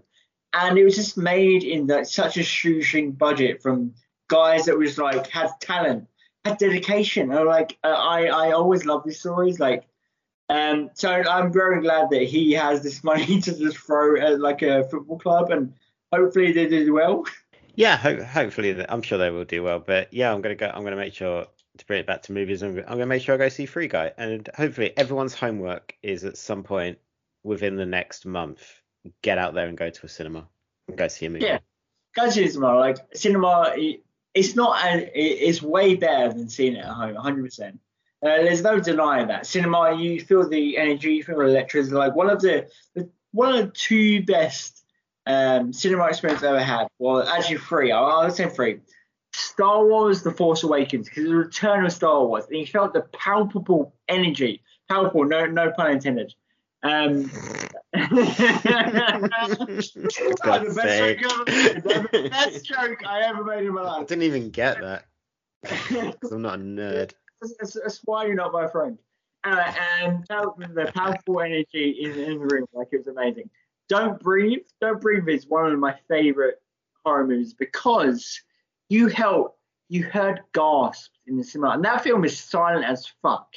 and 0.53 0.79
it 0.79 0.85
was 0.85 0.97
just 0.97 1.17
made 1.19 1.65
in 1.65 1.87
like 1.87 2.07
such 2.07 2.37
a 2.37 2.43
shoestring 2.43 3.13
budget 3.13 3.63
from 3.63 3.95
guys 4.29 4.65
that 4.65 4.79
was 4.79 4.97
like 4.97 5.27
had 5.27 5.51
talent 5.61 6.07
had 6.45 6.59
dedication. 6.59 7.33
And 7.33 7.47
like 7.47 7.79
I, 7.83 8.27
I 8.27 8.53
always 8.53 8.85
love 8.85 9.03
these 9.05 9.21
stories. 9.21 9.61
Like, 9.61 9.85
um, 10.49 10.91
so 10.95 11.11
I'm 11.11 11.53
very 11.53 11.81
glad 11.81 12.11
that 12.11 12.23
he 12.25 12.53
has 12.53 12.83
this 12.83 13.03
money 13.13 13.41
to 13.41 13.59
just 13.59 13.79
throw 13.79 14.17
at 14.21 14.41
like 14.41 14.63
a 14.63 14.85
football 14.85 15.19
club, 15.19 15.51
and 15.51 15.75
hopefully 16.13 16.53
they 16.53 16.69
do 16.69 16.93
well. 16.93 17.25
Yeah, 17.75 17.97
ho- 17.97 18.23
hopefully 18.23 18.85
I'm 18.89 19.03
sure 19.03 19.19
they 19.19 19.31
will 19.31 19.45
do 19.45 19.63
well. 19.63 19.79
But 19.81 20.13
yeah, 20.13 20.33
I'm 20.33 20.43
gonna 20.43 20.55
go. 20.55 20.71
I'm 20.73 20.85
gonna 20.85 20.97
make 20.97 21.15
sure 21.15 21.47
to 21.79 21.87
bring 21.87 22.01
it 22.01 22.07
back 22.07 22.23
to 22.23 22.33
movies. 22.33 22.63
I'm, 22.63 22.77
I'm 22.79 22.85
gonna 22.85 23.07
make 23.07 23.23
sure 23.23 23.35
I 23.35 23.39
go 23.39 23.49
see 23.49 23.67
Free 23.67 23.89
Guy, 23.89 24.13
and 24.19 24.49
hopefully 24.55 24.93
everyone's 24.97 25.35
homework 25.35 25.97
is 26.03 26.25
at 26.25 26.37
some 26.37 26.63
point 26.63 26.99
within 27.45 27.77
the 27.77 27.87
next 27.87 28.25
month 28.25 28.83
get 29.23 29.39
out 29.39 29.55
there 29.55 29.67
and 29.67 29.77
go 29.77 29.91
to 29.91 30.07
a 30.07 30.09
cinema 30.09 30.49
and 30.89 30.97
go 30.97 31.09
see 31.09 31.27
a 31.27 31.31
movie. 31.31 31.45
Yeah. 31.45 31.59
Go 32.15 32.27
to 32.27 32.49
cinema. 32.49 32.79
Like 32.79 32.99
cinema, 33.15 33.75
it's 34.35 34.55
not. 34.57 34.83
A, 34.85 35.11
it's 35.15 35.63
way 35.63 35.95
better 35.95 36.33
than 36.33 36.49
seeing 36.49 36.77
it 36.77 36.85
at 36.85 36.93
home. 36.93 37.15
100. 37.15 37.45
percent 37.45 37.81
uh, 38.23 38.29
There's 38.29 38.63
no 38.63 38.81
denying 38.81 39.29
that 39.29 39.47
cinema. 39.47 39.95
You 39.97 40.21
feel 40.21 40.49
the 40.49 40.79
energy, 40.79 41.15
you 41.15 41.25
feel 41.25 41.39
the 41.39 41.45
electricity. 41.45 41.95
Like 41.95 42.15
one 42.15 42.31
of 42.31 42.41
the, 42.41 42.69
the 42.95 43.09
one 43.33 43.55
of 43.55 43.67
the 43.67 43.73
two 43.73 44.23
best 44.25 44.85
um, 45.27 45.73
cinema 45.73 46.07
experiences 46.07 46.45
I've 46.45 46.55
ever 46.55 46.65
had. 46.65 46.89
Well, 46.99 47.27
actually 47.27 47.59
three. 47.59 47.93
I, 47.93 48.01
I 48.01 48.25
would 48.25 48.35
say 48.35 48.49
three. 48.49 48.81
Star 49.35 49.85
Wars: 49.87 50.23
The 50.23 50.33
Force 50.33 50.63
Awakens, 50.63 51.09
because 51.09 51.25
the 51.25 51.35
return 51.35 51.85
of 51.85 51.93
Star 51.93 52.25
Wars, 52.25 52.45
and 52.49 52.59
you 52.59 52.67
felt 52.67 52.93
the 52.93 53.03
palpable 53.13 53.95
energy, 54.09 54.63
palpable, 54.89 55.25
no, 55.25 55.47
no 55.47 55.71
pun 55.71 55.93
intended. 55.93 56.35
Um, 56.83 57.31
the, 57.93 59.29
best 60.75 60.89
sake. 60.89 61.21
joke 61.21 61.49
ever, 61.49 62.09
the 62.13 62.29
best 62.31 62.65
joke 62.65 63.07
I 63.07 63.21
ever 63.21 63.45
made 63.45 63.65
in 63.65 63.75
my 63.75 63.83
life. 63.83 64.01
I 64.01 64.05
didn't 64.05 64.25
even 64.25 64.51
get 64.51 64.81
that 64.81 65.05
I'm 66.31 66.43
not 66.43 66.59
a 66.59 66.63
nerd. 66.63 67.13
That's, 67.41 68.01
why 68.05 68.27
you're 68.27 68.35
not 68.35 68.53
my 68.53 68.69
friend. 68.69 68.99
Uh, 69.45 69.73
and 70.01 70.25
that, 70.29 70.47
the 70.75 70.93
powerful 70.95 71.41
energy 71.41 71.99
in, 72.03 72.13
in 72.13 72.39
the 72.39 72.47
room, 72.47 72.67
like 72.73 72.89
it 72.93 72.99
was 72.99 73.09
amazing. 73.09 73.51
Don't 73.89 74.21
Breathe. 74.21 74.61
Don't 74.81 75.01
Breathe 75.01 75.29
is 75.29 75.47
one 75.47 75.73
of 75.73 75.79
my 75.79 75.97
favorite 76.09 76.63
horror 77.05 77.27
movies 77.27 77.53
because 77.53 78.41
you 78.89 79.09
held, 79.09 79.51
you 79.89 80.05
heard 80.05 80.41
gasps 80.55 81.11
in 81.27 81.37
the 81.37 81.45
cinema, 81.45 81.71
and 81.73 81.85
that 81.85 82.03
film 82.03 82.25
is 82.25 82.39
silent 82.39 82.85
as 82.85 83.07
fuck, 83.23 83.49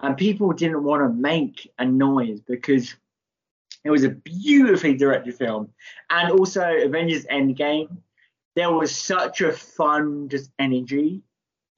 and 0.00 0.16
people 0.16 0.52
didn't 0.52 0.84
want 0.84 1.02
to 1.02 1.08
make 1.08 1.70
a 1.78 1.84
noise 1.84 2.40
because 2.40 2.94
it 3.84 3.90
was 3.90 4.04
a 4.04 4.10
beautifully 4.10 4.96
directed 4.96 5.34
film, 5.36 5.70
and 6.10 6.30
also 6.32 6.62
Avengers 6.62 7.26
Endgame. 7.26 7.98
There 8.56 8.72
was 8.72 8.94
such 8.94 9.40
a 9.40 9.52
fun 9.52 10.28
just 10.28 10.50
energy. 10.58 11.22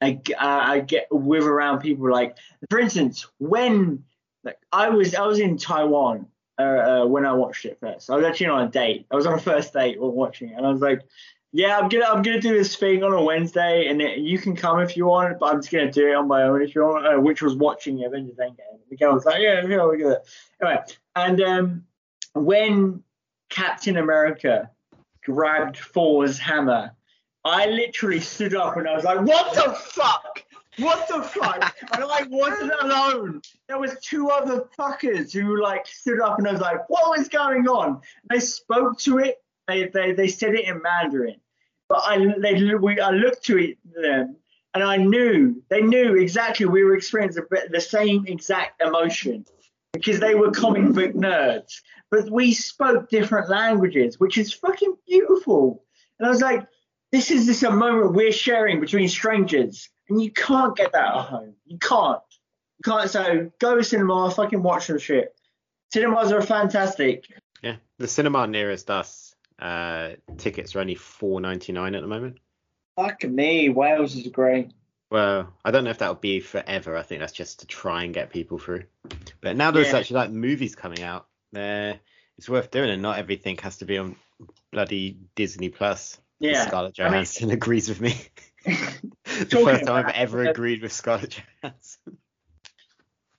I, 0.01 0.19
uh, 0.33 0.61
I 0.63 0.79
get 0.79 1.07
with 1.11 1.43
around 1.43 1.79
people 1.79 2.11
like 2.11 2.35
for 2.69 2.79
instance 2.79 3.27
when 3.37 4.03
like 4.43 4.57
I 4.71 4.89
was 4.89 5.13
I 5.13 5.25
was 5.27 5.39
in 5.39 5.57
Taiwan 5.57 6.25
uh, 6.57 6.63
uh, 6.63 7.05
when 7.05 7.25
I 7.25 7.33
watched 7.33 7.65
it 7.65 7.77
first. 7.79 8.09
I 8.09 8.15
was 8.15 8.25
actually 8.25 8.47
on 8.47 8.67
a 8.67 8.71
date. 8.71 9.05
I 9.11 9.15
was 9.15 9.27
on 9.27 9.33
a 9.33 9.39
first 9.39 9.73
date 9.73 10.01
while 10.01 10.11
watching 10.11 10.49
it. 10.49 10.57
And 10.57 10.65
I 10.65 10.71
was 10.71 10.81
like 10.81 11.01
yeah 11.51 11.77
I'm 11.77 11.89
gonna 11.89 12.05
I'm 12.05 12.23
gonna 12.23 12.41
do 12.41 12.57
this 12.57 12.75
thing 12.75 13.03
on 13.03 13.13
a 13.13 13.21
Wednesday 13.21 13.87
and 13.87 14.01
it, 14.01 14.19
you 14.19 14.39
can 14.39 14.55
come 14.55 14.79
if 14.79 14.97
you 14.97 15.05
want 15.05 15.37
but 15.37 15.53
I'm 15.53 15.61
just 15.61 15.71
gonna 15.71 15.91
do 15.91 16.07
it 16.07 16.15
on 16.15 16.27
my 16.27 16.43
own 16.43 16.61
if 16.63 16.73
you 16.73 16.81
want 16.81 17.05
uh, 17.05 17.19
which 17.19 17.41
was 17.41 17.55
watching 17.55 18.03
Avengers 18.03 18.37
Endgame. 18.37 18.79
The 18.89 18.97
girl 18.97 19.13
was 19.13 19.25
like 19.25 19.41
yeah 19.41 19.65
yeah 19.67 19.85
we 19.85 19.97
get 19.97 20.07
it. 20.07 20.27
Anyway 20.61 20.83
and 21.15 21.41
um 21.41 21.83
when 22.33 23.03
Captain 23.49 23.97
America 23.97 24.69
grabbed 25.23 25.77
Thor's 25.77 26.37
hammer, 26.37 26.91
I 27.43 27.65
literally 27.67 28.19
stood 28.19 28.55
up 28.55 28.77
and 28.77 28.87
I 28.87 28.95
was 28.95 29.03
like, 29.03 29.21
"What 29.21 29.53
the 29.53 29.73
fuck? 29.73 30.43
What 30.77 31.07
the 31.07 31.21
fuck?" 31.23 31.75
and 31.93 32.03
I 32.03 32.23
wasn't 32.29 32.73
alone. 32.81 33.41
There 33.67 33.79
was 33.79 33.95
two 34.01 34.29
other 34.29 34.67
fuckers 34.77 35.33
who 35.33 35.61
like 35.61 35.87
stood 35.87 36.21
up 36.21 36.39
and 36.39 36.47
I 36.47 36.51
was 36.51 36.61
like, 36.61 36.89
"What 36.89 37.17
was 37.17 37.27
going 37.29 37.67
on?" 37.67 38.01
They 38.29 38.39
spoke 38.39 38.99
to 38.99 39.19
it. 39.19 39.37
They 39.67 39.87
they, 39.87 40.13
they 40.13 40.27
said 40.27 40.53
it 40.53 40.65
in 40.65 40.81
Mandarin, 40.81 41.39
but 41.89 42.01
I 42.05 42.33
they 42.39 42.75
we 42.75 42.99
I 42.99 43.11
looked 43.11 43.43
to 43.45 43.57
it, 43.57 43.77
them 43.93 44.37
and 44.73 44.83
I 44.83 44.97
knew 44.97 45.61
they 45.69 45.81
knew 45.81 46.15
exactly 46.15 46.65
we 46.65 46.83
were 46.83 46.95
experiencing 46.95 47.43
the 47.69 47.81
same 47.81 48.25
exact 48.27 48.81
emotion 48.81 49.45
because 49.93 50.19
they 50.19 50.35
were 50.35 50.51
comic 50.51 50.93
book 50.93 51.13
nerds, 51.13 51.81
but 52.11 52.29
we 52.29 52.53
spoke 52.53 53.09
different 53.09 53.49
languages, 53.49 54.19
which 54.19 54.37
is 54.37 54.53
fucking 54.53 54.95
beautiful. 55.07 55.83
And 56.19 56.27
I 56.27 56.29
was 56.29 56.41
like, 56.41 56.67
this 57.11 57.31
is 57.31 57.45
just 57.47 57.63
a 57.63 57.71
moment 57.71 58.13
we're 58.13 58.31
sharing 58.31 58.79
between 58.79 59.07
strangers, 59.09 59.89
and 60.09 60.21
you 60.21 60.31
can't 60.31 60.75
get 60.75 60.91
that 60.91 61.15
at 61.15 61.21
home. 61.25 61.55
You 61.65 61.79
can't. 61.79 62.21
You 62.77 62.83
can't. 62.91 63.09
So 63.09 63.51
go 63.59 63.75
to 63.75 63.83
cinema, 63.83 64.29
fucking 64.29 64.61
watch 64.61 64.85
some 64.87 64.99
shit. 64.99 65.33
Cinemas 65.91 66.31
are 66.31 66.41
fantastic. 66.41 67.25
Yeah, 67.63 67.75
the 67.97 68.07
cinema 68.07 68.47
nearest 68.47 68.89
us, 68.89 69.35
uh, 69.59 70.11
tickets 70.37 70.75
are 70.75 70.79
only 70.79 70.95
four 70.95 71.41
ninety 71.41 71.71
nine 71.73 71.95
at 71.95 72.01
the 72.01 72.07
moment. 72.07 72.37
Fuck 72.95 73.23
me, 73.23 73.69
Wales 73.69 74.15
is 74.15 74.27
great. 74.27 74.71
Well, 75.09 75.53
I 75.65 75.71
don't 75.71 75.83
know 75.83 75.89
if 75.89 75.97
that'll 75.97 76.15
be 76.15 76.39
forever. 76.39 76.95
I 76.95 77.01
think 77.03 77.19
that's 77.19 77.33
just 77.33 77.59
to 77.59 77.67
try 77.67 78.03
and 78.03 78.13
get 78.13 78.29
people 78.29 78.57
through. 78.57 78.83
But 79.41 79.57
now 79.57 79.71
there's 79.71 79.91
Yeah. 79.91 79.97
actually 79.99 80.15
like 80.15 80.31
movies 80.31 80.75
coming 80.75 81.03
out, 81.03 81.27
there 81.51 81.99
it's 82.37 82.49
worth 82.49 82.71
doing, 82.71 82.89
and 82.89 83.01
not 83.01 83.19
everything 83.19 83.57
has 83.57 83.77
to 83.77 83.85
be 83.85 83.97
on 83.97 84.15
bloody 84.71 85.17
Disney 85.35 85.69
Plus. 85.69 86.19
Yeah. 86.39 86.65
Scarlett 86.65 86.99
I 86.99 87.03
mean- 87.03 87.11
Johansson 87.11 87.51
agrees 87.51 87.87
with 87.87 88.01
me. 88.01 88.15
the 88.65 89.61
first 89.63 89.85
time 89.85 90.05
I've 90.05 90.15
ever 90.15 90.45
agreed 90.45 90.81
with 90.81 90.91
Scarlett 90.91 91.39
Johansson. 91.61 92.17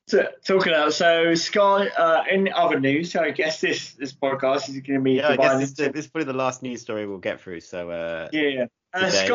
So, 0.09 0.29
talking 0.44 0.72
about 0.72 0.92
so 0.92 1.35
Sky. 1.35 1.88
Uh, 1.88 2.25
in 2.31 2.53
other 2.53 2.79
news, 2.79 3.12
so 3.12 3.20
I 3.20 3.31
guess 3.31 3.61
this 3.61 3.94
this 3.94 4.12
podcast 4.12 4.68
is 4.68 4.81
going 4.81 4.98
to 4.98 5.01
be 5.01 5.12
Yeah, 5.14 5.29
I 5.29 5.37
guess 5.37 5.59
this, 5.59 5.72
this 5.72 6.05
is 6.05 6.07
probably 6.09 6.27
the 6.27 6.38
last 6.38 6.62
news 6.62 6.83
story 6.83 7.07
we'll 7.07 7.18
get 7.18 7.40
through. 7.40 7.61
So 7.61 7.90
uh, 7.90 8.29
Yeah, 8.33 8.42
yeah. 8.42 8.66
Uh, 8.92 9.07
today. 9.07 9.27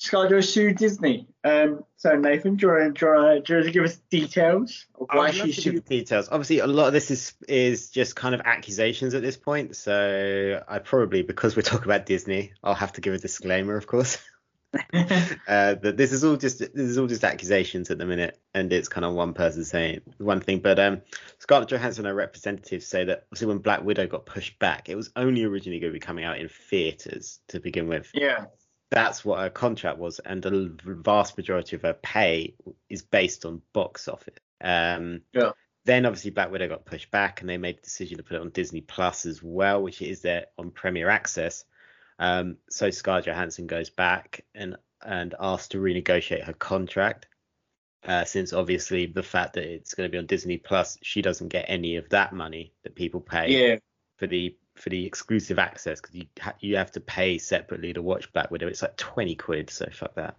ScarJo, 0.00 0.38
ScarJo 0.38 0.46
sued 0.46 0.76
Disney. 0.76 1.26
Um, 1.44 1.84
so 1.96 2.14
Nathan, 2.14 2.56
do 2.56 2.66
you 2.66 2.72
want 2.72 2.94
to, 2.94 2.98
do 2.98 3.06
you 3.06 3.12
want 3.12 3.36
to, 3.36 3.42
do 3.42 3.52
you 3.52 3.56
want 3.58 3.66
to 3.66 3.72
give 3.72 3.84
us 3.84 3.96
details 4.10 4.86
of 5.00 5.08
why 5.12 5.30
she 5.30 5.52
give 5.52 5.84
details. 5.84 6.28
Obviously, 6.30 6.60
a 6.60 6.66
lot 6.66 6.88
of 6.88 6.92
this 6.92 7.10
is 7.10 7.34
is 7.48 7.90
just 7.90 8.14
kind 8.14 8.34
of 8.34 8.40
accusations 8.42 9.14
at 9.14 9.22
this 9.22 9.36
point. 9.36 9.76
So 9.76 10.62
I 10.68 10.78
probably, 10.78 11.22
because 11.22 11.56
we're 11.56 11.62
talking 11.62 11.86
about 11.86 12.06
Disney, 12.06 12.52
I'll 12.62 12.74
have 12.74 12.92
to 12.94 13.00
give 13.00 13.14
a 13.14 13.18
disclaimer, 13.18 13.76
of 13.76 13.86
course. 13.86 14.18
uh, 14.94 15.74
that 15.74 15.94
this 15.96 16.12
is 16.12 16.22
all 16.24 16.36
just 16.36 16.58
this 16.58 16.70
is 16.74 16.98
all 16.98 17.06
just 17.06 17.24
accusations 17.24 17.90
at 17.90 17.96
the 17.96 18.04
minute, 18.04 18.38
and 18.52 18.70
it's 18.72 18.88
kind 18.88 19.04
of 19.04 19.14
one 19.14 19.32
person 19.32 19.64
saying 19.64 20.00
one 20.18 20.40
thing. 20.40 20.58
But 20.58 20.78
um, 20.78 21.00
Scarlett 21.38 21.70
Johansson, 21.70 22.04
her 22.04 22.14
representatives, 22.14 22.86
say 22.86 23.04
that 23.04 23.24
obviously 23.28 23.46
when 23.46 23.58
Black 23.58 23.82
Widow 23.82 24.06
got 24.06 24.26
pushed 24.26 24.58
back, 24.58 24.90
it 24.90 24.94
was 24.94 25.10
only 25.16 25.42
originally 25.44 25.80
going 25.80 25.92
to 25.92 25.96
be 25.96 26.04
coming 26.04 26.24
out 26.24 26.38
in 26.38 26.48
theaters 26.48 27.40
to 27.48 27.60
begin 27.60 27.88
with. 27.88 28.10
yeah, 28.12 28.44
That's 28.90 29.24
what 29.24 29.40
her 29.40 29.50
contract 29.50 29.98
was, 29.98 30.18
and 30.18 30.42
the 30.42 30.74
vast 30.84 31.36
majority 31.36 31.76
of 31.76 31.82
her 31.82 31.94
pay 31.94 32.54
is 32.88 33.02
based 33.02 33.44
on 33.44 33.62
box 33.72 34.08
office. 34.08 34.38
Um, 34.60 35.22
Yeah. 35.32 35.52
Then 35.84 36.04
obviously 36.04 36.32
Black 36.32 36.50
Widow 36.50 36.68
got 36.68 36.84
pushed 36.84 37.10
back, 37.10 37.40
and 37.40 37.48
they 37.48 37.56
made 37.56 37.78
the 37.78 37.82
decision 37.82 38.18
to 38.18 38.22
put 38.22 38.36
it 38.36 38.42
on 38.42 38.50
Disney 38.50 38.82
Plus 38.82 39.24
as 39.24 39.42
well, 39.42 39.82
which 39.82 40.02
is 40.02 40.20
there 40.20 40.46
on 40.58 40.70
Premier 40.70 41.08
Access. 41.08 41.64
Um, 42.18 42.56
so 42.68 42.90
Scarlett 42.90 43.26
Johansson 43.26 43.66
goes 43.66 43.90
back 43.90 44.44
and 44.54 44.76
and 45.04 45.34
asks 45.38 45.68
to 45.68 45.78
renegotiate 45.78 46.44
her 46.44 46.52
contract, 46.52 47.26
uh, 48.04 48.24
since 48.24 48.52
obviously 48.52 49.06
the 49.06 49.22
fact 49.22 49.54
that 49.54 49.64
it's 49.64 49.94
going 49.94 50.08
to 50.08 50.12
be 50.12 50.18
on 50.18 50.26
Disney 50.26 50.58
Plus, 50.58 50.98
she 51.02 51.22
doesn't 51.22 51.48
get 51.48 51.66
any 51.68 51.96
of 51.96 52.08
that 52.10 52.32
money 52.32 52.72
that 52.82 52.94
people 52.94 53.20
pay 53.20 53.50
yeah, 53.50 53.76
for 54.16 54.26
the 54.26 54.56
for 54.78 54.88
the 54.90 55.04
exclusive 55.06 55.58
access 55.58 56.00
because 56.00 56.14
you 56.14 56.26
ha- 56.40 56.54
you 56.60 56.76
have 56.76 56.90
to 56.92 57.00
pay 57.00 57.38
separately 57.38 57.92
to 57.92 58.02
watch 58.02 58.32
Black 58.32 58.50
Widow. 58.50 58.68
It's 58.68 58.82
like 58.82 58.96
twenty 58.96 59.34
quid, 59.34 59.70
so 59.70 59.86
fuck 59.92 60.14
that. 60.14 60.36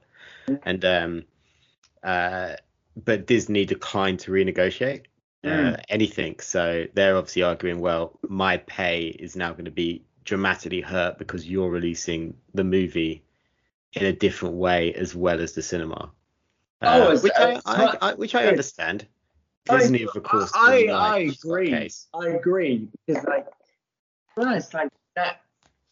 And 0.64 0.84
um, 0.86 1.24
uh, 2.04 2.54
but 3.04 3.28
Disney 3.28 3.66
declined 3.66 4.20
to 4.22 4.32
renegotiate 4.32 5.06
uh, 5.44 5.48
Mm. 5.48 5.82
anything, 5.90 6.40
so 6.40 6.86
they're 6.94 7.16
obviously 7.16 7.44
arguing, 7.44 7.80
well, 7.80 8.18
my 8.28 8.58
pay 8.58 9.08
is 9.08 9.36
now 9.36 9.52
going 9.52 9.66
to 9.66 9.72
be 9.72 10.04
dramatically 10.26 10.82
hurt 10.82 11.18
because 11.18 11.48
you're 11.48 11.70
releasing 11.70 12.36
the 12.54 12.64
movie 12.64 13.24
in 13.94 14.06
a 14.06 14.12
different 14.14 14.56
way 14.56 14.94
as 14.94 15.16
well 15.16 15.40
as 15.40 15.54
the 15.54 15.62
cinema. 15.62 16.12
Oh, 16.82 16.88
Uh, 16.88 17.06
it's- 17.14 17.24
which, 17.24 17.34
I, 17.38 17.62
I, 17.66 17.98
I, 18.02 18.14
which 18.16 18.36
I 18.36 18.46
understand. 18.48 19.08
Disney, 19.66 20.04
of 20.04 20.24
course, 20.24 20.52
I, 20.56 20.88
I 20.88 21.20
agree. 21.20 21.90
I 22.14 22.28
agree 22.30 22.88
because 23.06 23.24
like, 23.26 23.46
well, 24.40 24.60
like 24.74 24.90
that. 25.16 25.42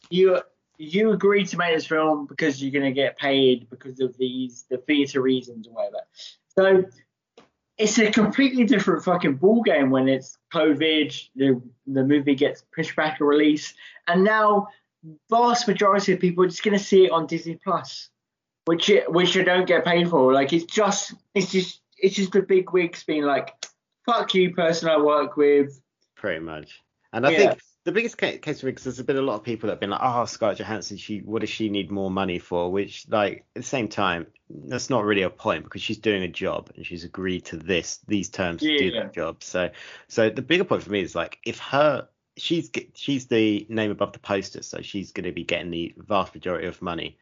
You 0.10 0.40
you 0.78 1.12
agree 1.12 1.44
to 1.46 1.58
make 1.58 1.76
this 1.76 1.88
film 1.88 2.28
because 2.28 2.62
you're 2.62 2.72
gonna 2.72 2.92
get 2.94 3.18
paid 3.18 3.70
because 3.70 4.00
of 4.00 4.18
these 4.18 4.66
the 4.70 4.78
theatre 4.78 5.22
reasons 5.22 5.68
or 5.68 5.72
whatever. 5.72 6.00
So 6.58 6.86
it's 7.78 7.98
a 8.00 8.12
completely 8.12 8.64
different 8.64 9.04
fucking 9.04 9.36
ball 9.36 9.62
game 9.62 9.90
when 9.90 10.08
it's 10.08 10.38
COVID. 10.54 11.30
The 11.36 11.62
the 11.88 12.04
movie 12.04 12.36
gets 12.36 12.64
pushed 12.74 12.96
back 12.96 13.20
a 13.20 13.26
release, 13.26 13.74
and 14.08 14.24
now 14.24 14.68
vast 15.30 15.68
majority 15.68 16.14
of 16.14 16.20
people 16.20 16.44
are 16.44 16.48
just 16.48 16.64
gonna 16.64 16.80
see 16.80 17.06
it 17.06 17.12
on 17.12 17.28
Disney 17.28 17.56
Plus, 17.56 18.10
which 18.66 18.90
it, 18.90 19.12
which 19.12 19.38
I 19.38 19.44
don't 19.44 19.68
get 19.68 19.84
paid 19.84 20.10
for. 20.10 20.32
Like 20.34 20.54
it's 20.54 20.66
just 20.66 21.14
it's 21.36 21.52
just 21.52 21.82
it's 21.98 22.16
just 22.16 22.32
the 22.32 22.42
big 22.42 22.72
wigs 22.72 23.04
being 23.04 23.24
like, 23.24 23.54
"Fuck 24.06 24.36
you, 24.36 24.54
person 24.54 24.90
I 24.90 24.98
work 24.98 25.36
with." 25.38 25.82
pretty 26.16 26.40
much. 26.44 26.82
And 27.14 27.26
I 27.28 27.32
Yeah. 27.32 27.38
think 27.38 27.60
the 27.88 27.93
biggest 27.93 28.17
case 28.17 28.60
for 28.60 28.65
me 28.65 28.73
because 28.73 28.84
there's 28.84 29.02
been 29.02 29.15
a 29.15 29.21
lot 29.21 29.36
of 29.36 29.43
people 29.43 29.67
that 29.67 29.76
have 29.76 29.80
been 29.80 29.91
like, 29.91 30.02
oh, 30.04 30.26
Scarlett 30.26 30.58
Johansson, 30.58 30.97
she 30.97 31.19
what 31.19 31.39
does 31.39 31.50
she 31.50 31.69
need 31.69 31.89
more 31.89 32.12
money 32.12 32.38
for? 32.38 32.69
Which 32.69 33.08
like 33.08 33.45
at 33.56 33.62
the 33.62 33.63
same 33.63 33.88
time, 33.88 34.28
that's 34.50 34.89
not 34.89 35.06
really 35.06 35.21
a 35.21 35.30
point 35.30 35.63
because 35.63 35.82
she's 35.82 35.97
doing 35.97 36.21
a 36.21 36.28
job 36.28 36.69
and 36.76 36.86
she's 36.86 37.06
agreed 37.06 37.45
to 37.45 37.56
this 37.56 38.00
these 38.06 38.28
terms 38.28 38.62
to 38.62 38.78
do 38.78 38.86
Yeah. 38.88 39.04
that 39.04 39.13
job. 39.13 39.41
So 39.41 39.69
so 40.10 40.30
the 40.30 40.41
bigger 40.41 40.65
point 40.65 40.84
for 40.84 40.91
me 40.91 41.00
is 41.00 41.15
like 41.15 41.39
if 41.45 41.60
her 41.60 42.10
she's 42.36 42.69
she's 42.93 43.28
the 43.28 43.65
name 43.69 43.91
above 43.91 44.12
the 44.12 44.19
poster, 44.19 44.63
so 44.63 44.82
she's 44.82 45.13
going 45.13 45.23
to 45.23 45.32
be 45.32 45.45
getting 45.45 45.71
the 45.71 45.95
vast 45.97 46.36
majority 46.36 46.67
of 46.67 46.82
money. 46.82 47.17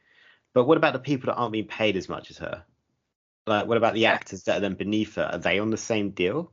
But 0.56 0.66
what 0.66 0.78
about 0.78 0.94
the 0.94 1.00
people 1.00 1.28
that 1.28 1.36
aren't 1.36 1.54
being 1.54 1.68
paid 1.68 1.96
as 1.96 2.10
much 2.10 2.32
as 2.32 2.40
her? 2.40 2.66
Like, 3.46 3.68
what 3.68 3.78
about 3.78 3.94
the 3.94 4.08
actors 4.08 4.46
that 4.46 4.58
are 4.58 4.62
then 4.62 4.74
beneath 4.74 5.14
her? 5.18 5.30
Are 5.32 5.38
they 5.38 5.60
on 5.60 5.70
the 5.70 5.78
same 5.78 6.10
deal? 6.10 6.52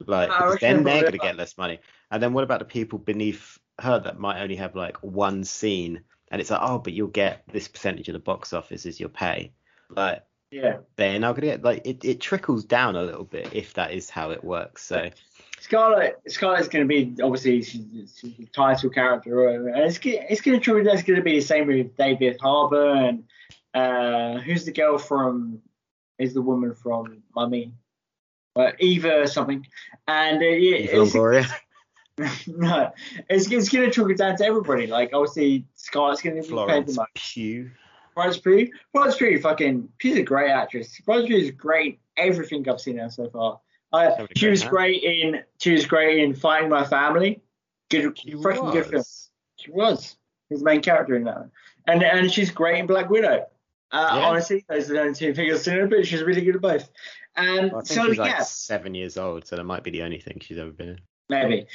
Like, 0.00 0.28
I 0.28 0.38
because 0.38 0.54
reckon 0.54 0.68
then 0.76 0.84
they're 0.84 1.00
going 1.02 1.12
to 1.12 1.18
get 1.18 1.36
less 1.36 1.56
money. 1.56 1.78
And 2.14 2.22
then 2.22 2.32
what 2.32 2.44
about 2.44 2.60
the 2.60 2.64
people 2.64 3.00
beneath 3.00 3.58
her 3.80 3.98
that 3.98 4.20
might 4.20 4.40
only 4.40 4.54
have 4.54 4.76
like 4.76 4.98
one 4.98 5.42
scene? 5.42 6.04
And 6.30 6.40
it's 6.40 6.48
like, 6.48 6.60
oh, 6.62 6.78
but 6.78 6.92
you'll 6.92 7.08
get 7.08 7.42
this 7.52 7.66
percentage 7.66 8.08
of 8.08 8.12
the 8.12 8.20
box 8.20 8.52
office 8.52 8.86
as 8.86 9.00
your 9.00 9.08
pay. 9.08 9.50
Like, 9.90 10.22
Yeah. 10.52 10.76
they're 10.94 11.18
not 11.18 11.32
going 11.32 11.40
to 11.40 11.46
get, 11.48 11.64
like, 11.64 11.84
it, 11.84 12.04
it 12.04 12.20
trickles 12.20 12.64
down 12.64 12.94
a 12.94 13.02
little 13.02 13.24
bit 13.24 13.52
if 13.52 13.74
that 13.74 13.92
is 13.92 14.08
how 14.08 14.30
it 14.30 14.44
works. 14.44 14.84
So, 14.84 15.10
Scarlett 15.58 16.22
Scarlett's 16.28 16.68
going 16.68 16.86
to 16.86 16.88
be 16.88 17.20
obviously 17.20 17.62
she's, 17.62 18.16
she's 18.20 18.36
the 18.36 18.46
title 18.46 18.90
character, 18.90 19.48
and 19.48 19.68
it's 19.78 19.98
it's 20.04 20.40
going 20.40 20.60
to 20.60 20.84
that's 20.84 21.02
going 21.02 21.16
to 21.16 21.22
be 21.22 21.40
the 21.40 21.44
same 21.44 21.66
with 21.66 21.96
David 21.96 22.38
Harbour 22.40 22.94
and 22.94 23.24
uh, 23.74 24.40
who's 24.40 24.64
the 24.66 24.72
girl 24.72 24.98
from 24.98 25.62
is 26.18 26.32
the 26.32 26.42
woman 26.42 26.74
from 26.74 27.24
Mummy, 27.34 27.72
uh, 28.54 28.70
Eva 28.78 29.26
something, 29.26 29.66
and 30.06 30.40
uh, 30.40 30.46
yeah, 30.46 30.76
Eva 30.76 31.02
it's, 31.02 31.12
Longoria. 31.12 31.50
no, 32.46 32.92
it's, 33.28 33.50
it's 33.50 33.68
going 33.68 33.86
to 33.86 33.90
trickle 33.90 34.14
down 34.14 34.36
to 34.36 34.44
everybody. 34.44 34.86
Like 34.86 35.10
obviously 35.12 35.66
Scarlett's 35.74 36.22
going 36.22 36.36
to 36.36 36.42
be 36.42 36.48
paid 36.48 36.86
the 36.86 36.92
Florence 36.92 36.96
most. 36.96 37.14
Pugh. 37.14 37.70
Florence 38.14 38.38
Pugh, 38.38 38.70
Florence 38.92 39.16
Pugh, 39.16 39.40
fucking, 39.40 39.88
she's 40.00 40.16
a 40.16 40.22
great 40.22 40.50
actress. 40.50 40.96
Florence 41.04 41.26
Pugh 41.26 41.36
is 41.36 41.50
great. 41.50 41.98
Everything 42.16 42.68
I've 42.68 42.80
seen 42.80 42.98
her 42.98 43.10
so 43.10 43.28
far. 43.28 43.60
Having 43.92 44.28
she 44.36 44.46
great 44.46 44.50
was 44.50 44.64
great 44.64 45.02
in. 45.02 45.42
She 45.60 45.72
was 45.72 45.86
great 45.86 46.18
in 46.18 46.34
Fighting 46.34 46.68
My 46.68 46.84
Family. 46.84 47.40
Good, 47.90 48.18
She 48.18 48.32
freaking 48.32 48.72
good 48.72 48.86
film. 48.86 48.96
was. 48.98 49.30
She 49.56 49.70
was. 49.70 50.16
She's 50.48 50.58
the 50.60 50.64
main 50.64 50.82
character 50.82 51.14
in 51.16 51.24
that 51.24 51.36
one. 51.36 51.50
And 51.86 52.02
and 52.02 52.30
she's 52.30 52.50
great 52.50 52.78
in 52.78 52.86
Black 52.86 53.08
Widow. 53.10 53.46
Uh, 53.92 54.10
Yeah. 54.16 54.26
Honestly, 54.26 54.64
those 54.68 54.90
are 54.90 54.94
the 54.94 55.00
only 55.00 55.14
two 55.14 55.34
figures 55.34 55.66
in 55.68 55.74
her, 55.76 55.86
but 55.86 56.06
she's 56.06 56.22
really 56.22 56.40
good 56.40 56.56
at 56.56 56.62
both. 56.62 56.90
And 57.36 57.72
Well, 57.72 57.82
I 57.82 57.84
think 57.84 57.86
so 57.86 58.06
she's 58.08 58.18
like 58.18 58.30
yeah, 58.30 58.42
seven 58.42 58.94
years 58.94 59.16
old, 59.16 59.46
so 59.46 59.56
that 59.56 59.64
might 59.64 59.84
be 59.84 59.90
the 59.90 60.02
only 60.02 60.20
thing 60.20 60.40
she's 60.40 60.58
ever 60.58 60.70
been 60.70 60.88
in. 60.90 60.98
maybe. 61.28 61.66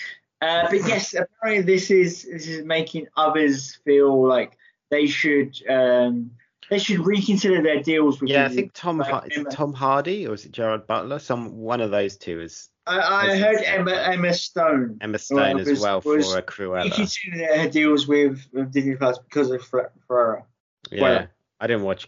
Uh, 0.42 0.68
but 0.70 0.88
yes, 0.88 1.14
apparently 1.14 1.62
this 1.64 1.92
is 1.92 2.24
this 2.24 2.48
is 2.48 2.64
making 2.66 3.08
others 3.18 3.76
feel 3.84 4.26
like 4.26 4.58
they 4.90 5.06
should 5.06 5.56
um, 5.70 6.32
they 6.70 6.80
should 6.80 7.00
reconsider 7.00 7.62
their 7.62 7.82
deals 7.82 8.22
with. 8.22 8.30
Yeah, 8.30 8.46
I 8.46 8.50
think 8.50 8.72
Tom 8.74 9.00
like 9.00 9.38
Emma- 9.38 9.50
Tom 9.50 9.74
Hardy 9.74 10.28
or 10.28 10.34
is 10.34 10.46
it 10.46 10.52
Gerard 10.52 10.88
Butler? 10.88 11.20
Some 11.20 11.58
one 11.58 11.82
of 11.82 11.92
those 11.92 12.16
two 12.16 12.40
is 12.40 12.70
I, 12.88 13.00
I 13.32 13.38
heard. 13.38 13.58
Emma 13.64 13.92
Emma 13.92 14.34
Stone. 14.34 14.98
Emma 15.02 15.20
Stone 15.20 15.60
as 15.60 15.68
was- 15.68 15.82
well 15.82 16.02
was- 16.06 16.32
for 16.32 16.38
a 16.40 16.42
Cruella. 16.42 16.92
considered 16.94 17.58
her 17.58 17.70
deals 17.70 18.08
with, 18.08 18.48
with 18.54 18.72
Disney 18.72 18.96
Plus 18.96 19.18
because 19.20 19.52
of 19.52 19.62
Fer- 19.64 19.92
Ferrera. 20.10 20.44
Yeah, 20.90 21.02
well- 21.02 21.28
I 21.60 21.68
didn't 21.68 21.84
watch 21.84 22.08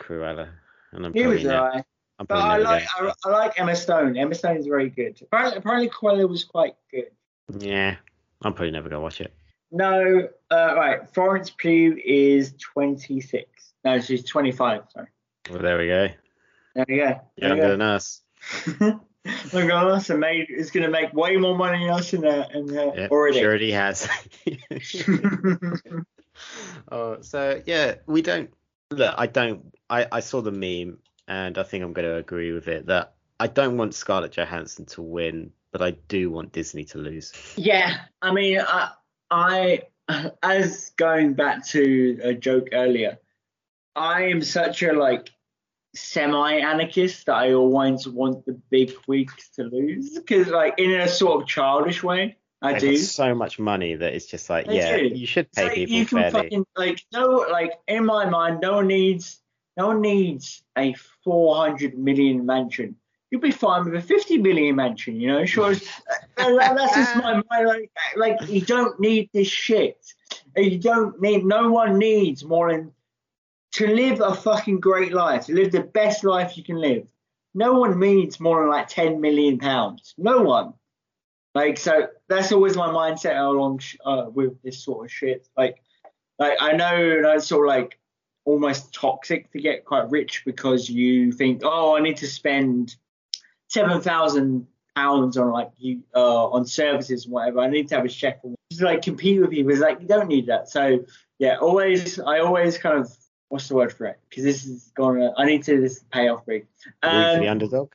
Cruella, 0.00 0.50
and 0.92 1.06
I'm 1.06 1.14
He 1.14 1.22
probably, 1.22 1.44
was. 1.44 1.84
I'm 2.18 2.26
But 2.26 2.38
I 2.38 2.58
like 2.58 2.84
I, 3.00 3.12
I 3.24 3.30
like 3.30 3.58
Emma 3.58 3.74
Stone. 3.74 4.16
Emma 4.16 4.34
Stone 4.34 4.58
is 4.58 4.66
very 4.66 4.90
good. 4.90 5.18
Apparently, 5.22 5.58
apparently 5.58 5.88
Cruella 5.88 6.28
was 6.28 6.44
quite 6.44 6.74
good. 6.90 7.10
Yeah, 7.58 7.96
I'm 8.42 8.54
probably 8.54 8.70
never 8.70 8.88
gonna 8.88 9.02
watch 9.02 9.20
it. 9.20 9.34
No, 9.70 10.28
uh, 10.50 10.74
right. 10.76 11.12
Florence 11.12 11.50
Pugh 11.50 12.00
is 12.04 12.54
26. 12.60 13.72
No, 13.84 14.00
she's 14.00 14.24
25. 14.24 14.82
Sorry. 14.92 15.08
Well, 15.50 15.58
there 15.58 15.78
we 15.78 15.88
go. 15.88 16.08
There 16.74 16.84
you 16.88 16.96
go. 16.96 17.20
There 17.36 17.48
Younger 17.48 17.62
you 17.64 17.68
than 17.70 17.82
us. 17.82 18.22
Look 19.52 19.64
at 19.64 19.70
us, 19.70 20.10
and 20.10 20.20
made 20.20 20.48
is 20.50 20.70
going 20.70 20.84
to 20.84 20.90
make 20.90 21.12
way 21.14 21.36
more 21.36 21.56
money 21.56 21.84
than 21.84 21.90
us 21.94 22.12
in 22.12 22.22
her, 22.24 22.46
in 22.52 22.68
her 22.68 22.92
Yeah, 22.94 23.08
already. 23.10 23.40
sure 23.40 23.56
he 23.56 23.72
has. 23.72 24.08
oh, 26.92 27.18
so 27.22 27.62
yeah, 27.64 27.94
we 28.06 28.22
don't 28.22 28.50
look. 28.90 29.14
I 29.16 29.26
don't. 29.26 29.74
I 29.88 30.06
I 30.12 30.20
saw 30.20 30.42
the 30.42 30.52
meme, 30.52 30.98
and 31.26 31.56
I 31.56 31.62
think 31.62 31.84
I'm 31.84 31.94
going 31.94 32.06
to 32.06 32.16
agree 32.16 32.52
with 32.52 32.68
it 32.68 32.86
that 32.86 33.14
I 33.40 33.46
don't 33.46 33.76
want 33.76 33.94
Scarlett 33.94 34.32
Johansson 34.32 34.84
to 34.86 35.02
win, 35.02 35.52
but 35.74 35.82
I 35.82 35.90
do 36.06 36.30
want 36.30 36.52
Disney 36.52 36.84
to 36.84 36.98
lose. 36.98 37.32
Yeah, 37.56 37.96
I 38.22 38.32
mean, 38.32 38.60
I, 38.60 38.90
I, 39.28 39.82
as 40.42 40.92
going 40.96 41.34
back 41.34 41.66
to 41.66 42.20
a 42.22 42.32
joke 42.32 42.68
earlier, 42.72 43.18
I 43.96 44.26
am 44.26 44.40
such 44.40 44.84
a 44.84 44.92
like 44.92 45.30
semi-anarchist 45.96 47.26
that 47.26 47.34
I 47.34 47.54
always 47.54 48.06
want 48.06 48.46
the 48.46 48.52
big 48.70 48.92
wigs 49.08 49.50
to 49.56 49.64
lose 49.64 50.16
because, 50.16 50.46
like, 50.46 50.74
in 50.78 50.92
a 50.92 51.08
sort 51.08 51.42
of 51.42 51.48
childish 51.48 52.04
way, 52.04 52.36
I 52.62 52.74
They've 52.74 52.80
do. 52.92 52.96
so 52.96 53.34
much 53.34 53.58
money 53.58 53.96
that 53.96 54.12
it's 54.14 54.26
just 54.26 54.48
like, 54.48 54.66
They 54.66 54.76
yeah, 54.76 54.96
do. 54.96 55.06
you 55.08 55.26
should 55.26 55.48
So 55.52 55.68
pay 55.68 55.74
people 55.86 55.96
you 55.96 56.06
can 56.06 56.18
fairly. 56.18 56.30
fucking 56.44 56.66
like 56.76 57.02
no, 57.12 57.46
like 57.50 57.72
in 57.88 58.06
my 58.06 58.30
mind, 58.30 58.60
no 58.62 58.74
one 58.74 58.86
needs, 58.86 59.40
no 59.76 59.88
one 59.88 60.02
needs 60.02 60.62
a 60.78 60.94
400 61.24 61.98
million 61.98 62.46
mansion. 62.46 62.94
You'll 63.34 63.40
be 63.40 63.50
fine 63.50 63.84
with 63.84 63.96
a 63.96 64.00
50 64.00 64.38
million 64.38 64.76
mansion, 64.76 65.20
you 65.20 65.26
know. 65.26 65.44
Sure, 65.44 65.72
as- 65.72 65.82
uh, 66.36 66.56
that's 66.56 66.94
just 66.94 67.16
my 67.16 67.42
mind. 67.50 67.66
Like, 67.66 67.90
like 68.14 68.48
you 68.48 68.60
don't 68.60 69.00
need 69.00 69.28
this 69.32 69.48
shit. 69.48 69.98
You 70.56 70.78
don't 70.78 71.20
need. 71.20 71.44
No 71.44 71.68
one 71.72 71.98
needs 71.98 72.44
more 72.44 72.70
than 72.70 72.92
to 73.72 73.88
live 73.88 74.20
a 74.20 74.36
fucking 74.36 74.78
great 74.78 75.12
life, 75.12 75.46
to 75.46 75.52
live 75.52 75.72
the 75.72 75.80
best 75.80 76.22
life 76.22 76.56
you 76.56 76.62
can 76.62 76.76
live. 76.76 77.08
No 77.54 77.72
one 77.72 77.98
needs 77.98 78.38
more 78.38 78.60
than 78.60 78.70
like 78.70 78.86
10 78.86 79.20
million 79.20 79.58
pounds. 79.58 80.14
No 80.16 80.42
one. 80.42 80.74
Like 81.56 81.76
so, 81.76 82.06
that's 82.28 82.52
always 82.52 82.76
my 82.76 82.86
mindset 82.86 83.36
along 83.36 83.80
sh- 83.80 83.96
uh, 84.04 84.26
with 84.32 84.62
this 84.62 84.84
sort 84.84 85.06
of 85.06 85.10
shit. 85.12 85.48
Like, 85.56 85.82
like 86.38 86.56
I 86.60 86.74
know 86.74 87.20
that's 87.20 87.48
sort 87.48 87.66
of 87.66 87.74
like 87.76 87.98
almost 88.44 88.94
toxic 88.94 89.50
to 89.50 89.60
get 89.60 89.84
quite 89.84 90.08
rich 90.12 90.44
because 90.44 90.88
you 90.88 91.32
think, 91.32 91.62
oh, 91.64 91.96
I 91.96 92.00
need 92.00 92.18
to 92.18 92.28
spend 92.28 92.94
seven 93.74 94.00
thousand 94.00 94.66
pounds 94.94 95.36
on 95.36 95.50
like 95.50 95.70
you 95.78 96.00
uh, 96.14 96.46
on 96.46 96.64
services 96.64 97.24
and 97.24 97.34
whatever. 97.34 97.60
I 97.60 97.68
need 97.68 97.88
to 97.88 97.96
have 97.96 98.04
a 98.04 98.08
check. 98.08 98.40
Just 98.70 98.82
like 98.82 99.02
compete 99.02 99.40
with 99.40 99.50
people. 99.50 99.72
It's 99.72 99.80
like 99.80 100.00
you 100.00 100.06
don't 100.06 100.28
need 100.28 100.46
that. 100.46 100.68
So 100.68 101.04
yeah, 101.38 101.56
always 101.58 102.18
I 102.20 102.38
always 102.38 102.78
kind 102.78 102.98
of 102.98 103.12
what's 103.48 103.68
the 103.68 103.74
word 103.74 103.92
for 103.92 104.06
it? 104.06 104.18
Because 104.28 104.44
this 104.44 104.64
is 104.64 104.92
gonna 104.94 105.32
I 105.36 105.44
need 105.44 105.64
to 105.64 105.80
this 105.80 106.04
pay 106.12 106.28
off 106.28 106.46
big. 106.46 106.66
For 107.02 107.10
the 107.10 107.42
Um, 107.42 107.48
underdog. 107.48 107.92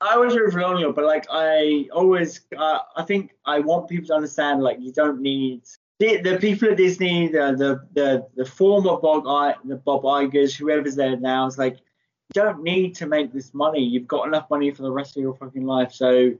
I 0.00 0.16
was 0.16 0.36
root 0.36 0.52
for 0.52 0.92
but 0.92 1.04
like 1.04 1.26
I 1.28 1.88
always, 1.92 2.42
uh, 2.56 2.78
I 2.94 3.02
think 3.02 3.32
I 3.44 3.58
want 3.58 3.88
people 3.88 4.06
to 4.08 4.14
understand 4.14 4.62
like 4.62 4.78
you 4.80 4.92
don't 4.92 5.20
need 5.20 5.62
the, 5.98 6.20
the 6.20 6.38
people 6.38 6.68
at 6.70 6.76
Disney, 6.76 7.26
the 7.28 7.54
the 7.56 7.70
the, 7.94 8.26
the 8.36 8.44
former 8.44 8.96
Bob 8.98 9.26
I, 9.26 9.56
the 9.64 9.76
Bob 9.76 10.02
Igers, 10.04 10.54
whoever's 10.56 10.94
there 10.94 11.16
now, 11.16 11.46
is 11.46 11.58
like 11.58 11.78
don't 12.32 12.62
need 12.62 12.94
to 12.96 13.06
make 13.06 13.32
this 13.32 13.54
money. 13.54 13.82
You've 13.82 14.08
got 14.08 14.26
enough 14.26 14.50
money 14.50 14.70
for 14.70 14.82
the 14.82 14.90
rest 14.92 15.16
of 15.16 15.22
your 15.22 15.34
fucking 15.34 15.64
life, 15.64 15.92
so 15.92 16.32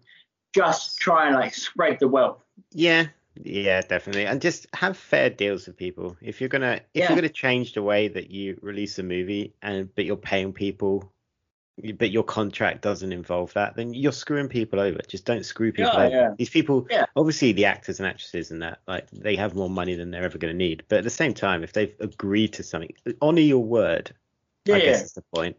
just 0.54 0.98
try 0.98 1.26
and 1.26 1.34
like 1.36 1.54
spread 1.54 1.98
the 2.00 2.08
wealth. 2.08 2.42
Yeah, 2.72 3.06
yeah, 3.42 3.80
definitely, 3.82 4.26
and 4.26 4.40
just 4.40 4.66
have 4.74 4.96
fair 4.96 5.30
deals 5.30 5.66
with 5.66 5.76
people. 5.76 6.16
If 6.20 6.40
you're 6.40 6.48
gonna, 6.48 6.80
if 6.94 7.02
Yeah. 7.02 7.08
you're 7.08 7.16
gonna 7.16 7.28
change 7.28 7.74
the 7.74 7.82
way 7.82 8.08
that 8.08 8.30
you 8.30 8.58
release 8.62 8.98
a 8.98 9.02
movie, 9.02 9.54
and 9.62 9.94
but 9.94 10.04
you're 10.04 10.16
paying 10.16 10.52
people, 10.52 11.12
but 11.94 12.10
your 12.10 12.24
contract 12.24 12.82
doesn't 12.82 13.12
involve 13.12 13.52
that, 13.54 13.76
then 13.76 13.94
you're 13.94 14.12
screwing 14.12 14.48
people 14.48 14.80
over. 14.80 14.98
Just 15.06 15.24
don't 15.24 15.44
screw 15.44 15.70
people 15.70 15.92
Yeah, 15.92 16.06
over. 16.06 16.14
yeah. 16.14 16.34
These 16.36 16.50
people, 16.50 16.86
Yeah. 16.90 17.06
obviously, 17.14 17.52
the 17.52 17.66
actors 17.66 18.00
and 18.00 18.06
actresses 18.08 18.50
and 18.50 18.60
that, 18.62 18.80
like, 18.88 19.08
they 19.12 19.36
have 19.36 19.54
more 19.54 19.70
money 19.70 19.94
than 19.94 20.10
they're 20.10 20.24
ever 20.24 20.38
gonna 20.38 20.54
need. 20.54 20.82
But 20.88 20.98
at 20.98 21.04
the 21.04 21.10
same 21.10 21.34
time, 21.34 21.62
if 21.62 21.72
they've 21.72 21.94
agreed 22.00 22.52
to 22.54 22.62
something, 22.64 22.92
honor 23.22 23.40
your 23.40 23.62
word. 23.62 24.10
Yeah, 24.64 24.74
I 24.74 24.78
yeah, 24.78 24.84
guess 24.86 25.04
is 25.04 25.12
the 25.12 25.22
point. 25.32 25.56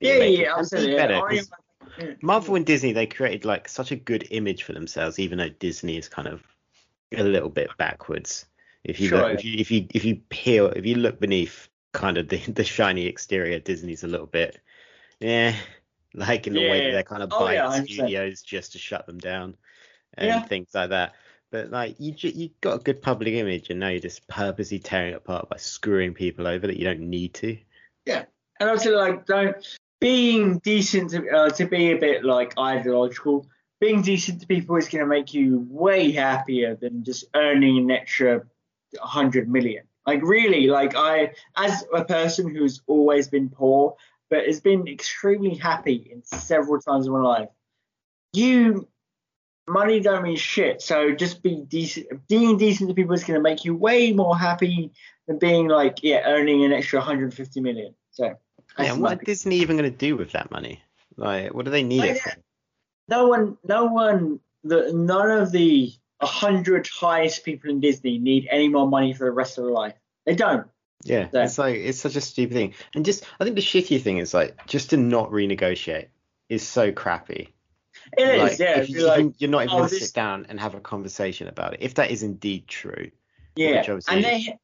Yeah, 0.00 0.24
yeah. 0.24 0.52
And 0.54 0.60
Absolutely. 0.60 0.90
be 0.90 0.96
better, 0.96 1.34
yeah. 1.34 1.42
Yeah. 1.98 2.12
Marvel 2.22 2.54
and 2.54 2.66
Disney, 2.66 2.92
they 2.92 3.06
created 3.06 3.44
like 3.44 3.68
such 3.68 3.90
a 3.90 3.96
good 3.96 4.26
image 4.30 4.62
for 4.62 4.72
themselves, 4.72 5.18
even 5.18 5.38
though 5.38 5.48
Disney 5.48 5.96
is 5.96 6.08
kind 6.08 6.28
of 6.28 6.42
a 7.16 7.22
little 7.22 7.48
bit 7.48 7.70
backwards. 7.76 8.46
If 8.84 9.00
you 9.00 9.08
Sure, 9.08 9.22
look, 9.22 9.32
if 9.32 9.44
you 9.44 9.58
if 9.58 9.70
you 9.70 9.86
if 9.94 10.04
you 10.04 10.16
peel, 10.28 10.66
if 10.68 10.86
you 10.86 10.94
look 10.94 11.18
beneath 11.18 11.68
kind 11.92 12.18
of 12.18 12.28
the 12.28 12.38
the 12.52 12.64
shiny 12.64 13.06
exterior, 13.06 13.58
Disney's 13.58 14.04
a 14.04 14.08
little 14.08 14.26
bit, 14.26 14.60
yeah, 15.20 15.56
like 16.14 16.46
in 16.46 16.54
the 16.54 16.60
way 16.60 16.80
that 16.80 16.90
they're 16.90 17.02
kind 17.02 17.22
of 17.22 17.30
Oh, 17.32 17.40
buying 17.40 17.56
yeah, 17.56 17.84
studios 17.84 18.42
just 18.42 18.72
to 18.72 18.78
shut 18.78 19.06
them 19.06 19.18
down 19.18 19.56
and 20.14 20.28
Yeah. 20.28 20.40
things 20.40 20.68
like 20.74 20.90
that. 20.90 21.14
But 21.50 21.70
like 21.70 21.96
you, 21.98 22.14
you 22.18 22.50
got 22.60 22.80
a 22.80 22.82
good 22.82 23.00
public 23.00 23.34
image, 23.34 23.70
and 23.70 23.80
now 23.80 23.88
you're 23.88 24.00
just 24.00 24.26
purposely 24.28 24.78
tearing 24.78 25.12
it 25.14 25.16
apart 25.16 25.48
by 25.48 25.56
screwing 25.56 26.14
people 26.14 26.46
over 26.46 26.66
that 26.66 26.76
you 26.76 26.84
don't 26.84 27.00
need 27.00 27.34
to. 27.34 27.56
Yeah, 28.04 28.26
and 28.60 28.70
also 28.70 28.96
like 28.96 29.26
don't 29.26 29.78
being 30.00 30.58
decent 30.58 31.10
to, 31.10 31.28
uh, 31.28 31.50
to 31.50 31.66
be 31.66 31.92
a 31.92 31.98
bit 31.98 32.24
like 32.24 32.58
ideological 32.58 33.46
being 33.80 34.02
decent 34.02 34.40
to 34.40 34.46
people 34.46 34.76
is 34.76 34.88
going 34.88 35.04
to 35.04 35.06
make 35.06 35.32
you 35.32 35.66
way 35.70 36.10
happier 36.10 36.74
than 36.74 37.04
just 37.04 37.24
earning 37.34 37.78
an 37.78 37.90
extra 37.90 38.42
100 38.98 39.48
million. 39.48 39.84
Like 40.06 40.22
really 40.22 40.68
like 40.68 40.96
i 40.96 41.32
as 41.54 41.84
a 41.94 42.02
person 42.02 42.54
who's 42.54 42.80
always 42.86 43.28
been 43.28 43.50
poor 43.50 43.94
but 44.30 44.46
has 44.46 44.60
been 44.60 44.88
extremely 44.88 45.54
happy 45.54 46.10
in 46.10 46.22
several 46.24 46.80
times 46.80 47.06
in 47.06 47.12
my 47.12 47.20
life 47.20 47.48
you 48.32 48.88
money 49.68 50.00
don't 50.00 50.22
mean 50.22 50.36
shit. 50.36 50.80
So 50.80 51.12
just 51.12 51.42
be 51.42 51.62
decent 51.68 52.26
being 52.26 52.56
decent 52.56 52.88
to 52.88 52.94
people 52.94 53.12
is 53.12 53.24
going 53.24 53.38
to 53.38 53.42
make 53.42 53.66
you 53.66 53.76
way 53.76 54.12
more 54.12 54.36
happy 54.36 54.92
than 55.26 55.38
being 55.38 55.68
like 55.68 55.98
yeah 56.02 56.22
earning 56.24 56.64
an 56.64 56.72
extra 56.72 57.00
150 57.00 57.60
million. 57.60 57.94
So 58.10 58.34
Yeah, 58.78 58.92
and 58.92 59.02
what 59.02 59.14
is 59.14 59.18
Disney 59.24 59.56
even 59.56 59.76
going 59.76 59.90
to 59.90 59.96
do 59.96 60.16
with 60.16 60.32
that 60.32 60.50
money? 60.50 60.82
Like, 61.16 61.52
what 61.52 61.64
do 61.64 61.70
they 61.70 61.82
need 61.82 62.04
it 62.04 62.20
for? 62.20 62.32
no 63.08 63.26
one, 63.26 63.56
no 63.64 63.86
one, 63.86 64.40
the 64.64 64.92
none 64.92 65.30
of 65.30 65.50
the 65.50 65.92
hundred 66.20 66.88
highest 66.88 67.44
people 67.44 67.70
in 67.70 67.80
Disney 67.80 68.18
need 68.18 68.48
any 68.50 68.68
more 68.68 68.88
money 68.88 69.12
for 69.12 69.24
the 69.24 69.30
rest 69.30 69.58
of 69.58 69.64
their 69.64 69.72
life. 69.72 69.94
They 70.26 70.34
don't. 70.34 70.66
Yeah, 71.04 71.30
So- 71.30 71.42
it's 71.42 71.58
like 71.58 71.76
it's 71.76 72.00
such 72.00 72.16
a 72.16 72.20
stupid 72.20 72.54
thing, 72.54 72.74
and 72.94 73.04
just 73.04 73.24
I 73.40 73.44
think 73.44 73.56
the 73.56 73.62
shitty 73.62 74.00
thing 74.02 74.18
is 74.18 74.34
like 74.34 74.66
just 74.66 74.90
to 74.90 74.96
not 74.96 75.30
renegotiate 75.30 76.08
is 76.48 76.66
so 76.66 76.92
crappy. 76.92 77.54
It 78.16 78.28
is, 78.28 78.42
like, 78.42 78.58
yeah. 78.58 78.80
If, 78.80 78.88
you, 78.90 79.00
you're 79.00 79.08
like, 79.08 79.24
not 79.40 79.64
even 79.64 79.74
oh, 79.74 79.78
going 79.78 79.88
to 79.88 79.94
this- 79.94 80.06
sit 80.06 80.14
down 80.14 80.46
and 80.48 80.58
have 80.58 80.74
a 80.74 80.80
conversation 80.80 81.46
about 81.48 81.74
it, 81.74 81.80
if 81.82 81.94
that 81.94 82.10
is 82.10 82.22
indeed 82.22 82.66
true, 82.66 83.10
yeah, 83.54 83.84
and 84.08 84.24
they 84.24 84.58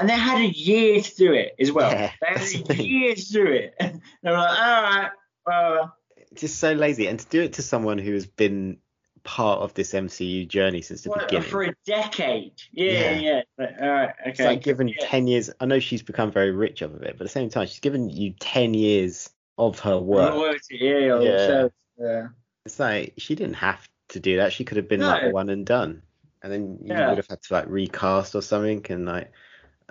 and 0.00 0.08
they 0.08 0.14
had 0.14 0.40
a 0.40 0.48
year 0.48 1.00
to 1.00 1.14
do 1.16 1.32
it 1.32 1.54
as 1.60 1.70
well. 1.70 1.90
Yeah, 1.92 2.10
they 2.20 2.26
had 2.40 2.70
a 2.78 2.82
year 2.82 3.14
to 3.14 3.32
do 3.32 3.46
it. 3.46 3.74
they 3.78 4.00
were 4.24 4.32
like, 4.32 4.58
all 4.58 4.82
right, 4.82 5.10
well, 5.46 5.82
uh, 5.82 5.88
just 6.34 6.58
so 6.58 6.72
lazy, 6.72 7.06
and 7.06 7.20
to 7.20 7.26
do 7.28 7.42
it 7.42 7.52
to 7.54 7.62
someone 7.62 7.98
who 7.98 8.12
has 8.14 8.26
been 8.26 8.78
part 9.22 9.60
of 9.60 9.74
this 9.74 9.92
MCU 9.92 10.48
journey 10.48 10.80
since 10.80 11.02
the 11.02 11.10
beginning. 11.10 11.48
for 11.50 11.62
a 11.64 11.74
decade. 11.84 12.52
Yeah, 12.72 13.18
Yeah. 13.18 13.42
yeah. 13.58 13.66
All 13.82 13.88
right, 13.90 14.08
okay. 14.22 14.30
It's 14.30 14.40
like 14.40 14.62
given 14.62 14.88
yeah. 14.88 14.94
10 15.00 15.26
years. 15.26 15.50
I 15.60 15.66
know 15.66 15.78
she's 15.78 16.02
become 16.02 16.32
very 16.32 16.52
rich 16.52 16.82
off 16.82 16.92
of 16.94 17.02
it, 17.02 17.18
but 17.18 17.20
at 17.20 17.26
the 17.26 17.28
same 17.28 17.50
time, 17.50 17.66
she's 17.66 17.80
given 17.80 18.08
you 18.08 18.32
10 18.40 18.72
years 18.74 19.28
of 19.58 19.78
her 19.80 19.98
work. 19.98 20.34
Loyalty, 20.34 20.78
yeah, 20.80 20.98
yeah. 20.98 21.20
Yeah. 21.20 21.68
yeah. 21.98 22.26
It's 22.64 22.80
like 22.80 23.14
she 23.18 23.34
didn't 23.34 23.54
have 23.56 23.86
to 24.10 24.20
do 24.20 24.38
that. 24.38 24.52
She 24.54 24.64
could 24.64 24.76
have 24.78 24.88
been 24.88 25.00
like 25.00 25.32
one 25.32 25.50
and 25.50 25.66
done, 25.66 26.02
and 26.42 26.52
then 26.52 26.78
you 26.82 26.94
Yeah. 26.94 27.08
would 27.08 27.18
have 27.18 27.26
had 27.28 27.42
to 27.42 27.52
like 27.54 27.66
recast 27.68 28.34
or 28.34 28.40
something. 28.42 28.84
And 28.88 29.04
like, 29.06 29.32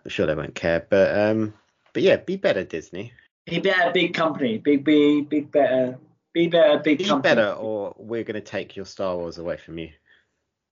I'm 0.04 0.10
sure 0.10 0.26
they 0.26 0.36
won't 0.36 0.56
care. 0.56 0.86
But 0.90 1.18
um, 1.18 1.54
but 1.94 2.04
yeah, 2.04 2.18
be 2.18 2.38
better, 2.38 2.64
Disney. 2.64 3.14
Be 3.46 3.60
better, 3.60 3.92
big 3.92 4.14
company. 4.14 4.58
Big, 4.58 4.84
be, 4.84 5.22
big, 5.22 5.52
better. 5.52 5.98
Be 6.34 6.48
better, 6.48 6.78
big 6.80 7.00
Be 7.00 7.06
company. 7.06 7.36
better, 7.36 7.52
or 7.54 7.96
we're 7.98 8.24
gonna 8.24 8.42
take 8.42 8.76
your 8.76 8.86
Star 8.86 9.16
Wars 9.18 9.38
away 9.40 9.58
from 9.58 9.80
you. 9.80 9.90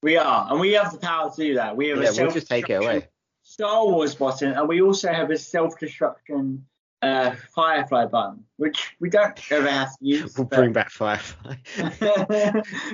We 0.04 0.18
are, 0.18 0.48
and 0.52 0.60
we 0.60 0.74
have 0.74 0.92
the 0.92 1.00
power 1.00 1.32
to 1.32 1.36
do 1.36 1.56
that. 1.56 1.76
We 1.76 1.90
have 1.90 2.02
Yeah, 2.02 2.10
a 2.10 2.14
we'll 2.24 2.32
just 2.32 2.48
take 2.48 2.70
it 2.70 2.76
away. 2.76 3.08
Star 3.42 3.86
Wars 3.86 4.14
button, 4.14 4.52
and 4.54 4.68
we 4.68 4.82
also 4.82 5.12
have 5.12 5.32
a 5.32 5.38
self-destruction 5.38 6.66
uh, 7.02 7.36
Firefly 7.54 8.06
button, 8.06 8.44
which 8.58 8.96
we 9.00 9.10
don't 9.10 9.40
ever 9.52 9.70
have 9.70 9.90
to 9.98 10.06
use. 10.06 10.36
We'll 10.38 10.48
but- 10.48 10.58
bring 10.58 10.74
back 10.74 10.90
Firefly. 10.90 11.56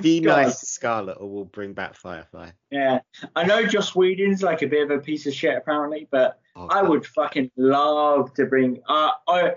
Be 0.02 0.20
God. 0.20 0.36
nice 0.44 0.60
to 0.60 0.66
Scarlett, 0.66 1.16
or 1.20 1.28
we'll 1.30 1.44
bring 1.44 1.72
back 1.72 1.94
Firefly. 1.96 2.50
Yeah, 2.70 3.00
I 3.34 3.44
know 3.44 3.64
Joss 3.66 3.94
Whedon's 3.94 4.42
like 4.42 4.62
a 4.62 4.66
bit 4.66 4.82
of 4.82 4.90
a 4.90 5.00
piece 5.00 5.26
of 5.26 5.34
shit 5.34 5.56
apparently, 5.56 6.08
but 6.10 6.40
Oh, 6.56 6.68
I 6.70 6.82
God. 6.82 6.88
would 6.90 7.06
fucking 7.06 7.50
love 7.56 8.32
to 8.34 8.46
bring. 8.46 8.80
Uh, 8.88 9.10
I, 9.26 9.54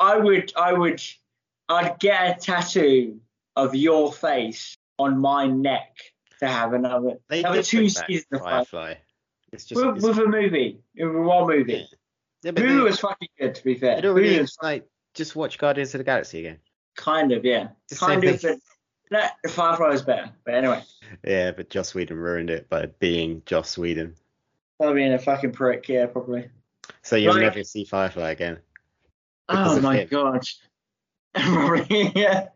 I 0.00 0.16
would, 0.18 0.52
I 0.56 0.72
would, 0.72 1.00
I'd 1.68 1.98
get 2.00 2.38
a 2.38 2.40
tattoo 2.40 3.20
of 3.56 3.74
your 3.74 4.12
face 4.12 4.76
on 4.98 5.18
my 5.20 5.46
neck 5.46 5.96
to 6.40 6.48
have 6.48 6.72
another, 6.72 7.18
They 7.28 7.40
another 7.40 7.58
did 7.58 7.64
two 7.66 7.88
seasons. 7.88 8.26
Firefly. 8.42 8.94
It's 9.52 9.64
just. 9.66 9.80
With, 9.84 9.98
it's- 9.98 10.02
with 10.02 10.18
a 10.26 10.28
movie, 10.28 10.80
with 10.96 11.14
one 11.14 11.46
movie. 11.46 11.72
yeah, 11.74 11.84
Hulu 12.52 12.54
they- 12.54 12.80
was 12.82 13.00
fucking 13.00 13.28
good, 13.38 13.54
to 13.54 13.64
be 13.64 13.74
fair. 13.74 13.98
it 13.98 14.04
already 14.04 14.36
Hulu 14.36 14.40
is 14.40 14.56
like 14.62 14.86
just 15.14 15.34
watch 15.36 15.58
Guardians 15.58 15.94
of 15.94 15.98
the 15.98 16.04
Galaxy 16.04 16.40
again. 16.40 16.58
kind 16.96 17.32
of, 17.32 17.44
yeah, 17.44 17.68
It's 17.90 17.98
kind 18.00 18.22
of. 18.24 18.40
But 18.42 18.58
that 19.10 19.34
Firefly 19.50 19.88
was 19.88 20.02
better. 20.02 20.30
But 20.44 20.54
anyway, 20.54 20.82
Yeah, 21.24 21.52
but 21.52 21.70
Joss 21.70 21.94
Whedon 21.94 22.16
ruined 22.18 22.50
it 22.50 22.68
by 22.68 22.86
being 22.98 23.42
Joss 23.46 23.76
Whedon. 23.78 24.14
I 24.82 24.92
being 24.92 25.12
a 25.12 25.18
fucking 25.18 25.52
prick, 25.52 25.88
yeah, 25.88 26.06
probably. 26.06 26.48
So 27.02 27.16
you'll 27.16 27.34
Right. 27.34 27.42
never 27.42 27.62
see 27.64 27.84
Firefly 27.84 28.30
again. 28.30 28.58
Oh 29.48 29.80
my 29.80 29.98
him. 29.98 30.08
god. 30.10 30.42
Yeah. 32.14 32.48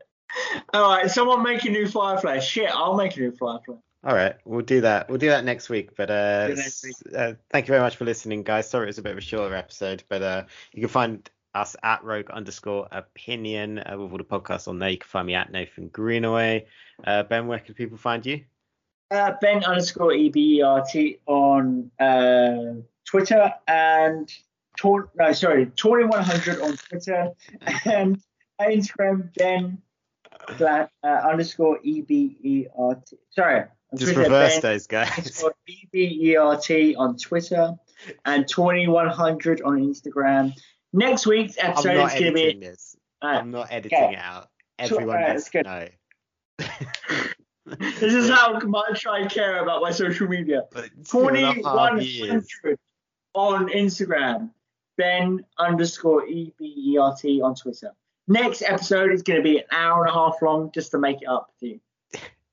All 0.75 0.83
right, 0.91 1.11
someone 1.11 1.43
make 1.43 1.65
a 1.65 1.71
new 1.71 1.87
Firefly. 1.89 2.39
Shit, 2.41 2.71
I'll 2.73 2.97
make 2.97 3.17
a 3.17 3.21
new 3.21 3.33
Firefly. 3.33 3.77
All 4.05 4.15
right, 4.15 4.37
we'll 4.45 4.63
do 4.63 4.83
that. 4.83 5.09
We'll 5.09 5.19
do 5.19 5.29
that 5.29 5.45
next 5.45 5.69
week. 5.69 5.97
But 5.97 6.11
uh, 6.11 6.49
next 6.49 6.85
week. 6.85 6.95
uh, 7.17 7.33
thank 7.51 7.67
you 7.67 7.73
very 7.73 7.81
much 7.81 7.97
for 7.97 8.05
listening, 8.05 8.45
guys. 8.45 8.71
Sorry 8.71 8.85
it 8.85 8.87
was 8.89 8.99
a 8.99 9.03
bit 9.03 9.13
of 9.13 9.19
a 9.19 9.23
shorter 9.23 9.55
episode, 9.55 10.05
but 10.09 10.23
uh, 10.23 10.45
you 10.73 10.83
can 10.83 10.89
find 10.89 11.29
us 11.55 11.75
at 11.83 12.05
Rogue 12.05 12.31
underscore 12.31 12.87
Opinion 12.93 13.79
uh, 13.79 13.99
with 13.99 14.13
all 14.13 14.19
the 14.19 14.25
podcasts 14.25 14.69
on 14.69 14.79
there. 14.79 14.91
You 14.91 14.99
can 14.99 15.09
find 15.09 15.27
me 15.27 15.35
at 15.35 15.51
Nathan 15.51 15.89
Greenaway. 15.89 16.67
Uh, 17.05 17.25
ben, 17.25 17.49
where 17.49 17.59
can 17.59 17.75
people 17.75 17.99
find 17.99 18.25
you? 18.25 18.45
Uh, 19.11 19.33
ben 19.41 19.65
underscore 19.65 20.13
EBERT 20.13 21.19
on 21.27 21.91
uh, 21.99 22.75
Twitter 23.07 23.53
and 23.67 24.33
Tor- 24.77 25.11
no, 25.17 25.33
sorry, 25.33 25.67
Tori100 25.67 26.63
on 26.63 26.77
Twitter 26.77 27.33
and 27.85 28.21
Instagram 28.61 29.35
Ben 29.35 29.83
flat, 30.57 30.91
uh, 31.03 31.07
underscore 31.07 31.79
EBERT. 31.81 33.15
Sorry, 33.31 33.65
Just 33.95 34.13
Twitter, 34.13 34.31
reverse 34.31 34.61
those 34.61 34.87
guys. 34.87 35.43
EBERT 35.69 36.95
on 36.99 37.17
Twitter 37.17 37.75
and 38.25 38.45
Tori100 38.45 39.61
on 39.65 39.79
Instagram. 39.79 40.53
Next 40.93 41.27
week's 41.27 41.57
I'm 41.63 41.71
episode 41.71 41.95
not 41.95 42.15
is 42.15 42.21
going 42.21 42.35
to 42.35 42.41
editing 42.41 42.61
be. 42.61 42.67
this. 42.67 42.97
Uh, 43.23 43.27
I'm 43.27 43.51
not 43.51 43.69
editing 43.71 43.99
okay. 43.99 44.13
it 44.13 44.19
out. 44.19 44.49
Everyone 44.79 45.21
needs 45.21 45.51
that's 45.51 45.51
to 45.51 45.63
know. 45.63 45.89
this 47.79 48.15
is 48.15 48.31
how 48.31 48.59
much 48.61 49.07
I 49.07 49.27
care 49.27 49.63
about 49.63 49.83
my 49.83 49.91
social 49.91 50.29
media. 50.29 50.65
But 50.71 50.91
two 51.05 51.29
and 51.29 51.37
a 51.37 51.47
half 51.47 51.57
2100 51.57 52.79
on 53.35 53.69
Instagram, 53.69 54.51
Ben 54.97 55.45
underscore 55.59 56.27
EBERT 56.27 57.43
on 57.43 57.55
Twitter. 57.55 57.93
Next 58.27 58.63
episode 58.63 59.13
is 59.13 59.23
going 59.23 59.39
to 59.39 59.43
be 59.43 59.59
an 59.59 59.65
hour 59.71 60.05
and 60.05 60.11
a 60.11 60.13
half 60.13 60.35
long 60.43 60.71
just 60.73 60.91
to 60.91 60.99
make 60.99 61.23
it 61.23 61.29
up 61.29 61.51
to 61.61 61.69
you. 61.69 61.81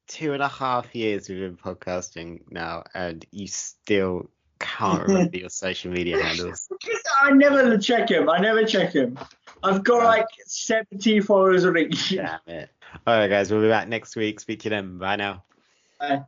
Two 0.07 0.33
and 0.33 0.41
a 0.43 0.47
half 0.47 0.93
years 0.95 1.29
we've 1.29 1.39
been 1.39 1.57
podcasting 1.57 2.41
now, 2.49 2.83
and 2.93 3.25
you 3.31 3.47
still 3.47 4.29
can't 4.59 5.03
remember 5.07 5.37
your 5.37 5.49
social 5.49 5.91
media 5.91 6.21
handles. 6.21 6.67
I 7.21 7.31
never 7.31 7.77
check 7.77 8.09
him. 8.09 8.29
I 8.29 8.39
never 8.39 8.63
check 8.65 8.93
him. 8.93 9.17
I've 9.63 9.83
got 9.83 9.99
Yeah. 10.01 10.05
like 10.05 10.27
70 10.45 11.21
followers 11.21 11.65
on 11.65 11.77
it. 11.77 11.95
Damn 12.09 12.39
it. 12.47 12.69
All 13.07 13.17
right, 13.17 13.27
guys, 13.27 13.51
we'll 13.51 13.61
be 13.61 13.67
back 13.67 13.87
next 13.87 14.15
week. 14.15 14.39
Speak 14.39 14.59
to 14.61 14.65
you 14.65 14.69
then. 14.71 14.97
Bye 14.97 15.15
now. 15.15 15.43
Bye. 15.99 16.23